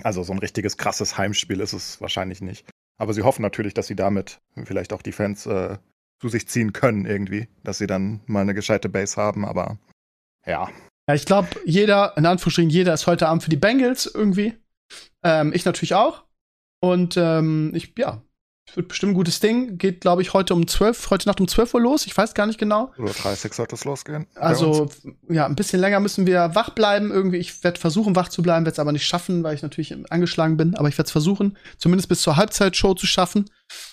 [0.02, 2.68] also so ein richtiges krasses Heimspiel ist es wahrscheinlich nicht.
[2.98, 5.78] Aber sie hoffen natürlich, dass sie damit vielleicht auch die Fans äh,
[6.20, 9.78] zu sich ziehen können irgendwie, dass sie dann mal eine gescheite Base haben, aber
[10.46, 10.70] ja.
[11.08, 14.54] Ja, ich glaube, jeder, in Anführungsstrichen, jeder ist heute Abend für die Bengals irgendwie.
[15.22, 16.24] Ähm, ich natürlich auch.
[16.80, 18.22] Und ähm, ich, ja,
[18.74, 19.78] wird bestimmt ein gutes Ding.
[19.78, 22.06] Geht, glaube ich, heute um 12, heute Nacht um 12 Uhr los.
[22.06, 22.92] Ich weiß gar nicht genau.
[22.98, 24.26] Oder 30 sollte es losgehen.
[24.34, 24.90] Also,
[25.28, 27.38] ja, ein bisschen länger müssen wir wach bleiben irgendwie.
[27.38, 30.56] Ich werde versuchen, wach zu bleiben, werde es aber nicht schaffen, weil ich natürlich angeschlagen
[30.56, 30.74] bin.
[30.74, 33.48] Aber ich werde es versuchen, zumindest bis zur Halbzeitshow zu schaffen.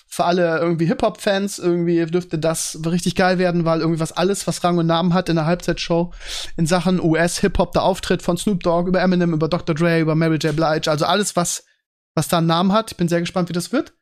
[0.06, 4.62] Für alle irgendwie Hip-Hop-Fans irgendwie dürfte das richtig geil werden, weil irgendwie was alles, was
[4.62, 6.12] Rang und Namen hat in der Halbzeitshow
[6.56, 9.74] in Sachen US-Hip-Hop, der Auftritt von Snoop Dogg über Eminem, über Dr.
[9.74, 10.54] Dre, über Mary J.
[10.54, 11.64] Blige, also alles, was,
[12.14, 12.92] was da einen Namen hat.
[12.92, 13.94] Ich bin sehr gespannt, wie das wird.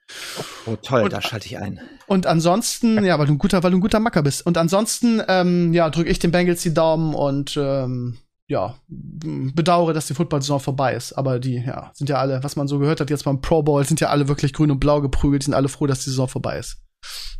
[0.66, 1.80] Oh, toll, Und- da schalte ich ein.
[2.06, 4.44] Und ansonsten, ja, weil du ein guter, weil du ein guter Macker bist.
[4.44, 10.08] Und ansonsten, ähm, ja, drücke ich den Bengals die Daumen und ähm, ja, bedauere, dass
[10.08, 11.12] die Football-Saison vorbei ist.
[11.14, 13.84] Aber die, ja, sind ja alle, was man so gehört hat, jetzt beim Pro Bowl,
[13.84, 16.28] sind ja alle wirklich grün und blau geprügelt, die sind alle froh, dass die Saison
[16.28, 16.82] vorbei ist.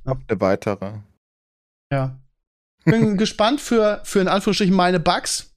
[0.05, 0.93] Eine weitere.
[1.93, 2.19] Ja.
[2.85, 5.55] Bin gespannt für, für in Anführungsstrichen meine Bugs,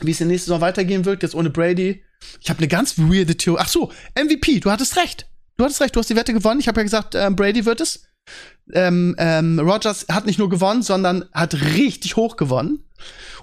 [0.00, 2.04] wie es in der nächsten Saison weitergehen wird, jetzt ohne Brady.
[2.40, 3.60] Ich habe eine ganz weirde Theorie.
[3.62, 5.28] Ach so, MVP, du hattest recht.
[5.58, 6.60] Du hattest recht, du hast die Wette gewonnen.
[6.60, 8.04] Ich habe ja gesagt, ähm, Brady wird es.
[8.72, 12.84] Ähm, ähm, Rogers hat nicht nur gewonnen, sondern hat richtig hoch gewonnen.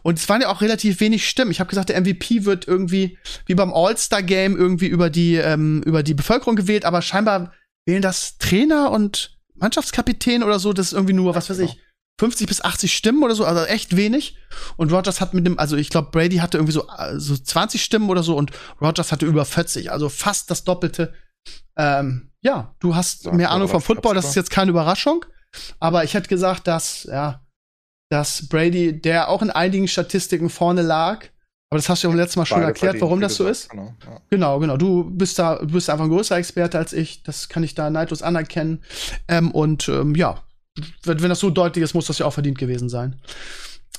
[0.01, 1.51] Und es waren ja auch relativ wenig Stimmen.
[1.51, 6.03] Ich habe gesagt, der MVP wird irgendwie wie beim All-Star-Game irgendwie über die, ähm, über
[6.03, 7.51] die Bevölkerung gewählt, aber scheinbar
[7.85, 10.71] wählen das Trainer und Mannschaftskapitän oder so.
[10.71, 11.81] Das ist irgendwie nur, was weiß ich,
[12.19, 14.37] 50 bis 80 Stimmen oder so, also echt wenig.
[14.77, 17.83] Und Rogers hat mit dem, also ich glaube, Brady hatte irgendwie so, äh, so 20
[17.83, 21.13] Stimmen oder so und Rogers hatte über 40, also fast das Doppelte.
[21.77, 25.25] Ähm, ja, du hast Ja, mehr Ahnung vom Football, das ist jetzt keine Überraschung.
[25.79, 27.41] Aber ich hätte gesagt, dass, ja,
[28.09, 31.25] dass Brady, der auch in einigen Statistiken vorne lag,
[31.69, 33.69] aber das hast du ja beim letzten Mal schon Beide erklärt, warum das so ist.
[33.69, 34.21] Genau, ja.
[34.29, 34.77] Genau, genau.
[34.77, 37.23] Du bist da, du bist einfach ein größerer Experte als ich.
[37.23, 38.83] Das kann ich da neidlos anerkennen.
[39.27, 40.43] Ähm, und ähm, ja,
[41.03, 43.19] wenn, wenn das so deutlich ist, muss das ja auch verdient gewesen sein.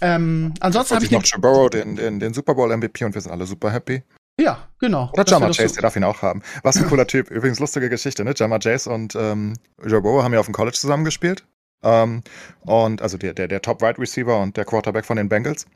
[0.01, 3.21] Ähm, ansonsten habe ich noch Joe Burrow, den, den, den Super Bowl MVP und wir
[3.21, 4.03] sind alle super happy.
[4.41, 5.11] Ja, genau.
[5.13, 6.43] Oder Jama doch Chase, so- der darf ihn auch haben.
[6.63, 7.31] Was ein cooler Typ.
[7.31, 8.35] Übrigens lustige Geschichte, ne?
[8.37, 11.45] Jama Chase und ähm, Joe Burrow haben ja auf dem College zusammengespielt.
[11.83, 12.23] Ähm,
[12.61, 15.67] und also der, der, der Top Wide Receiver und der Quarterback von den Bengals.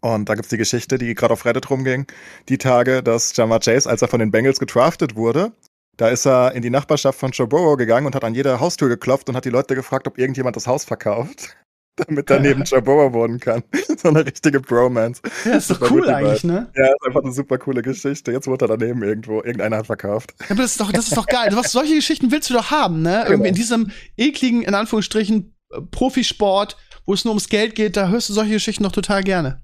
[0.00, 2.06] Und da gibt's die Geschichte, die gerade auf Reddit rumging,
[2.48, 5.52] die Tage, dass Jama Chase, als er von den Bengals gedraftet wurde,
[5.96, 8.88] da ist er in die Nachbarschaft von Joe Burrow gegangen und hat an jede Haustür
[8.88, 11.56] geklopft und hat die Leute gefragt, ob irgendjemand das Haus verkauft,
[11.96, 13.62] damit er neben Joe Burrow wohnen kann.
[13.96, 15.22] so eine richtige Bromance.
[15.44, 16.70] Ja, ist doch Super cool eigentlich, ne?
[16.76, 18.32] Ja, ist einfach eine super coole Geschichte.
[18.32, 19.36] Jetzt wurde er daneben irgendwo.
[19.36, 20.34] Irgendeiner hat verkauft.
[20.40, 21.50] Ja, aber das ist doch, das ist doch geil.
[21.52, 23.24] Was, solche Geschichten willst du doch haben, ne?
[23.28, 26.76] Irgendwie in diesem ekligen, in Anführungsstrichen, äh, Profisport,
[27.06, 29.62] wo es nur ums Geld geht, da hörst du solche Geschichten doch total gerne.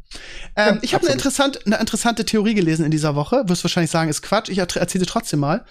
[0.56, 3.42] Ähm, Ja, ich habe eine, interessant, eine interessante Theorie gelesen in dieser Woche.
[3.46, 4.48] Wirst wahrscheinlich sagen, ist Quatsch.
[4.48, 5.64] Ich erzähle trotzdem mal.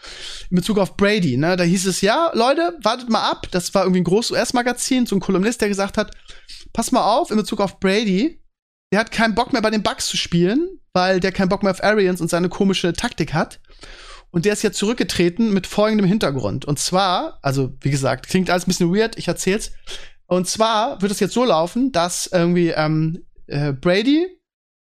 [0.49, 1.55] In Bezug auf Brady, ne?
[1.55, 3.47] Da hieß es, ja, Leute, wartet mal ab.
[3.51, 6.11] Das war irgendwie ein großes US-Magazin, so ein Kolumnist, der gesagt hat,
[6.74, 8.41] pass mal auf, in Bezug auf Brady,
[8.91, 11.72] der hat keinen Bock mehr bei den Bucks zu spielen, weil der keinen Bock mehr
[11.72, 13.61] auf Arians und seine komische Taktik hat.
[14.32, 16.63] Und der ist jetzt zurückgetreten mit folgendem Hintergrund.
[16.65, 19.72] Und zwar, also wie gesagt, klingt alles ein bisschen weird, ich erzähl's.
[20.32, 24.27] Und zwar wird es jetzt so laufen, dass irgendwie ähm, äh, Brady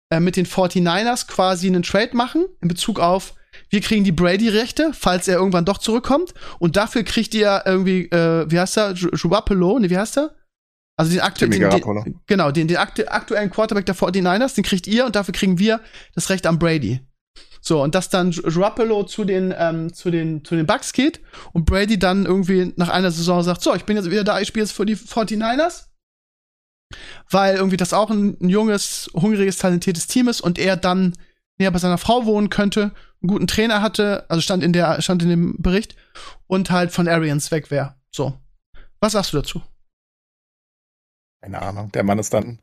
[0.09, 3.33] äh, mit den 49ers quasi einen Trade machen in Bezug auf,
[3.69, 6.33] wir kriegen die Brady-Rechte, falls er irgendwann doch zurückkommt.
[6.59, 8.93] Und dafür kriegt ihr irgendwie, äh, wie heißt er?
[8.93, 9.77] Juapelo?
[9.77, 10.35] Ne, wie heißt er?
[10.95, 15.05] Also den aktuellen, den, genau, den, den aktu aktuellen Quarterback der 49ers, den kriegt ihr
[15.05, 15.81] und dafür kriegen wir
[16.13, 17.01] das Recht am Brady.
[17.67, 21.19] So, und dass dann Garoppolo zu den, ähm, zu den, zu den Bucks geht
[21.51, 24.49] und Brady dann irgendwie nach einer Saison sagt, so, ich bin jetzt wieder da, ich
[24.49, 25.85] spiele jetzt für die 49ers.
[27.31, 31.13] Weil irgendwie das auch ein, ein junges, hungriges, talentiertes Team ist und er dann
[31.57, 32.91] näher bei seiner Frau wohnen könnte,
[33.21, 35.95] einen guten Trainer hatte, also stand in der, stand in dem Bericht
[36.45, 37.95] und halt von Arians weg wäre.
[38.11, 38.39] So.
[38.99, 39.61] Was sagst du dazu?
[41.45, 41.91] Keine Ahnung.
[41.91, 42.57] Der Mann ist dann,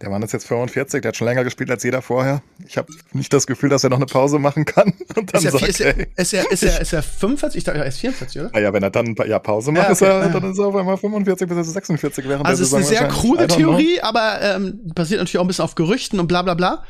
[0.00, 2.40] der Mann ist jetzt 45, der hat schon länger gespielt als jeder vorher.
[2.68, 4.92] Ich habe nicht das Gefühl, dass er noch eine Pause machen kann.
[5.16, 7.58] Und dann ist, er, sagt, ist, er, ist, er, ist, er, ist er 45?
[7.58, 8.50] Ich dachte, er ist 44, oder?
[8.52, 10.28] Naja, wenn er dann Jahr Pause macht, ja, okay, ist er, ja.
[10.28, 12.78] dann ist er auf einmal 45 bis 46 während also der Saison.
[12.78, 15.74] Also, es ist eine sehr krude Theorie, aber ähm, basiert natürlich auch ein bisschen auf
[15.74, 16.84] Gerüchten und bla bla bla.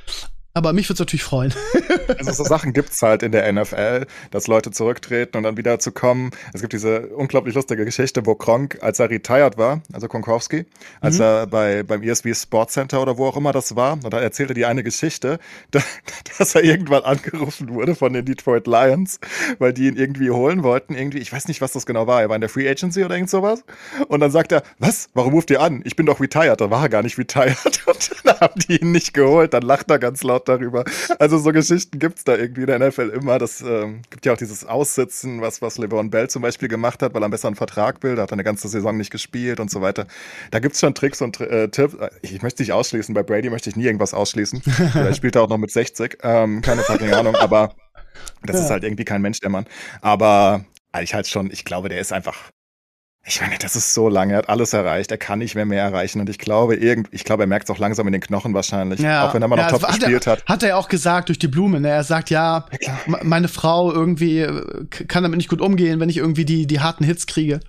[0.59, 1.55] Aber mich würde es natürlich freuen.
[2.19, 5.79] also so Sachen gibt es halt in der NFL, dass Leute zurücktreten und dann wieder
[5.79, 6.33] zu kommen.
[6.53, 10.67] Es gibt diese unglaublich lustige Geschichte, wo Kronk, als er retired war, also Kronkowski,
[11.01, 11.23] als mhm.
[11.23, 14.53] er bei, beim ESB Sports Center oder wo auch immer das war, und da erzählte
[14.53, 15.39] die eine Geschichte,
[16.39, 19.21] dass er irgendwann angerufen wurde von den Detroit Lions,
[19.61, 20.97] weil die ihn irgendwie holen wollten.
[20.97, 22.21] Irgendwie, ich weiß nicht, was das genau war.
[22.21, 23.63] Er war in der Free Agency oder irgend sowas.
[24.09, 25.09] Und dann sagt er, was?
[25.15, 25.83] Warum ruft ihr an?
[25.85, 26.61] Ich bin doch retired.
[26.61, 27.57] Da war er gar nicht retired.
[27.87, 29.55] Und dann haben die ihn nicht geholt.
[29.55, 30.85] Dann lacht er ganz laut darüber.
[31.19, 33.39] Also so Geschichten gibt es da irgendwie in der NFL immer.
[33.39, 37.15] Das ähm, gibt ja auch dieses Aussitzen, was, was LeBron Bell zum Beispiel gemacht hat,
[37.15, 38.17] weil er einen besseren Vertrag will.
[38.17, 40.07] Da hat er eine ganze Saison nicht gespielt und so weiter.
[40.51, 41.97] Da gibt es schon Tricks und äh, Tipps.
[42.23, 43.15] Ich möchte nicht ausschließen.
[43.15, 44.63] Bei Brady möchte ich nie irgendwas ausschließen.
[44.93, 46.19] Vielleicht spielt er auch noch mit 60.
[46.23, 47.75] Ähm, keine fucking Ahnung, aber
[48.45, 48.65] das ja.
[48.65, 49.67] ist halt irgendwie kein Mensch, der Mann.
[50.01, 50.65] Aber
[51.03, 52.51] ich halt schon, ich glaube, der ist einfach
[53.29, 55.83] ich meine, das ist so lange, er hat alles erreicht, er kann nicht mehr mehr
[55.83, 58.55] erreichen und ich glaube, irgend, ich glaube, er merkt es auch langsam in den Knochen
[58.55, 60.47] wahrscheinlich, ja, auch wenn er mal noch ja, top gespielt er, hat.
[60.47, 61.91] Hat er auch gesagt durch die Blume, ne?
[61.91, 66.17] Er sagt, ja, ja meine Frau irgendwie äh, kann damit nicht gut umgehen, wenn ich
[66.17, 67.61] irgendwie die, die harten Hits kriege.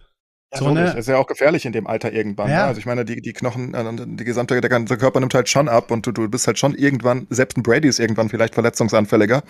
[0.51, 0.95] Ja, so, ne?
[0.97, 2.49] ist ja auch gefährlich in dem Alter irgendwann.
[2.49, 2.57] Ja.
[2.57, 2.63] Ne?
[2.63, 5.69] Also ich meine, die, die Knochen, äh, die gesamte, der ganze Körper nimmt halt schon
[5.69, 9.43] ab und du, du bist halt schon irgendwann, selbst ein Brady ist irgendwann vielleicht verletzungsanfälliger.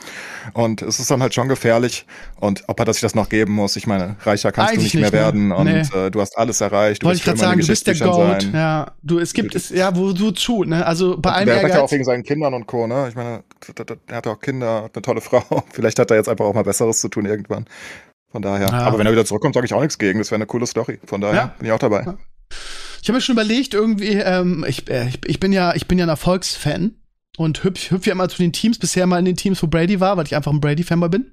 [0.53, 2.05] Und es ist dann halt schon gefährlich.
[2.35, 4.97] Und ob er das sich das noch geben muss, ich meine, reicher kannst Eigentlich du
[4.97, 6.07] nicht mehr nicht, werden und nee.
[6.07, 7.01] äh, du hast alles erreicht.
[7.01, 8.41] Du Wollte ich gerade sagen, du bist der Gold.
[8.41, 8.53] Sein.
[8.53, 10.85] Ja, du, es gibt es, ja, wo du zu, ne?
[10.85, 13.05] Also bei allem Der hat ja auch wegen seinen Kindern und Co., ne?
[13.07, 13.43] Ich meine,
[14.07, 15.63] er hat auch Kinder, hat eine tolle Frau.
[15.71, 17.65] Vielleicht hat er jetzt einfach auch mal Besseres zu tun irgendwann.
[18.31, 18.67] Von daher.
[18.67, 18.81] Ja.
[18.81, 20.19] Aber wenn er wieder zurückkommt, sage ich auch nichts gegen.
[20.19, 20.99] Das wäre eine coole Story.
[21.05, 21.45] Von daher ja.
[21.57, 22.03] bin ich auch dabei.
[22.03, 22.17] Ja.
[23.01, 25.97] Ich habe mir schon überlegt, irgendwie, ähm, ich, äh, ich, ich, bin ja, ich bin
[25.97, 26.95] ja ein Erfolgsfan
[27.37, 29.99] und hüpf, hüpf ja immer zu den Teams, bisher mal in den Teams, wo Brady
[29.99, 31.31] war, weil ich einfach ein Brady-Fan bin.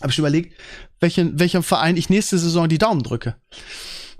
[0.00, 0.58] Habe ich schon überlegt,
[0.98, 3.36] welchen, welchem Verein ich nächste Saison die Daumen drücke.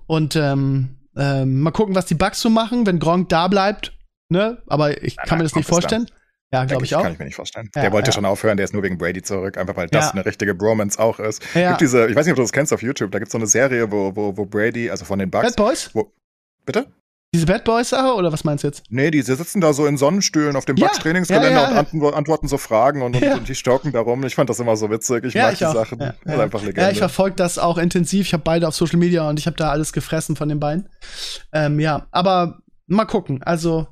[0.07, 3.93] Und ähm, ähm, mal gucken, was die Bugs so machen, wenn Gronk da bleibt.
[4.29, 4.63] Ne?
[4.67, 6.07] Aber ich nein, kann nein, mir das nicht vorstellen.
[6.53, 7.03] Ja, glaube ich auch.
[7.03, 7.71] Kann ich mir nicht vorstellen.
[7.75, 8.13] Ja, der wollte ja.
[8.13, 10.11] schon aufhören, der ist nur wegen Brady zurück, einfach weil das ja.
[10.13, 11.43] eine richtige Bromance auch ist.
[11.55, 11.71] Ja.
[11.71, 13.39] Gibt diese, ich weiß nicht, ob du das kennst auf YouTube, da gibt es so
[13.39, 15.47] eine Serie, wo, wo, wo Brady, also von den Bugs.
[15.47, 15.91] Bad Boys?
[15.93, 16.13] Wo,
[16.67, 16.87] bitte?
[17.33, 18.83] Diese Bad Boys-Sache oder was meinst du jetzt?
[18.91, 23.03] Nee, die sitzen da so in Sonnenstühlen auf dem Bugs Trainingsgelände und antworten so Fragen
[23.03, 24.25] und, und, und, die stocken darum.
[24.25, 25.25] Ich fand das immer so witzig.
[25.25, 25.75] Ich mag ich die auch.
[25.75, 26.01] Sachen.
[26.01, 26.41] Ja, ja.
[26.41, 26.81] einfach Legende.
[26.81, 28.27] Ja, ich verfolge das auch intensiv.
[28.27, 30.89] Ich habe beide auf Social Media und ich habe da alles gefressen von den beiden.
[31.53, 33.45] Ähm, ja, aber mal gucken.
[33.45, 33.87] Also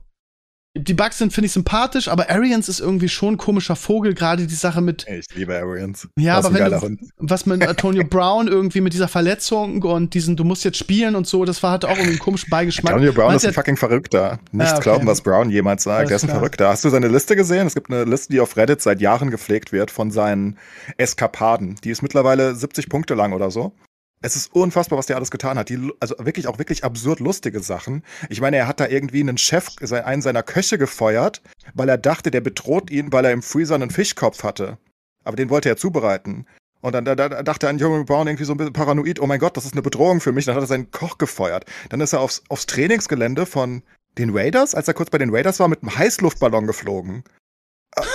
[0.76, 4.46] die Bugs sind, finde ich, sympathisch, aber Arians ist irgendwie schon ein komischer Vogel, gerade
[4.46, 5.06] die Sache mit.
[5.08, 6.08] Ich liebe Arians.
[6.16, 10.44] Ja, aber wenn du, was mit Antonio Brown irgendwie mit dieser Verletzung und diesen, du
[10.44, 12.92] musst jetzt spielen und so, das war halt auch irgendwie einen komischen Beigeschmack.
[12.92, 14.38] Antonio Brown Meinst ist ein fucking Verrückter.
[14.52, 14.82] Nichts ah, okay.
[14.84, 15.98] glauben, was Brown jemals sagt.
[15.98, 16.38] Alles Der ist ein klar.
[16.38, 16.68] Verrückter.
[16.68, 17.66] Hast du seine Liste gesehen?
[17.66, 20.58] Es gibt eine Liste, die auf Reddit seit Jahren gepflegt wird von seinen
[20.96, 21.76] Eskapaden.
[21.82, 23.72] Die ist mittlerweile 70 Punkte lang oder so.
[24.20, 25.68] Es ist unfassbar, was der alles getan hat.
[25.68, 28.02] Die, also wirklich auch wirklich absurd lustige Sachen.
[28.28, 31.40] Ich meine, er hat da irgendwie einen Chef, einen seiner Köche gefeuert,
[31.74, 34.78] weil er dachte, der bedroht ihn, weil er im Freezer einen Fischkopf hatte.
[35.24, 36.46] Aber den wollte er zubereiten.
[36.80, 39.40] Und dann da, da dachte ein Junge Brown irgendwie so ein bisschen paranoid, oh mein
[39.40, 40.44] Gott, das ist eine Bedrohung für mich.
[40.44, 41.64] Dann hat er seinen Koch gefeuert.
[41.90, 43.82] Dann ist er aufs, aufs Trainingsgelände von
[44.16, 47.24] den Raiders, als er kurz bei den Raiders war, mit einem Heißluftballon geflogen.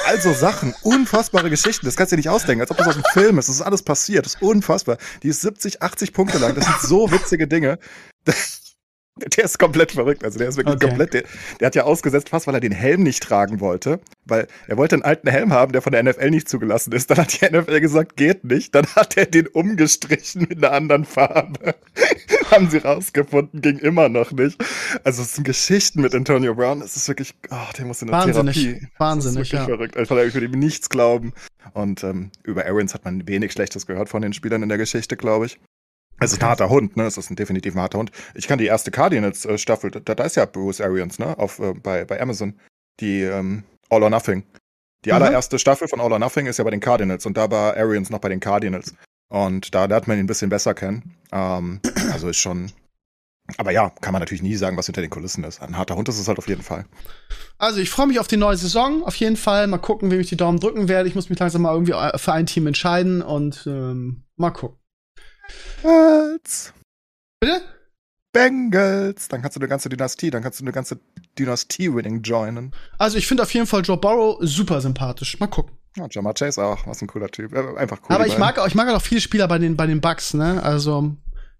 [0.05, 3.03] Also Sachen, unfassbare Geschichten, das kannst du dir nicht ausdenken, als ob das aus einem
[3.13, 3.49] Film ist.
[3.49, 4.97] Das ist alles passiert, das ist unfassbar.
[5.23, 7.79] Die ist 70, 80 Punkte lang, das sind so witzige Dinge.
[9.37, 10.23] Der ist komplett verrückt.
[10.23, 10.87] Also der ist wirklich okay.
[10.87, 11.13] komplett.
[11.13, 11.23] Der,
[11.59, 13.99] der, hat ja ausgesetzt, fast weil er den Helm nicht tragen wollte.
[14.25, 17.11] Weil er wollte einen alten Helm haben, der von der NFL nicht zugelassen ist.
[17.11, 18.73] Dann hat die NFL gesagt, geht nicht.
[18.73, 21.75] Dann hat er den umgestrichen mit einer anderen Farbe.
[22.53, 24.63] Haben sie rausgefunden, ging immer noch nicht.
[25.03, 26.81] Also es sind Geschichten mit Antonio Brown.
[26.81, 28.55] Es ist wirklich, oh, der muss in der Wahnsinnig.
[28.55, 28.87] Therapie.
[28.97, 29.65] Wahnsinnig, das ist wirklich ja.
[29.65, 29.97] verrückt.
[29.97, 31.33] Einfach, ich würde ihm nichts glauben.
[31.73, 35.17] Und ähm, über Aarons hat man wenig Schlechtes gehört von den Spielern in der Geschichte,
[35.17, 35.59] glaube ich.
[36.19, 37.05] Es ist ein harter Hund, ne?
[37.05, 38.11] Es ist ein definitiv ein harter Hund.
[38.35, 41.37] Ich kann die erste Cardinals-Staffel, da, da ist ja Bruce Arians, ne?
[41.37, 42.53] Auf, äh, bei, bei Amazon.
[42.99, 44.43] Die, ähm, All or Nothing.
[45.05, 45.15] Die Mhm.
[45.15, 48.09] allererste Staffel von All or Nothing ist ja bei den Cardinals und da war Arians
[48.09, 48.93] noch bei den Cardinals.
[49.33, 51.17] Und da lernt man ihn ein bisschen besser kennen.
[51.31, 51.79] Ähm,
[52.11, 52.71] also ist schon.
[53.57, 55.59] Aber ja, kann man natürlich nie sagen, was hinter den Kulissen ist.
[55.59, 56.85] Ein harter Hund ist es halt auf jeden Fall.
[57.57, 59.65] Also ich freue mich auf die neue Saison, auf jeden Fall.
[59.65, 61.09] Mal gucken, wem ich die Daumen drücken werde.
[61.09, 64.77] Ich muss mich langsam mal irgendwie für ein Team entscheiden und ähm, mal gucken.
[65.81, 66.71] Bengals.
[67.39, 67.61] Bitte?
[68.33, 69.29] Bengals.
[69.29, 70.99] Dann kannst du eine ganze Dynastie, dann kannst du eine ganze
[71.39, 72.71] Dynastie-Winning joinen.
[72.99, 75.39] Also ich finde auf jeden Fall Joe Burrow super sympathisch.
[75.39, 75.75] Mal gucken.
[75.97, 76.87] Ja, Jamar Chase auch.
[76.87, 77.53] Was ein cooler Typ.
[77.53, 78.15] Äh, Einfach cool.
[78.15, 80.61] Aber ich mag auch, ich mag auch viele Spieler bei den, bei den Bucks, ne?
[80.63, 81.11] Also,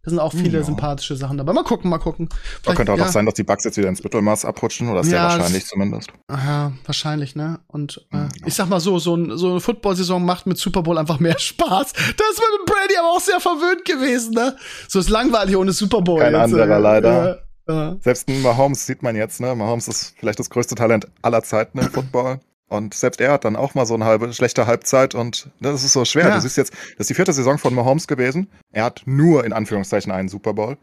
[0.03, 0.63] da sind auch viele Ja.
[0.63, 1.53] sympathische Sachen dabei.
[1.53, 2.27] Mal gucken, mal gucken.
[2.29, 3.05] Da Vielleicht- könnte auch ja.
[3.05, 5.65] noch sein, dass die Bugs jetzt wieder ins Mittelmaß abrutschen, oder sehr Ja, das- wahrscheinlich
[5.67, 6.09] zumindest.
[6.27, 7.59] Aha, wahrscheinlich, ne?
[7.67, 8.29] Und äh, Mhm.
[8.45, 11.37] ich sag mal so, so, ein, so eine Football-Saison macht mit Super Bowl einfach mehr
[11.39, 11.93] Spaß.
[11.93, 11.99] Da
[12.31, 14.57] ist mit Brady aber auch sehr verwöhnt gewesen, ne?
[14.89, 16.19] So ist langweilig ohne Super Bowl.
[16.19, 17.39] Kein anderer, leider.
[17.69, 17.95] Ja, ja.
[18.01, 19.55] Selbst Mahomes sieht man jetzt, ne?
[19.55, 22.39] Mahomes ist vielleicht das größte Talent aller Zeiten im Football.
[22.73, 25.93] Und selbst er hat dann auch mal so eine halbe, schlechte Halbzeit und das ist
[25.93, 26.29] so schwer.
[26.29, 26.35] Ja.
[26.35, 28.47] Du siehst jetzt, das ist die vierte Saison von Mahomes gewesen.
[28.71, 30.77] Er hat nur in Anführungszeichen einen Super Bowl.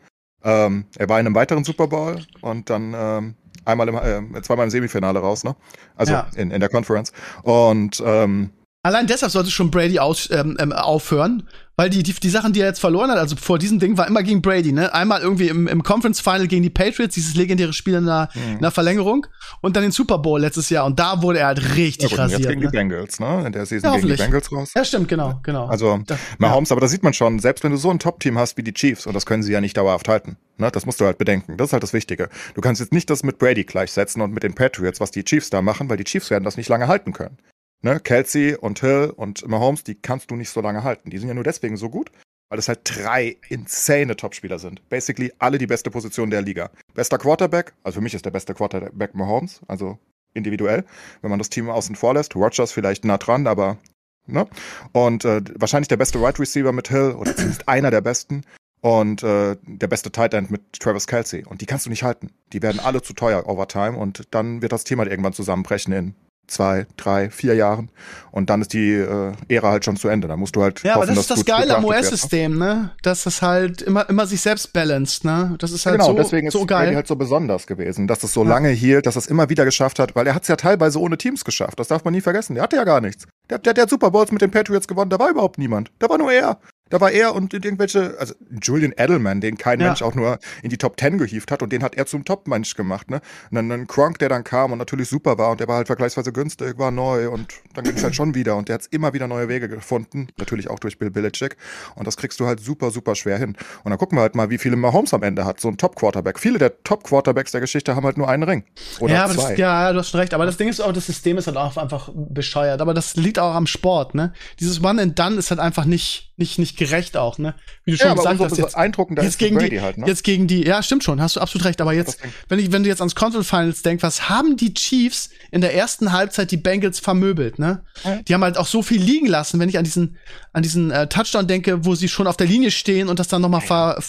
[0.45, 3.35] Ähm, er war in einem weiteren Super Bowl und dann ähm,
[3.65, 5.57] einmal im, äh, zweimal im Semifinale raus, ne?
[5.97, 6.29] Also Ja.
[6.37, 7.13] in, in der Conference.
[7.43, 8.51] Und ähm,
[8.83, 11.47] Allein deshalb sollte schon Brady aus, ähm, ähm, aufhören,
[11.77, 14.07] weil die, die, die Sachen, die er jetzt verloren hat, also vor diesem Ding, war
[14.07, 14.95] immer gegen Brady, ne?
[14.95, 18.53] Einmal irgendwie im, im Conference Final gegen die Patriots, dieses legendäre Spiel in der, Mhm.
[18.55, 19.27] in der Verlängerung,
[19.61, 20.87] und dann den Super Bowl letztes Jahr.
[20.87, 22.49] Und da wurde er halt ja richtig gut, und jetzt rasiert.
[22.49, 22.67] gegen Ne?
[22.69, 23.43] die Bengals, ne?
[23.47, 24.15] In der Season Ja, gegen die.
[24.17, 24.71] Bengals raus.
[24.75, 25.67] Ja, stimmt, genau, genau.
[25.67, 28.57] Also Da- Mahomes, aber da sieht man schon, selbst wenn du so ein Top-Team hast
[28.57, 31.05] wie die Chiefs, und das können sie ja nicht dauerhaft halten, ne, das musst du
[31.05, 31.59] halt bedenken.
[31.59, 32.31] Das ist halt das Wichtige.
[32.55, 35.51] Du kannst jetzt nicht das mit Brady gleichsetzen und mit den Patriots, was die Chiefs
[35.51, 37.37] da machen, weil die Chiefs werden das nicht lange halten können.
[37.83, 37.99] Ne?
[38.01, 41.11] Kelsey und Hill und Mahomes, die kannst du nicht so lange halten.
[41.11, 42.11] Die sind ja nur deswegen so gut,
[42.51, 44.87] weil es halt drei insane Topspieler sind.
[44.89, 46.71] Basically alle die beste Position der Liga.
[46.95, 49.99] Bester Quarterback, also für mich ist der beste Quarterback Mahomes, also
[50.35, 50.85] individuell,
[51.23, 52.37] wenn man das Team außen vor lässt.
[52.37, 53.79] Rogers vielleicht nah dran, aber
[54.27, 54.47] ne?
[54.93, 58.43] Und äh, wahrscheinlich der beste Wide Receiver mit Hill oder zumindest einer der besten.
[58.83, 61.45] Und äh, der beste Tight End mit Travis Kelsey.
[61.45, 62.31] Und die kannst du nicht halten.
[62.55, 65.93] Die werden alle zu teuer over time und dann wird das Thema halt irgendwann zusammenbrechen
[65.93, 66.15] in
[66.51, 67.91] zwei, drei, vier Jahren.
[68.33, 70.29] Und dann ist die äh, Ära halt schon zu Ende.
[70.29, 71.89] Da musst du halt Ja, aber hoffen, das ist das Geile am ne?
[71.89, 72.91] US-System, ne?
[73.03, 75.55] Dass das halt immer, immer sich selbst balanced, ne?
[75.59, 76.97] Das ist halt genau, so, deswegen ist so Brady geil.
[76.97, 78.51] halt so besonders gewesen, dass es so Ja.
[78.51, 81.01] lange hielt, dass er es immer wieder geschafft hat, weil er hat es ja teilweise
[81.01, 81.79] ohne Teams geschafft.
[81.79, 82.55] Das darf man nie vergessen.
[82.55, 83.27] Der hatte ja gar nichts.
[83.49, 85.91] Der, der, der hat Super Bowls mit den Patriots gewonnen, da war überhaupt niemand.
[85.99, 86.59] Da war nur er.
[86.91, 89.87] Da war er und irgendwelche, also Julian Edelman, den kein Ja.
[89.87, 92.75] Mensch auch nur in die Top Ten gehievt hat und den hat er zum Top-Mensch
[92.75, 93.21] gemacht, ne?
[93.51, 95.87] Und dann ein Kronk, der dann kam und natürlich super war und der war halt
[95.87, 99.13] vergleichsweise günstig, war neu und dann ging es halt schon wieder und der hat immer
[99.13, 101.57] wieder neue Wege gefunden, natürlich auch durch Bill Belichick
[101.95, 103.57] und das kriegst du halt super, super schwer hin.
[103.85, 106.39] Und dann gucken wir halt mal, wie viele Mahomes am Ende hat, so ein Top-Quarterback.
[106.39, 108.65] Viele der Top-Quarterbacks der Geschichte haben halt nur einen Ring
[108.99, 109.51] oder ja, zwei.
[109.51, 110.35] das, ja, du hast schon recht.
[110.35, 112.81] Aber das Ding ist auch, das System ist halt auch einfach bescheuert.
[112.81, 114.33] Aber das liegt auch am Sport, ne?
[114.59, 117.55] Dieses One and Done ist halt einfach nicht, nicht, nicht gerecht auch, ne?
[117.85, 120.07] Wie du schon ja, gesagt hast, jetzt, beeindruckender jetzt ist gegen Brady die, halt, ne?
[120.07, 121.81] jetzt gegen die, ja, stimmt schon, hast du absolut recht.
[121.83, 125.29] Aber jetzt, wenn ich, wenn du jetzt ans Conference Finals denkst, was haben die Chiefs
[125.51, 127.85] in der ersten Halbzeit die Bengals vermöbelt, ne?
[128.03, 128.23] Ja.
[128.23, 130.17] Die haben halt auch so viel liegen lassen, wenn ich an diesen,
[130.55, 133.43] an diesen äh, Touchdown denke, wo sie schon auf der Linie stehen und das dann
[133.43, 134.03] noch mal ver,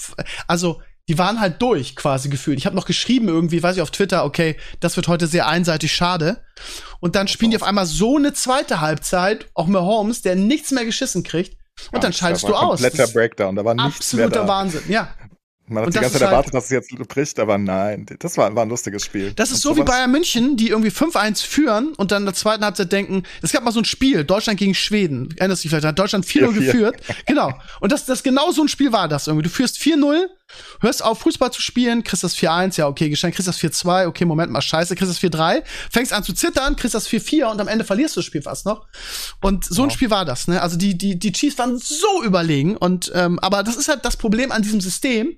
[0.48, 2.58] also die waren halt durch quasi gefühlt.
[2.58, 5.92] Ich habe noch geschrieben irgendwie, weiß ich auf Twitter, okay, das wird heute sehr einseitig,
[5.92, 6.42] schade.
[7.02, 10.86] Und dann spielen die auf einmal so eine zweite Halbzeit, auch Mahomes, der nichts mehr
[10.86, 11.58] geschissen kriegt.
[11.88, 12.82] Und Ja, dann schaltest du aus.
[12.82, 14.48] Kompletter Breakdown, da war nichts mehr absoluter da.
[14.48, 14.82] Wahnsinn.
[14.90, 15.14] Ja,
[15.68, 18.36] Man hat Und die ganze Zeit halt- erwartet, dass es jetzt bricht, aber nein, das
[18.38, 19.32] war, war ein lustiges Spiel.
[19.34, 22.34] Das ist Und so wie Bayern München, die irgendwie 5-1 führen und dann in der
[22.36, 25.34] zweiten Halbzeit denken, es gab mal so ein Spiel, Deutschland gegen Schweden.
[25.38, 26.54] Erinnerst du dich vielleicht, da hat Deutschland 4-0 4-4.
[26.60, 26.96] geführt.
[27.26, 27.54] Genau.
[27.80, 29.44] Und das, das genau so ein Spiel war das irgendwie.
[29.44, 30.26] Du führst 4-0,
[30.82, 34.26] hörst auf, Fußball zu spielen, kriegst das 4-1, ja, okay, geschenkt, kriegst das 4-2, okay,
[34.26, 37.68] Moment mal, scheiße, kriegst das 4-3, fängst an zu zittern, kriegst das 4-4 und am
[37.68, 38.88] Ende verlierst du das Spiel fast noch.
[39.42, 40.62] Und so ein Spiel war das, ne?
[40.62, 44.18] Also die, die, die Chiefs waren so überlegen und, ähm, aber das ist halt das
[44.18, 45.38] Problem an diesem System,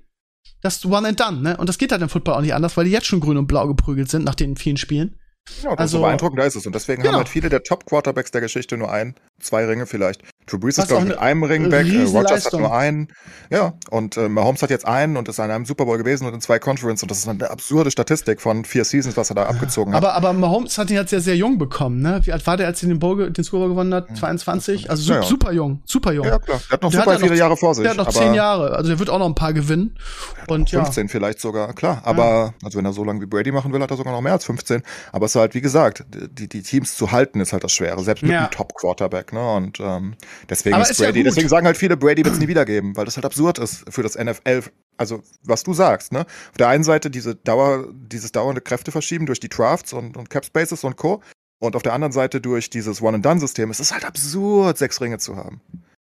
[0.62, 1.56] das ist one and done, ne?
[1.58, 3.46] Und das geht halt im Football auch nicht anders, weil die jetzt schon grün und
[3.46, 5.16] blau geprügelt sind nach den vielen Spielen.
[5.62, 6.64] Ja, das Also- ist so beeindruckend, da ist es.
[6.66, 7.12] Und deswegen Genau.
[7.12, 10.22] haben halt viele der Top-Quarterbacks der Geschichte nur ein, zwei Ringe vielleicht.
[10.46, 11.86] Drew Brees ist, glaube ich, mit eine einem Ring weg.
[11.90, 13.08] Äh, Rogers hat nur einen.
[13.50, 16.34] Ja, und äh, Mahomes hat jetzt einen und ist an einem Super Bowl gewesen und
[16.34, 17.02] in zwei Conference.
[17.02, 20.04] Und das ist eine absurde Statistik von vier Seasons, was er da abgezogen hat.
[20.04, 22.20] Aber, aber Mahomes hat ihn jetzt sehr, sehr jung bekommen, ne?
[22.24, 24.14] Wie alt war der, als er den, Bowl, den Super Bowl gewonnen hat?
[24.18, 24.90] 22?
[24.90, 25.26] Also su Ja, ja.
[25.26, 26.26] super jung, super jung.
[26.26, 26.60] ja, klar.
[26.68, 27.82] Der hat noch Der hat super ja noch- viele Jahre vor sich.
[27.82, 29.96] Der hat noch zehn Jahre, also der wird auch noch ein paar gewinnen.
[30.48, 30.82] Und ja.
[30.84, 32.02] 15 vielleicht sogar, klar.
[32.04, 34.32] Aber, also wenn er so lange wie Brady machen will, hat er sogar noch mehr
[34.32, 34.82] als 15.
[35.10, 38.02] Aber es ist halt, wie gesagt, die, die Teams zu halten ist halt das Schwere,
[38.02, 38.40] selbst mit Ja.
[38.40, 39.54] einem Top-Quarterback, ne?
[39.54, 40.14] Und ähm,
[40.48, 41.26] deswegen Aber ist ist ja Brady, gut.
[41.28, 44.02] deswegen sagen halt viele, Brady wird es nie wiedergeben, weil das halt absurd ist für
[44.02, 44.62] das NFL.
[44.96, 46.20] Also, was du sagst, ne?
[46.20, 50.44] Auf der einen Seite diese Dauer, dieses dauernde Kräfteverschieben durch die Drafts und, und Cap
[50.44, 51.22] Spaces und Co.
[51.60, 55.36] Und auf der anderen Seite durch dieses One-and-Done-System ist es halt absurd, sechs Ringe zu
[55.36, 55.60] haben.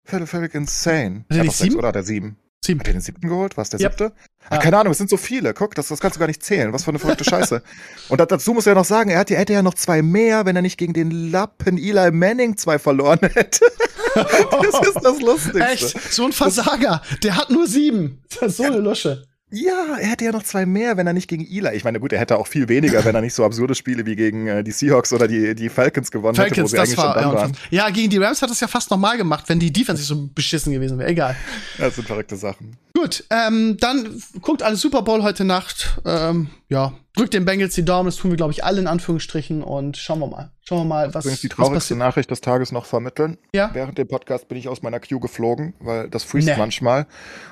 [0.07, 1.25] Völlig, völlig insane.
[1.31, 1.77] Hat Er nicht sechs, sieben?
[1.77, 2.37] oder hat er sieben?
[2.65, 2.81] Sieben.
[2.83, 3.57] Den siebten geholt?
[3.57, 3.91] Was, der Ja.
[3.91, 4.13] siebte?
[4.49, 4.59] Ach, Ja.
[4.59, 5.53] keine Ahnung, es sind so viele.
[5.55, 6.73] Guck, das, das kannst du gar nicht zählen.
[6.73, 7.63] Was für eine verrückte Scheiße.
[8.09, 10.47] Und da- dazu muss er ja noch sagen, er hat, hätte ja noch zwei mehr,
[10.47, 13.67] wenn er nicht gegen den Lappen Eli Manning zwei verloren hätte.
[14.15, 15.61] das ist das Lustigste.
[15.61, 16.13] Echt?
[16.13, 17.03] So ein Versager.
[17.23, 18.23] Der hat nur sieben.
[18.41, 19.25] Das ist so eine Lusche.
[19.55, 21.77] Ja, er hätte ja noch zwei mehr, wenn er nicht gegen Eli.
[21.77, 24.17] Ich meine, gut, er hätte auch viel weniger, wenn er nicht so absurde Spiele wie
[24.17, 26.99] gegen äh, die Seahawks oder die, die Falcons gewonnen hätte, wo Falcons, sie das eigentlich
[26.99, 27.15] war.
[27.15, 27.57] schon Ja, dann waren.
[27.71, 30.29] ja, gegen die Rams hat es ja fast nochmal gemacht, wenn die Defense nicht so
[30.35, 31.09] beschissen gewesen wäre.
[31.09, 31.37] Egal.
[31.79, 32.77] Das sind verrückte Sachen.
[32.95, 36.01] Gut, ähm, dann guckt alle Super Bowl heute Nacht.
[36.05, 39.63] Ähm, ja, drückt den Bengals die Daumen, das tun wir, glaube ich, alle in Anführungsstrichen
[39.63, 40.51] und schauen wir mal.
[40.63, 41.97] Schauen wir mal, was, Übrigens die traurigste.
[41.97, 43.39] Nachricht des Tages noch vermitteln.
[43.55, 43.71] Ja.
[43.73, 46.57] Während dem Podcast bin ich aus meiner Queue geflogen, weil das freest Nee.
[46.57, 47.07] manchmal.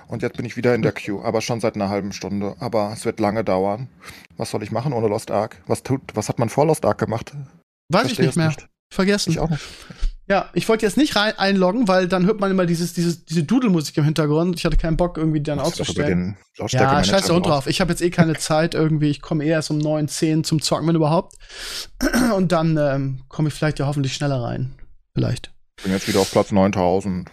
[0.08, 2.56] Und jetzt bin ich wieder in der Queue, aber schon seit einer halben Stunde.
[2.58, 3.88] Aber es wird lange dauern.
[4.36, 5.62] Was soll ich machen ohne Lost Ark?
[5.66, 7.32] Was, tut, was hat man vor Lost Ark gemacht?
[7.88, 8.52] Weiß ich Verstehe nicht mehr.
[8.92, 9.30] Vergessen.
[9.30, 9.62] Ich auch nicht.
[10.32, 13.42] Ja, ich wollte jetzt nicht rein einloggen, weil dann hört man immer dieses, dieses, diese
[13.42, 14.56] Dudelmusik im Hintergrund.
[14.58, 16.38] Ich hatte keinen Bock, irgendwie dann auszustellen.
[16.56, 17.66] Ja, scheiß da drauf.
[17.66, 19.10] Ich habe jetzt eh keine Zeit irgendwie.
[19.10, 21.34] Ich komme eh erst um 9, 10 zum Zocken, wenn überhaupt.
[22.34, 24.74] Und dann ähm, komme ich vielleicht ja hoffentlich schneller rein.
[25.14, 25.52] Vielleicht.
[25.76, 27.30] Ich bin jetzt wieder auf Platz 9000.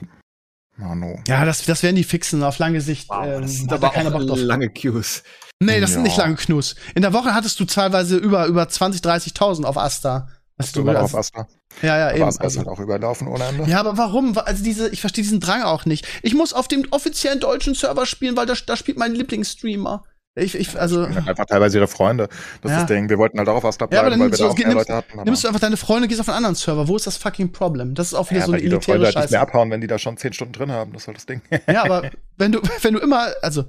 [0.75, 1.21] Mano.
[1.25, 3.07] Ja, das, das werden die fixen auf lange Sicht.
[3.07, 4.39] Wow, ähm, das sind hat da aber keiner Bock drauf.
[4.41, 5.23] lange Queues.
[5.61, 6.07] Nee, das sind Ja.
[6.07, 6.75] nicht lange Knus.
[6.95, 10.27] In der Woche hattest du teilweise über, über 20, 30.000 auf Asta.
[10.59, 11.47] Hast du noch also, Asta.
[11.81, 12.27] Ja, ja, Aber eben.
[12.27, 12.59] Ist Also.
[12.59, 13.63] halt auch überlaufen ohne Ende.
[13.69, 14.37] Ja, aber warum?
[14.37, 16.05] Also diese, ich verstehe diesen Drang auch nicht.
[16.21, 20.03] Ich muss auf dem offiziellen deutschen Server spielen, weil da, da spielt mein Lieblingsstreamer.
[20.39, 21.05] Ich, ich, also.
[21.05, 22.27] Die sind einfach teilweise ihre Freunde.
[22.61, 22.77] Das Ja.
[22.77, 23.09] ist das Ding.
[23.09, 24.95] Wir wollten halt auch auf Asta Ja, bleiben, weil wir da auch mehr nimmst, Leute
[24.95, 25.23] hatten.
[25.23, 26.87] nimmst du einfach deine Freunde, gehst auf einen anderen Server.
[26.87, 27.95] Wo ist das fucking Problem?
[27.95, 29.39] Das ist auch wieder ja, so eine Freunde elitäre halt nicht mehr Scheiße.
[29.39, 30.93] abhauen, wenn die da schon zehn Stunden drin haben.
[30.93, 31.41] Das ist halt das Ding.
[31.67, 33.65] Ja, aber wenn du, wenn du immer, also,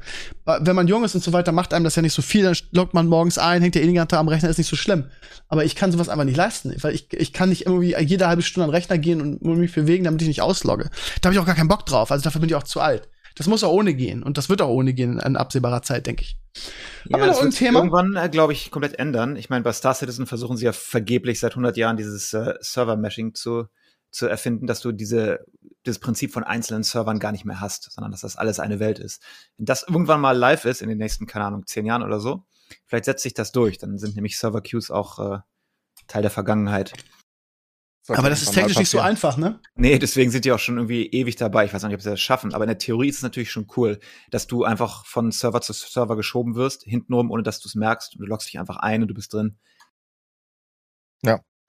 [0.60, 2.56] wenn man jung ist und so weiter, macht einem das ja nicht so viel, dann
[2.72, 5.04] loggt man morgens ein, hängt der eh am Rechner, ist nicht so schlimm.
[5.48, 8.42] Aber ich kann sowas einfach nicht leisten, weil ich, ich kann nicht irgendwie jede halbe
[8.42, 10.88] Stunde an den Rechner gehen und mich bewegen, damit ich nicht auslogge.
[11.20, 13.08] Da habe ich auch gar keinen Bock drauf, also dafür bin ich auch zu alt.
[13.34, 16.22] Das muss auch ohne gehen und das wird auch ohne gehen in absehbarer Zeit, denke
[16.22, 16.38] ich.
[17.04, 17.78] Wir noch das wird Thema?
[17.78, 19.36] irgendwann, äh, glaube ich, komplett ändern.
[19.36, 23.34] Ich meine, bei Star Citizen versuchen sie ja vergeblich seit 100 Jahren dieses äh, Server-Meshing
[23.34, 23.66] zu,
[24.10, 25.46] zu erfinden, dass du diese,
[25.86, 28.98] dieses Prinzip von einzelnen Servern gar nicht mehr hast, sondern dass das alles eine Welt
[28.98, 29.22] ist.
[29.56, 32.44] Wenn das irgendwann mal live ist, in den nächsten, keine Ahnung, zehn Jahren oder so,
[32.86, 33.78] vielleicht setzt sich das durch.
[33.78, 35.38] Dann sind nämlich Server-Queues auch äh,
[36.08, 36.92] Teil der Vergangenheit.
[38.18, 39.60] Aber das ist technisch nicht so einfach, ne?
[39.74, 41.64] Nee, deswegen sind die auch schon irgendwie ewig dabei.
[41.64, 43.66] Ich weiß nicht, ob sie das schaffen, aber in der Theorie ist es natürlich schon
[43.76, 43.98] cool,
[44.30, 48.16] dass du einfach von Server zu Server geschoben wirst, hintenrum, ohne dass du es merkst.
[48.18, 49.56] Du loggst dich einfach ein und du bist drin.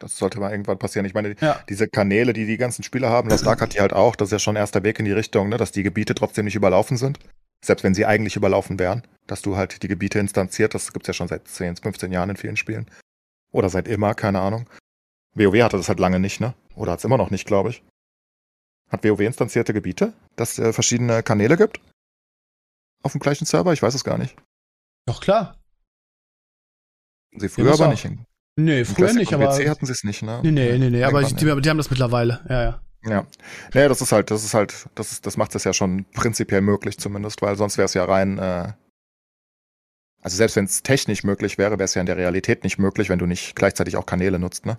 [0.02, 1.06] Das sollte mal irgendwann passieren.
[1.06, 1.60] Ich meine, Ja.
[1.70, 4.16] diese Kanäle, die die ganzen Spieler haben, Lost Ark hat die halt auch.
[4.16, 6.56] Das ist ja schon erster Weg in die Richtung, ne, dass die Gebiete trotzdem nicht
[6.56, 7.20] überlaufen sind.
[7.64, 9.04] Selbst wenn sie eigentlich überlaufen wären.
[9.28, 10.74] Dass du halt die Gebiete instanziert.
[10.74, 12.90] Das gibt's ja schon seit 10, 15 Jahren in vielen Spielen.
[13.52, 14.68] Oder seit immer, keine Ahnung.
[15.34, 16.54] WoW hatte das halt lange nicht, ne?
[16.76, 17.84] Oder hat's immer noch nicht, glaube ich.
[18.90, 21.80] Hat WoW instanzierte Gebiete, dass es äh, verschiedene Kanäle gibt?
[23.04, 23.74] Auf dem gleichen Server?
[23.74, 24.36] Ich weiß es gar nicht.
[25.06, 25.58] Doch, klar.
[27.36, 27.92] Sie früher aber auch.
[27.92, 28.06] nicht.
[28.06, 28.26] Im
[28.58, 29.48] Nee, früher Classic nicht, aber.
[29.48, 30.42] PC hatten sie es nicht, ne?
[30.44, 32.82] Nee, nee, nee, nee, aber Irgendwann, die, die haben das mittlerweile, ja, ja.
[33.04, 33.26] Ja.
[33.74, 36.62] Nee, das ist halt, das ist halt, das ist, das macht es ja schon prinzipiell
[36.62, 38.74] möglich zumindest, weil sonst wäre es ja rein, äh,
[40.22, 43.10] also selbst wenn es technisch möglich wäre, wäre es ja in der Realität nicht möglich,
[43.10, 44.78] wenn du nicht gleichzeitig auch Kanäle nutzt, ne?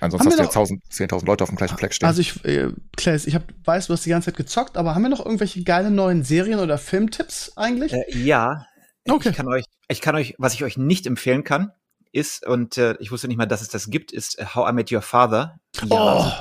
[0.00, 2.06] Ansonsten Haben hast du ja 1000, 10.000 Leute auf dem gleichen Fleck stehen.
[2.06, 5.02] Also ich, äh, Claes, ich hab, weiß, du hast die ganze Zeit gezockt, aber haben
[5.02, 7.92] wir noch irgendwelche geile neuen Serien oder Filmtipps eigentlich?
[7.92, 8.64] Äh, ja.
[9.08, 9.30] Okay.
[9.30, 11.72] Ich kann euch, ich kann euch, was ich euch nicht empfehlen kann,
[12.12, 14.72] ist, und äh, ich wusste nicht mal, dass es das gibt, ist äh, How I
[14.72, 15.58] Met Your Father.
[15.90, 16.32] oh,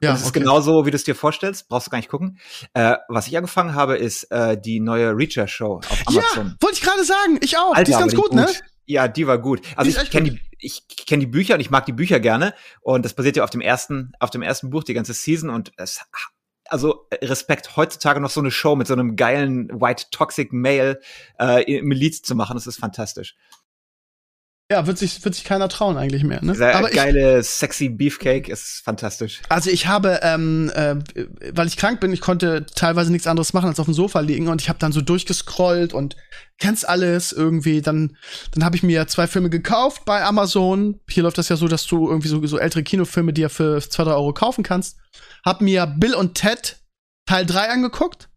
[0.00, 0.40] ja, und es ist okay.
[0.40, 2.38] genauso, wie du es dir vorstellst, brauchst du gar nicht gucken.
[2.72, 6.56] Äh, was ich angefangen habe, ist äh, die neue Reacher-Show auf Ja, Amazon.
[6.60, 7.74] wollte ich gerade sagen, ich auch.
[7.74, 8.46] die ist ganz gut, ne?
[8.88, 9.60] Ja, die war gut.
[9.76, 12.54] Also ich kenne die, ich kenne die Bücher und ich mag die Bücher gerne.
[12.80, 15.50] Und das basiert ja auf dem ersten, auf dem ersten Buch, die ganze Season.
[15.50, 16.00] Und es,
[16.64, 21.00] also Respekt, heutzutage noch so eine Show mit so einem geilen White Toxic Male
[21.38, 23.36] äh, im Miliz zu machen, das ist fantastisch.
[24.70, 26.52] Ja, wird sich, wird sich keiner trauen eigentlich mehr, ne?
[26.52, 29.40] Dieser Aber ich, geile, sexy Beefcake ist fantastisch.
[29.48, 30.96] also ich habe, ähm, äh,
[31.52, 34.48] weil ich krank bin, ich konnte teilweise nichts anderes machen, als auf dem Sofa liegen
[34.48, 36.16] und ich habe dann so durchgescrollt und
[36.58, 37.80] kennst alles irgendwie.
[37.80, 38.16] Dann,
[38.52, 41.00] dann habe ich mir zwei Filme gekauft bei Amazon.
[41.08, 44.04] Hier läuft das ja so, dass du irgendwie so, so ältere Kinofilme dir für zwei,
[44.04, 44.98] drei Euro kaufen kannst.
[45.46, 46.78] Hab mir Bill und Ted
[47.28, 48.30] Teil 3 angeguckt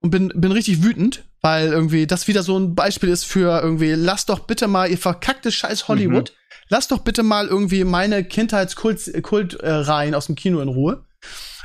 [0.00, 3.92] und bin, bin richtig wütend, weil irgendwie das wieder so ein Beispiel ist für irgendwie,
[3.92, 6.32] lasst doch bitte mal, ihr verkacktes Scheiß Hollywood,
[6.68, 11.04] lasst doch bitte mal irgendwie meine Kindheitskult Kult, äh, Reihen aus dem Kino in Ruhe.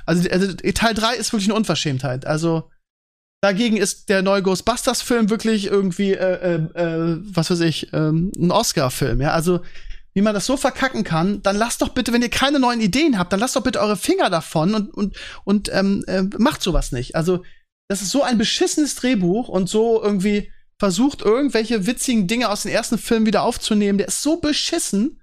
[0.05, 2.25] Also, also Teil 3 ist wirklich eine Unverschämtheit.
[2.25, 2.69] Also
[3.41, 8.51] dagegen ist der neue Ghostbusters-Film wirklich irgendwie, äh, äh, äh, was weiß ich, ähm, ein
[8.51, 9.21] Oscar-Film.
[9.21, 9.61] Ja, also
[10.13, 13.19] wie man das so verkacken kann, dann lasst doch bitte, wenn ihr keine neuen Ideen
[13.19, 16.91] habt, dann lasst doch bitte eure Finger davon und, und, und ähm, äh, macht sowas
[16.91, 17.15] nicht.
[17.15, 17.43] Also,
[17.89, 22.71] das ist so ein beschissenes Drehbuch und so irgendwie versucht, irgendwelche witzigen Dinge aus den
[22.71, 23.97] ersten Filmen wieder aufzunehmen.
[23.97, 25.21] Der ist so beschissen.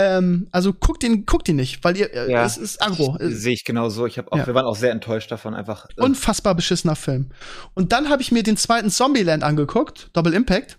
[0.00, 2.44] Ähm, also guckt ihn, guckt ihn nicht, weil ihr, äh, Ja.
[2.44, 3.16] es ist aggro.
[3.20, 4.06] Sehe ich genauso.
[4.06, 4.46] Ich habe auch, Ja.
[4.46, 5.86] wir waren auch sehr enttäuscht davon, einfach.
[5.96, 7.30] äh, Unfassbar beschissener Film.
[7.74, 10.78] Und dann habe ich mir den zweiten Zombieland angeguckt, Double Impact.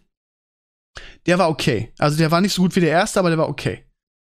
[1.27, 1.93] Der war okay.
[1.97, 3.85] Also der war nicht so gut wie der erste, aber der war okay.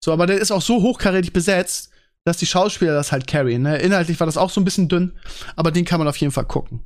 [0.03, 1.91] So, aber der ist auch so hochkarätig besetzt,
[2.27, 3.61] dass die Schauspieler das halt carryen.
[3.61, 3.77] Ne?
[3.77, 5.13] Inhaltlich war das auch so ein bisschen dünn,
[5.55, 6.83] aber den kann man auf jeden Fall gucken.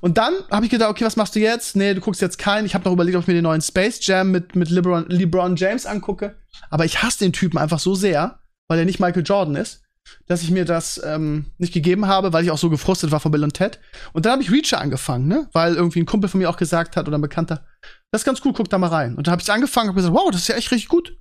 [0.00, 1.76] Und dann habe ich gedacht, okay, was machst du jetzt?
[1.76, 2.64] Nee, du guckst jetzt keinen.
[2.64, 5.56] Ich habe noch überlegt, ob ich mir den neuen Space Jam mit, mit LeBron, LeBron
[5.56, 6.36] James angucke.
[6.70, 8.38] Aber ich hasse den Typen einfach so sehr,
[8.68, 9.82] weil er nicht Michael Jordan ist,
[10.26, 13.30] dass ich mir das ähm, nicht gegeben habe, weil ich auch so gefrustet war von
[13.30, 13.78] Bill und Ted.
[14.14, 15.48] Und dann habe ich Reacher angefangen, ne?
[15.52, 17.66] Weil irgendwie ein Kumpel von mir auch gesagt hat oder ein Bekannter,
[18.10, 19.16] das ist ganz cool, guck da mal rein.
[19.16, 21.16] Und dann habe ich angefangen, habe gesagt, wow, das ist ja echt richtig gut.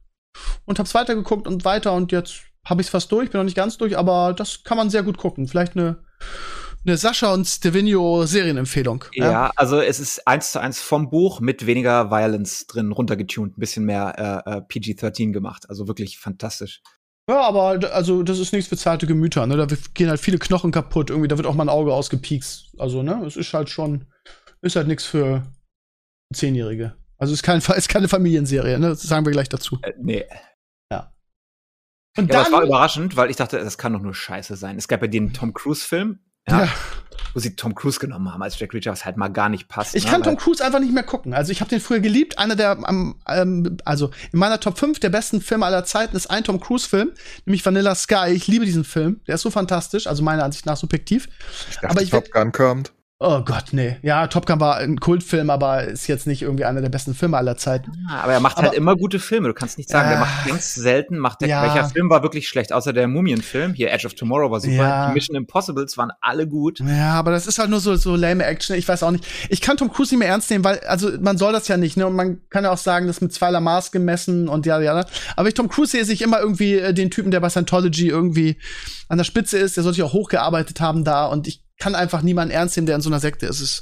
[0.66, 3.58] Und hab's weitergeguckt und weiter und jetzt habe ich es fast durch, bin noch nicht
[3.58, 5.48] ganz durch, aber das kann man sehr gut gucken.
[5.48, 6.04] Vielleicht eine
[6.86, 9.06] eine Sascha und Stevino Serienempfehlung.
[9.14, 13.60] Ja, also es ist eins zu eins vom Buch mit weniger Violence drin runtergetuned, ein
[13.60, 15.70] bisschen mehr äh, äh, PG-13 gemacht.
[15.70, 16.82] Also wirklich fantastisch.
[17.30, 19.56] Ja, aber also das ist nichts für zarte Gemüter, ne?
[19.56, 22.74] Da gehen halt viele Knochen kaputt, irgendwie, da wird auch mal ein Auge ausgepiekst.
[22.80, 23.24] Also, ne?
[23.26, 24.08] Es ist halt schon,
[24.62, 25.44] ist halt nichts für
[26.34, 26.96] Zehnjährige.
[27.20, 28.90] Also ist, kein, ist keine Familienserie, ne?
[28.90, 29.78] Das sagen wir gleich dazu.
[29.84, 30.26] Äh, nee.
[32.18, 32.70] Und Ja, aber es war dann.
[32.70, 34.78] überraschend, weil ich dachte, das kann doch nur Scheiße sein.
[34.78, 36.20] Es gab ja den Tom Cruise-Film,
[36.50, 36.70] ja, Ja.
[37.34, 39.96] wo sie Tom Cruise genommen haben als Jack Reacher, was halt mal gar nicht passt.
[39.96, 40.12] Ich ne?
[40.12, 41.34] kann Tom Cruise einfach nicht mehr gucken.
[41.34, 42.38] Also ich habe den früher geliebt.
[42.38, 46.28] Einer der, am, ähm, also in meiner Top 5 der besten Filme aller Zeiten ist
[46.30, 47.12] ein Tom Cruise-Film,
[47.46, 48.32] nämlich Vanilla Sky.
[48.34, 49.22] Ich liebe diesen Film.
[49.28, 51.30] Der ist so fantastisch, also meiner Ansicht nach subjektiv.
[51.70, 52.92] Ich dachte, Aber ich Top Gun kommt.
[53.24, 53.98] Oh Gott, nee.
[54.02, 57.38] Ja, Top Gun war ein Kultfilm, aber ist jetzt nicht irgendwie einer der besten Filme
[57.38, 57.92] aller Zeiten.
[58.10, 59.48] Ja, aber er macht Aber- halt immer gute Filme.
[59.48, 60.22] Du kannst nicht sagen, der Ja.
[60.22, 61.62] macht ganz selten, macht der, Ja.
[61.62, 63.76] welcher Film war wirklich schlecht, außer der Mumien-Film.
[63.76, 64.74] Hier, Edge of Tomorrow war super.
[64.74, 65.08] Ja.
[65.10, 66.80] Die Mission Impossibles waren alle gut.
[66.80, 68.76] Ja, aber das ist halt nur so, so lame Action.
[68.76, 69.28] Ich weiß auch nicht.
[69.50, 71.98] Ich kann Tom Cruise nicht mehr ernst nehmen, weil, also man soll das ja nicht,
[71.98, 72.08] ne?
[72.08, 75.06] Und man kann ja auch sagen, das ist mit zweierlei Maß gemessen und ja, ja.
[75.36, 78.58] Aber ich Tom Cruise sehe sich immer irgendwie äh, den Typen, der bei Scientology irgendwie
[79.10, 82.22] an der Spitze ist, der soll sich auch hochgearbeitet haben da und ich kann einfach
[82.22, 83.60] niemanden ernst nehmen, der in so einer Sekte ist.
[83.60, 83.82] Es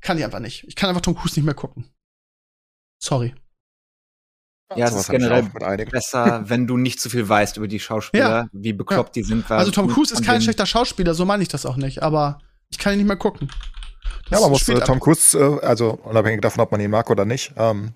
[0.00, 0.64] kann ich einfach nicht.
[0.68, 1.90] Ich kann einfach Tom Cruise nicht mehr gucken.
[3.02, 3.34] Sorry.
[4.74, 5.44] Ja, es ist generell
[5.90, 8.48] besser, wenn du nicht zu viel weißt über die Schauspieler, Ja.
[8.52, 9.48] wie bekloppt die sind.
[9.50, 12.78] Also Tom Cruise ist kein schlechter Schauspieler, so meine ich das auch nicht, aber ich
[12.78, 13.48] kann ihn nicht mehr gucken.
[14.24, 17.08] Ja, Das man muss äh, Tom Cruise, äh, also unabhängig davon, ob man ihn mag
[17.10, 17.94] oder nicht, ähm,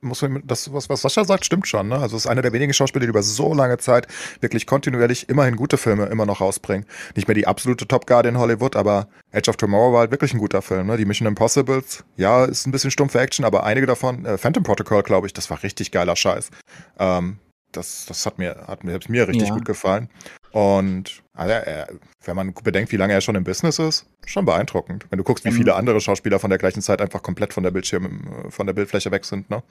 [0.00, 1.88] muss man, das, was, was Sascha sagt, stimmt schon.
[1.88, 1.96] Ne?
[1.98, 4.06] Also es ist einer der wenigen Schauspieler, die über so lange Zeit
[4.40, 6.86] wirklich kontinuierlich immerhin gute Filme immer noch rausbringen.
[7.14, 10.34] Nicht mehr die absolute Top Guard in Hollywood, aber Edge of Tomorrow war halt wirklich
[10.34, 10.86] ein guter Film.
[10.86, 10.96] Ne?
[10.96, 15.02] Die Mission Impossibles, ja, ist ein bisschen stumpfe Action, aber einige davon, äh, Phantom Protocol,
[15.02, 16.50] glaube ich, das war richtig geiler Scheiß.
[16.98, 17.38] Ähm,
[17.72, 19.54] das, das hat mir, hat mir, mir richtig Ja.
[19.54, 20.08] gut gefallen.
[20.52, 21.86] Und also, äh,
[22.24, 25.04] wenn man bedenkt, wie lange er schon im Business ist, schon beeindruckend.
[25.10, 25.54] Wenn du guckst, wie Mhm.
[25.56, 28.72] viele andere Schauspieler von der gleichen Zeit einfach komplett von der Bildschirm, äh, von der
[28.74, 29.62] Bildfläche weg sind, ne?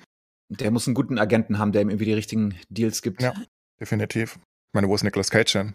[0.50, 3.22] Der muss einen guten Agenten haben, der ihm irgendwie die richtigen Deals gibt.
[3.22, 3.34] Ja.
[3.80, 4.36] Definitiv.
[4.36, 5.74] Ich meine, wo ist Nicolas Cage hin?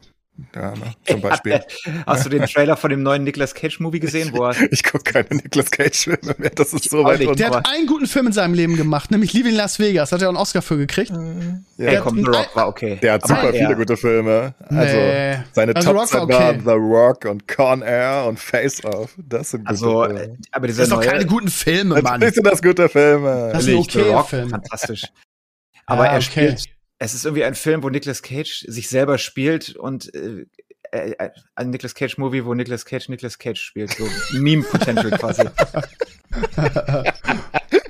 [0.54, 0.94] Ja, ne?
[1.04, 1.60] Zum Beispiel.
[2.06, 5.12] Hast du den Trailer von dem neuen Nicolas Cage Movie gesehen, wo er Ich gucke
[5.12, 6.50] keine Nicolas Cage-Filme mehr.
[6.50, 7.20] Das ist so weit.
[7.38, 10.12] Der hat einen guten Film in seinem Leben gemacht, nämlich Leaving Las Vegas.
[10.12, 11.12] Hat er auch einen Oscar für gekriegt.
[11.76, 12.98] Hey, Ja, komm, The Rock war okay.
[13.02, 14.54] der hat super er- viele gute Filme.
[14.68, 15.36] Also Nee.
[15.52, 16.58] seine Also Top war okay.
[16.64, 19.14] The Rock und Con Air und Face Off.
[19.18, 20.20] Das sind gute Also, Filme.
[20.22, 22.04] äh, aber Das sind doch keine guten Filme, Mann.
[22.14, 23.50] Natürlich sind das gute Filme.
[23.52, 24.48] Das ist ein Natürlich, The okayer Rock, Film.
[24.50, 25.04] fantastisch.
[25.86, 26.22] Aber Ja, er okay.
[26.22, 26.64] spielt,
[27.00, 30.44] es ist irgendwie ein Film, wo Nicolas Cage sich selber spielt und äh,
[30.92, 34.06] äh, ein Nicolas Cage Movie, wo Nicolas Cage Nicolas Cage spielt, so
[34.38, 35.44] Meme Potential quasi.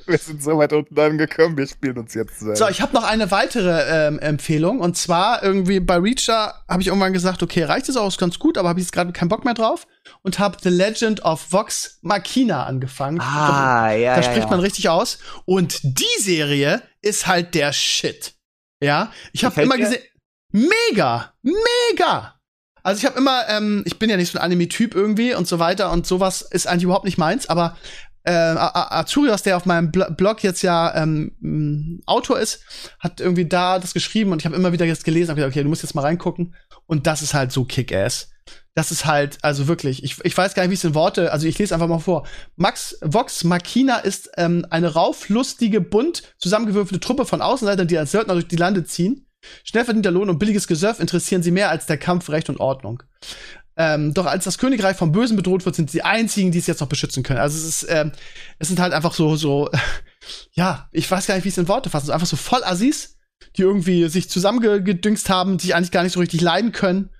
[0.06, 2.56] Wir sind so weit unten angekommen, wir spielen uns jetzt selber.
[2.56, 4.80] So, ich habe noch eine weitere ähm, Empfehlung.
[4.80, 8.40] Und zwar irgendwie bei Reacher habe ich irgendwann gesagt, okay, reicht es auch, ist ganz
[8.40, 9.86] gut, aber habe ich jetzt gerade keinen Bock mehr drauf.
[10.22, 13.20] Und habe The Legend of Vox Machina angefangen.
[13.20, 14.50] Ah, ja, da ja, spricht ja.
[14.50, 15.18] man richtig aus.
[15.44, 18.34] Und die Serie ist halt der Shit.
[18.82, 20.02] Ja, ich habe immer gesehen,
[20.52, 22.40] mega, mega.
[22.82, 25.58] Also ich habe immer, ähm, ich bin ja nicht so ein Anime-Typ irgendwie und so
[25.58, 27.76] weiter und sowas ist eigentlich überhaupt nicht meins, aber
[28.22, 32.62] äh, Azurios, der auf meinem Bl Blog jetzt ja ähm, m, Autor ist,
[32.98, 35.62] hat irgendwie da das geschrieben und ich habe immer wieder jetzt gelesen, hab gesagt, okay,
[35.62, 36.54] du musst jetzt mal reingucken
[36.86, 38.29] und das ist halt so Kick-Ass.
[38.74, 41.46] Das ist halt, also wirklich, ich, ich weiß gar nicht, wie es in Worte, also
[41.46, 42.26] ich lese einfach mal vor.
[42.56, 48.34] Max Vox Machina ist ähm, eine rauflustige, bunt zusammengewürfelte Truppe von Außenseitern, die als Söldner
[48.34, 49.26] durch die Lande ziehen.
[49.64, 53.02] Schnell verdienter Lohn und billiges Gesöff interessieren sie mehr als der Kampf Recht und Ordnung.
[53.76, 56.66] Ähm, doch als das Königreich vom Bösen bedroht wird, sind sie die einzigen, die es
[56.66, 57.40] jetzt noch beschützen können.
[57.40, 58.12] Also es ist, ähm,
[58.58, 59.70] es sind halt einfach so, so,
[60.52, 63.16] ja, ich weiß gar nicht, wie es in Worte fassen, so einfach so voll Assis,
[63.56, 67.10] die irgendwie sich zusammengedüngst haben, sich eigentlich gar nicht so richtig leiden können.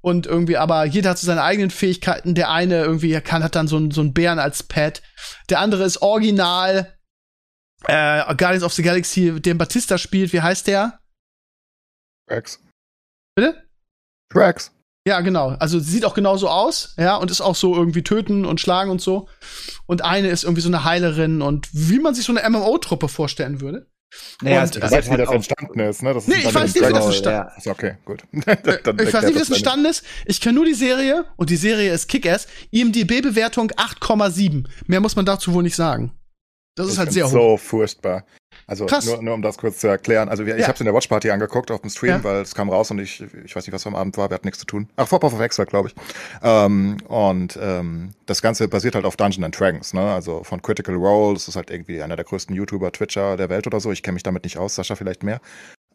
[0.00, 2.34] Und irgendwie, aber jeder hat so seine eigenen Fähigkeiten.
[2.34, 5.02] Der eine irgendwie kann, hat dann so einen so einen Bären als Pet.
[5.50, 6.98] Der andere ist original
[7.84, 10.32] äh, Guardians of the Galaxy, den Batista spielt.
[10.32, 11.00] Wie heißt der?
[12.28, 12.60] Drax.
[13.34, 13.68] Bitte?
[14.32, 14.72] Drax.
[15.06, 15.50] Ja, genau.
[15.58, 19.00] Also sieht auch genauso aus, ja, und ist auch so irgendwie töten und schlagen und
[19.00, 19.28] so.
[19.86, 23.62] Und eine ist irgendwie so eine Heilerin und wie man sich so eine MMO-Truppe vorstellen
[23.62, 23.90] würde.
[24.42, 26.14] Naja, Und- weißt, wie halt das auf- entstanden ist, ne?
[26.14, 28.22] Das ist Nee, ich weiß nicht, wie das Dragon- entstanden Ist okay, gut.
[28.32, 30.04] Dann Ich weiß erklärt nicht, wie das entstanden ist.
[30.24, 32.46] Ich kenne nur die Serie und die Serie ist Kick-Ass.
[32.70, 34.66] IMDB-Bewertung 8,7.
[34.86, 36.12] Mehr muss man dazu wohl nicht sagen.
[36.74, 37.32] Das ist Ich halt find's sehr hoch.
[37.32, 38.24] so furchtbar.
[38.68, 39.06] Also Krass.
[39.06, 40.28] nur, nur um das kurz zu erklären.
[40.28, 40.66] Also wir, ich Ja.
[40.68, 42.24] habe es in der Watchparty angeguckt auf dem Stream, Ja.
[42.24, 44.46] weil es kam raus und ich, ich weiß nicht, was am Abend war, wir hatten
[44.46, 44.88] nichts zu tun.
[44.96, 45.94] Ach, Vorpau verwechselt, glaube ich.
[46.42, 50.12] Ähm, und ähm, das Ganze basiert halt auf Dungeons and Dragons, ne?
[50.12, 53.66] Also von Critical Role, das ist halt irgendwie einer der größten YouTuber, Twitcher der Welt
[53.66, 53.90] oder so.
[53.90, 55.40] Ich kenne mich damit nicht aus, Sascha vielleicht mehr.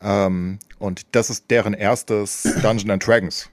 [0.02, 3.50] Ähm, und das ist deren erstes Dungeons and Dragons.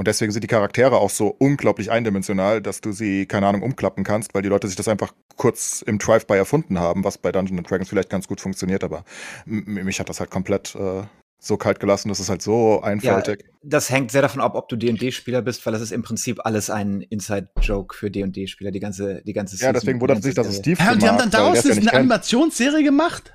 [0.00, 4.02] Und deswegen sind die Charaktere auch so unglaublich eindimensional, dass du sie, keine Ahnung, umklappen
[4.02, 7.68] kannst, weil die Leute sich das einfach kurz im Drive-By erfunden haben, was bei Dungeons
[7.68, 9.04] Dragons vielleicht ganz gut funktioniert, aber
[9.44, 11.02] mich hat das halt komplett äh,
[11.38, 13.44] so kalt gelassen, das ist halt so einfältig.
[13.62, 16.70] Das hängt sehr davon ab, ob du D&D-Spieler bist, weil das ist im Prinzip alles
[16.70, 20.46] ein Inside-Joke für D&D-Spieler, die ganze, die ganze Ja, deswegen die wundert ganze sich, dass
[20.46, 20.56] es.
[20.56, 21.92] Steve Ja, und die haben dann daraus ja eine.
[21.92, 23.34] Animationsserie gemacht.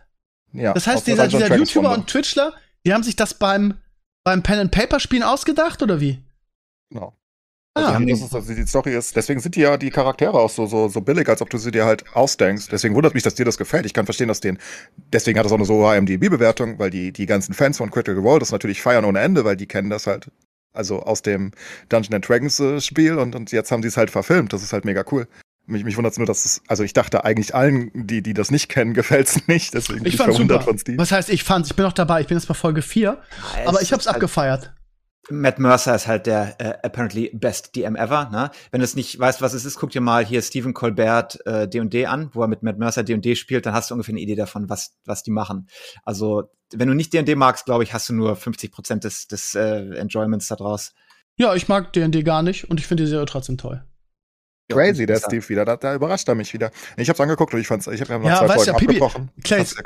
[0.52, 2.56] Ja, Das heißt, der dieser, dieser YouTuber und Twitchler,
[2.88, 3.76] die haben sich das beim,
[4.24, 6.26] beim Pen-and-Paper-Spielen ausgedacht, oder wie?
[6.91, 7.16] Genau.
[7.78, 10.49] Ah, Also, das ist, also die Story ist, deswegen sind die ja die Charaktere auch
[10.49, 12.68] so, so, so billig, als ob du sie dir halt ausdenkst.
[12.72, 13.86] Deswegen wundert mich, dass dir das gefällt.
[13.86, 14.57] Ich kann verstehen, dass den,
[15.12, 18.22] deswegen hat es auch eine so hohe IMDb-Bewertung, weil die, die ganzen Fans von Critical
[18.22, 20.32] Role das natürlich feiern ohne Ende, weil die kennen das halt,
[20.74, 21.52] also aus dem
[21.90, 24.53] Dungeons and Dragons äh, Spiel und, und jetzt haben sie es halt verfilmt.
[24.53, 25.28] Das ist halt mega cool.
[25.68, 28.52] Mich, mich wundert es nur, dass es, also ich dachte eigentlich allen, die, die das
[28.52, 29.74] nicht kennen, gefällt's nicht.
[29.74, 30.72] Deswegen bin ich ich fand's verwundert super.
[30.72, 30.98] von Steve.
[30.98, 31.72] Was heißt, ich fand's?
[31.72, 32.22] Ich bin noch dabei.
[32.22, 33.03] Ich bin jetzt bei Folge 4.
[33.03, 33.18] Ja,
[33.64, 34.74] es Aber ich hab's halt- abgefeiert.
[35.30, 38.30] Matt Mercer ist halt der äh, apparently best DM ever.
[38.31, 38.52] Ne?
[38.72, 41.68] Wenn du es nicht weißt, was es ist, guck dir mal hier Stephen Colbert äh,
[41.68, 44.35] D&D an, wo er mit Matt Mercer D&D spielt, dann hast du ungefähr eine Idee
[44.35, 45.68] davon, was was die machen.
[46.03, 46.43] Also
[46.73, 49.95] wenn du nicht D&D magst, glaube ich, hast du nur 50 Prozent des des äh,
[49.95, 50.93] Enjoyments da draus.
[51.38, 53.84] Ja, ich mag D&D gar nicht und ich finde die Serie trotzdem toll.
[54.72, 55.18] Crazy, der.
[55.18, 55.64] Steve wieder.
[55.64, 56.72] Da, da überrascht er mich wieder.
[56.98, 58.78] Ich hab's angeguckt und ich fand's, ich habe ja noch Ja, zwei weißt Folgen ja,
[58.94, 59.30] Pipi- abgebrochen.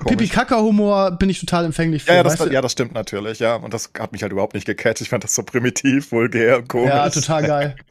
[0.08, 2.14] Pipi-Kaka-Humor bin ich total empfänglich für.
[2.14, 3.56] Ja, das, ja, das stimmt natürlich, ja.
[3.56, 5.02] Und das hat mich halt überhaupt nicht gecatcht.
[5.02, 6.90] Ich fand das so primitiv, vulgär und komisch.
[6.90, 7.76] ja, total geil.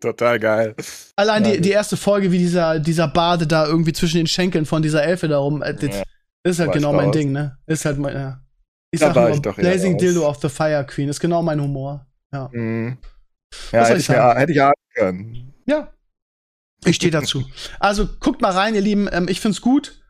[0.00, 0.74] Total geil.
[1.16, 4.64] Allein Ja, die, die erste Folge, wie dieser, dieser Bade da irgendwie zwischen den Schenkeln
[4.64, 6.02] von dieser Elfe da rum, äh, Ja.
[6.44, 7.16] ist halt genau mein raus.
[7.16, 7.58] Ding, ne?
[7.66, 8.40] Ist halt mein, ja.
[8.92, 9.98] Ich Da sag war nur, ich doch eher Blazing.
[9.98, 12.06] Dildo of the Fire Queen ist genau mein Humor.
[12.32, 12.48] Ja.
[12.52, 12.96] Mhm.
[13.52, 14.38] Was Ja, soll hätte ich sagen?
[14.38, 15.52] hätte ich ja ahnen können.
[15.66, 15.88] Ja.
[16.84, 17.44] Ich stehe dazu.
[17.78, 19.08] Also guckt mal rein, ihr Lieben.
[19.12, 20.02] Ähm, ich find's gut.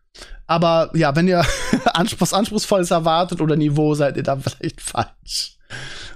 [0.46, 1.44] Aber ja, wenn ihr
[2.18, 5.58] was Anspruchsvolles erwartet oder Niveau, seid ihr da vielleicht falsch.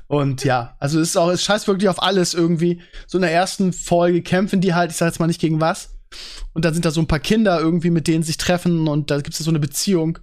[0.08, 2.80] Und ja, also es ist auch, es scheißt wirklich auf alles irgendwie.
[3.06, 5.90] So in der ersten Folge kämpfen die halt, ich sag jetzt mal nicht gegen was.
[6.52, 9.16] Und dann sind da so ein paar Kinder irgendwie, mit denen sich treffen und da
[9.16, 10.18] gibt es so eine Beziehung.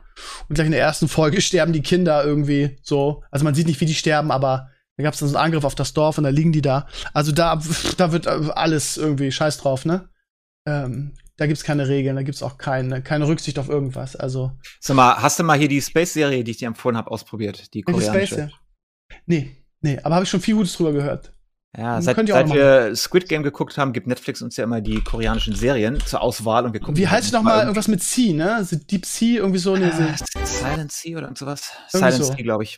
[0.47, 3.23] Und gleich in der ersten Folge sterben die Kinder irgendwie so.
[3.29, 5.63] Also man sieht nicht, wie die sterben, aber da gab es dann so einen Angriff
[5.63, 6.87] auf das Dorf und da liegen die da.
[7.13, 7.61] Also da,
[7.97, 10.09] da wird alles irgendwie scheiß drauf, ne?
[10.67, 14.15] Ähm, da gibt's keine Regeln, da gibt's auch keine, keine Rücksicht auf irgendwas.
[14.15, 17.73] Also, Sag mal, hast du mal hier die Space-Serie, die ich dir empfohlen habe, ausprobiert?
[17.73, 18.35] Die koreanische.
[18.35, 19.17] Space, ja?
[19.25, 21.33] Nee, nee, aber habe ich schon viel Gutes drüber gehört.
[21.75, 25.01] Ja, Hm, seit, seit wir Squid Game geguckt haben, gibt Netflix uns ja immer die
[25.03, 26.97] koreanischen Serien zur Auswahl und wir gucken.
[26.97, 28.63] Wie die heißt dann noch mal irgendwie- irgendwas mit Sea, ne?
[28.63, 29.91] So Deep Sea, irgendwie so eine.
[29.91, 31.71] Ah, Silent Sea oder irgend sowas?
[31.89, 32.23] Silent so.
[32.25, 32.77] Sea, glaube ich.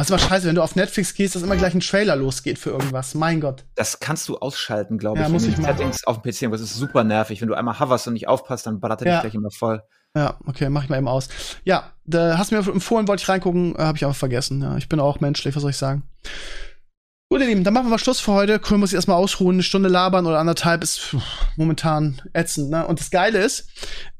[0.00, 2.58] Was ist mal scheiße, wenn du auf Netflix gehst, dass immer gleich ein Trailer losgeht
[2.58, 3.14] für irgendwas.
[3.14, 3.64] Mein Gott.
[3.74, 5.54] Das kannst du ausschalten, glaube Ja, ich, muss ich.
[5.56, 6.42] Settings auf dem PC.
[6.46, 7.40] Und das ist super nervig.
[7.42, 9.12] Wenn du einmal hoverst und nicht aufpasst, dann ballert er Ja.
[9.16, 9.82] dich gleich immer voll.
[10.16, 11.28] Ja, okay, mach ich mal eben aus.
[11.64, 14.62] Ja, da hast du mir empfohlen, wollte ich reingucken, äh, habe ich aber vergessen.
[14.62, 16.02] Ja, ich bin auch menschlich, was soll ich sagen?
[17.32, 18.60] Gut, ihr Lieben, dann machen wir mal Schluss für heute.
[18.68, 19.54] Cool, muss ich erstmal ausruhen.
[19.54, 21.22] Eine Stunde labern oder anderthalb ist pff,
[21.56, 22.84] momentan ätzend, ne?
[22.84, 23.68] Und das Geile ist,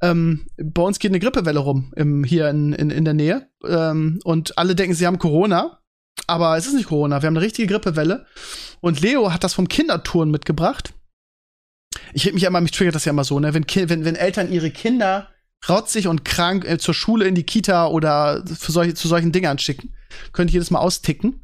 [0.01, 3.51] ähm, bei uns geht eine Grippewelle rum im, hier in, in, in der Nähe.
[3.67, 5.81] Ähm, und alle denken, sie haben Corona.
[6.29, 8.27] Aber es ist nicht Corona, wir haben eine richtige Grippewelle.
[8.81, 10.95] Und Leo hat das vom Kindertouren mitgebracht.
[12.13, 13.55] Ich reg mich ja immer, mich triggert das ja immer so, ne?
[13.55, 15.31] Wenn, wenn, wenn Eltern ihre Kinder
[15.69, 19.59] rotzig und krank äh, zur Schule, in die Kita oder für solche, zu solchen Dingern
[19.59, 19.97] schicken,
[20.33, 21.43] könnte ich jedes Mal austicken.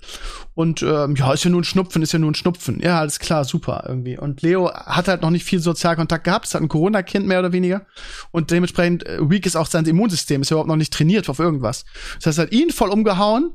[0.55, 2.81] Und ähm, ja, ist ja nur ein Schnupfen, ist ja nur ein Schnupfen.
[2.81, 4.19] Ja, alles klar, super irgendwie.
[4.19, 7.53] Und Leo hat halt noch nicht viel Sozialkontakt gehabt, ist halt ein Corona-Kind mehr oder
[7.53, 7.87] weniger.
[8.31, 11.39] Und dementsprechend äh, weak ist auch sein Immunsystem, ist ja überhaupt noch nicht trainiert auf
[11.39, 11.85] irgendwas.
[12.17, 13.53] Das heißt, er hat ihn voll umgehauen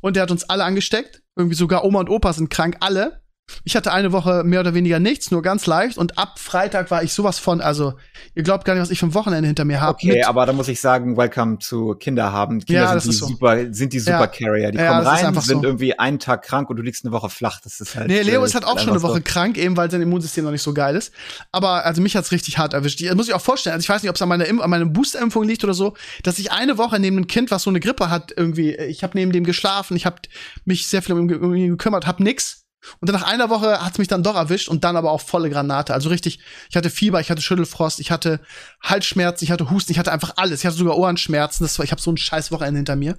[0.00, 1.22] und der hat uns alle angesteckt.
[1.36, 3.23] Irgendwie sogar Oma und Opa sind krank, alle.
[3.64, 5.98] Ich hatte eine Woche mehr oder weniger nichts, nur ganz leicht.
[5.98, 7.94] Und ab Freitag war ich sowas von, also
[8.34, 9.98] ihr glaubt gar nicht, was ich für ein Wochenende hinter mir habe.
[10.02, 12.60] Okay, aber da muss ich sagen, welcome zu Kinder haben.
[12.64, 13.26] Kinder Ja, sind, die so.
[13.26, 14.26] super, sind die super Ja.
[14.26, 14.70] Carrier.
[14.72, 15.62] Die Ja, kommen rein, sind so.
[15.62, 17.60] irgendwie einen Tag krank und du liegst eine Woche flach.
[17.62, 18.08] Das ist halt.
[18.08, 19.22] Nee, Leo äh, ist halt auch schon eine Woche so.
[19.24, 21.12] krank, eben weil sein Immunsystem noch nicht so geil ist.
[21.52, 23.00] Aber also mich hat's richtig hart erwischt.
[23.02, 23.74] Ich, das muss ich auch vorstellen.
[23.74, 26.38] Also ich weiß nicht, ob es an meiner, an meiner Boosterimpfung liegt oder so, dass
[26.38, 29.32] ich eine Woche neben einem Kind, was so eine Grippe hat, irgendwie, ich habe neben
[29.32, 30.16] dem geschlafen, ich habe
[30.64, 32.63] mich sehr viel um, um ihn gekümmert, hab nix.
[33.00, 35.50] Und dann nach einer Woche hat's mich dann doch erwischt und dann aber auch volle
[35.50, 35.94] Granate.
[35.94, 38.40] Also richtig, ich hatte Fieber, ich hatte Schüttelfrost, ich hatte
[38.82, 40.60] Halsschmerzen, ich hatte Husten, ich hatte einfach alles.
[40.60, 41.64] Ich hatte sogar Ohrenschmerzen.
[41.64, 43.18] Das war, ich habe so ein scheiß Wochenende hinter mir.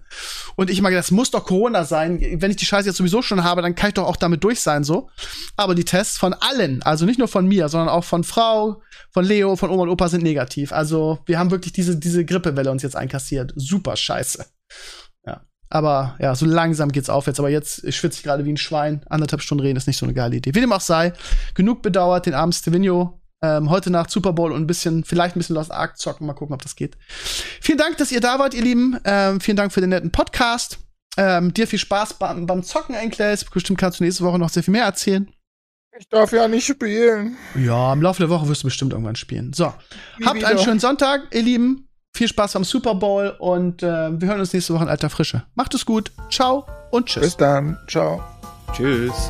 [0.56, 2.20] Und ich meine, das muss doch Corona sein.
[2.42, 4.60] Wenn ich die Scheiße jetzt sowieso schon habe, dann kann ich doch auch damit durch
[4.60, 5.10] sein, so.
[5.56, 8.82] Aber die Tests von allen, also nicht nur von mir, sondern auch von Frau,
[9.12, 10.72] von Leo, von Oma und Opa sind negativ.
[10.72, 13.54] Also wir haben wirklich diese, diese Grippewelle uns jetzt einkassiert.
[13.56, 14.46] Super scheiße.
[15.70, 17.40] Aber ja, so langsam geht's aufwärts.
[17.40, 19.02] Aber jetzt schwitze ich gerade wie ein Schwein.
[19.10, 20.54] Anderthalb Stunden reden ist nicht so eine geile Idee.
[20.56, 21.14] Wie dem auch sei,
[21.54, 23.20] genug bedauert den armen Stevino.
[23.42, 26.26] Ähm, heute Nacht Super Bowl und ein bisschen, vielleicht ein bisschen Lost Ark zocken.
[26.26, 26.98] Mal gucken, ob das geht.
[27.62, 28.98] Vielen Dank, dass ihr da wart, ihr Lieben.
[29.04, 30.80] Ähm, vielen Dank für den netten Podcast.
[31.18, 33.46] Ähm, dir viel Spaß beim, beim Zocken, Enkles.
[33.46, 35.30] Bestimmt kannst du nächste Woche noch sehr viel mehr erzählen.
[35.98, 37.38] Ich darf ja nicht spielen.
[37.56, 39.54] Ja, im Laufe der Woche wirst du bestimmt irgendwann spielen.
[39.54, 39.74] So,
[40.18, 40.64] Nie habt einen wieder.
[40.64, 41.88] schönen Sonntag, ihr Lieben.
[42.16, 45.44] Viel Spaß beim Super Bowl und äh, wir hören uns nächste Woche in alter Frische.
[45.56, 46.14] Macht es gut.
[46.32, 47.24] Ciao und tschüss.
[47.24, 47.78] Bis dann.
[47.90, 48.24] Ciao.
[48.72, 49.30] Tschüss.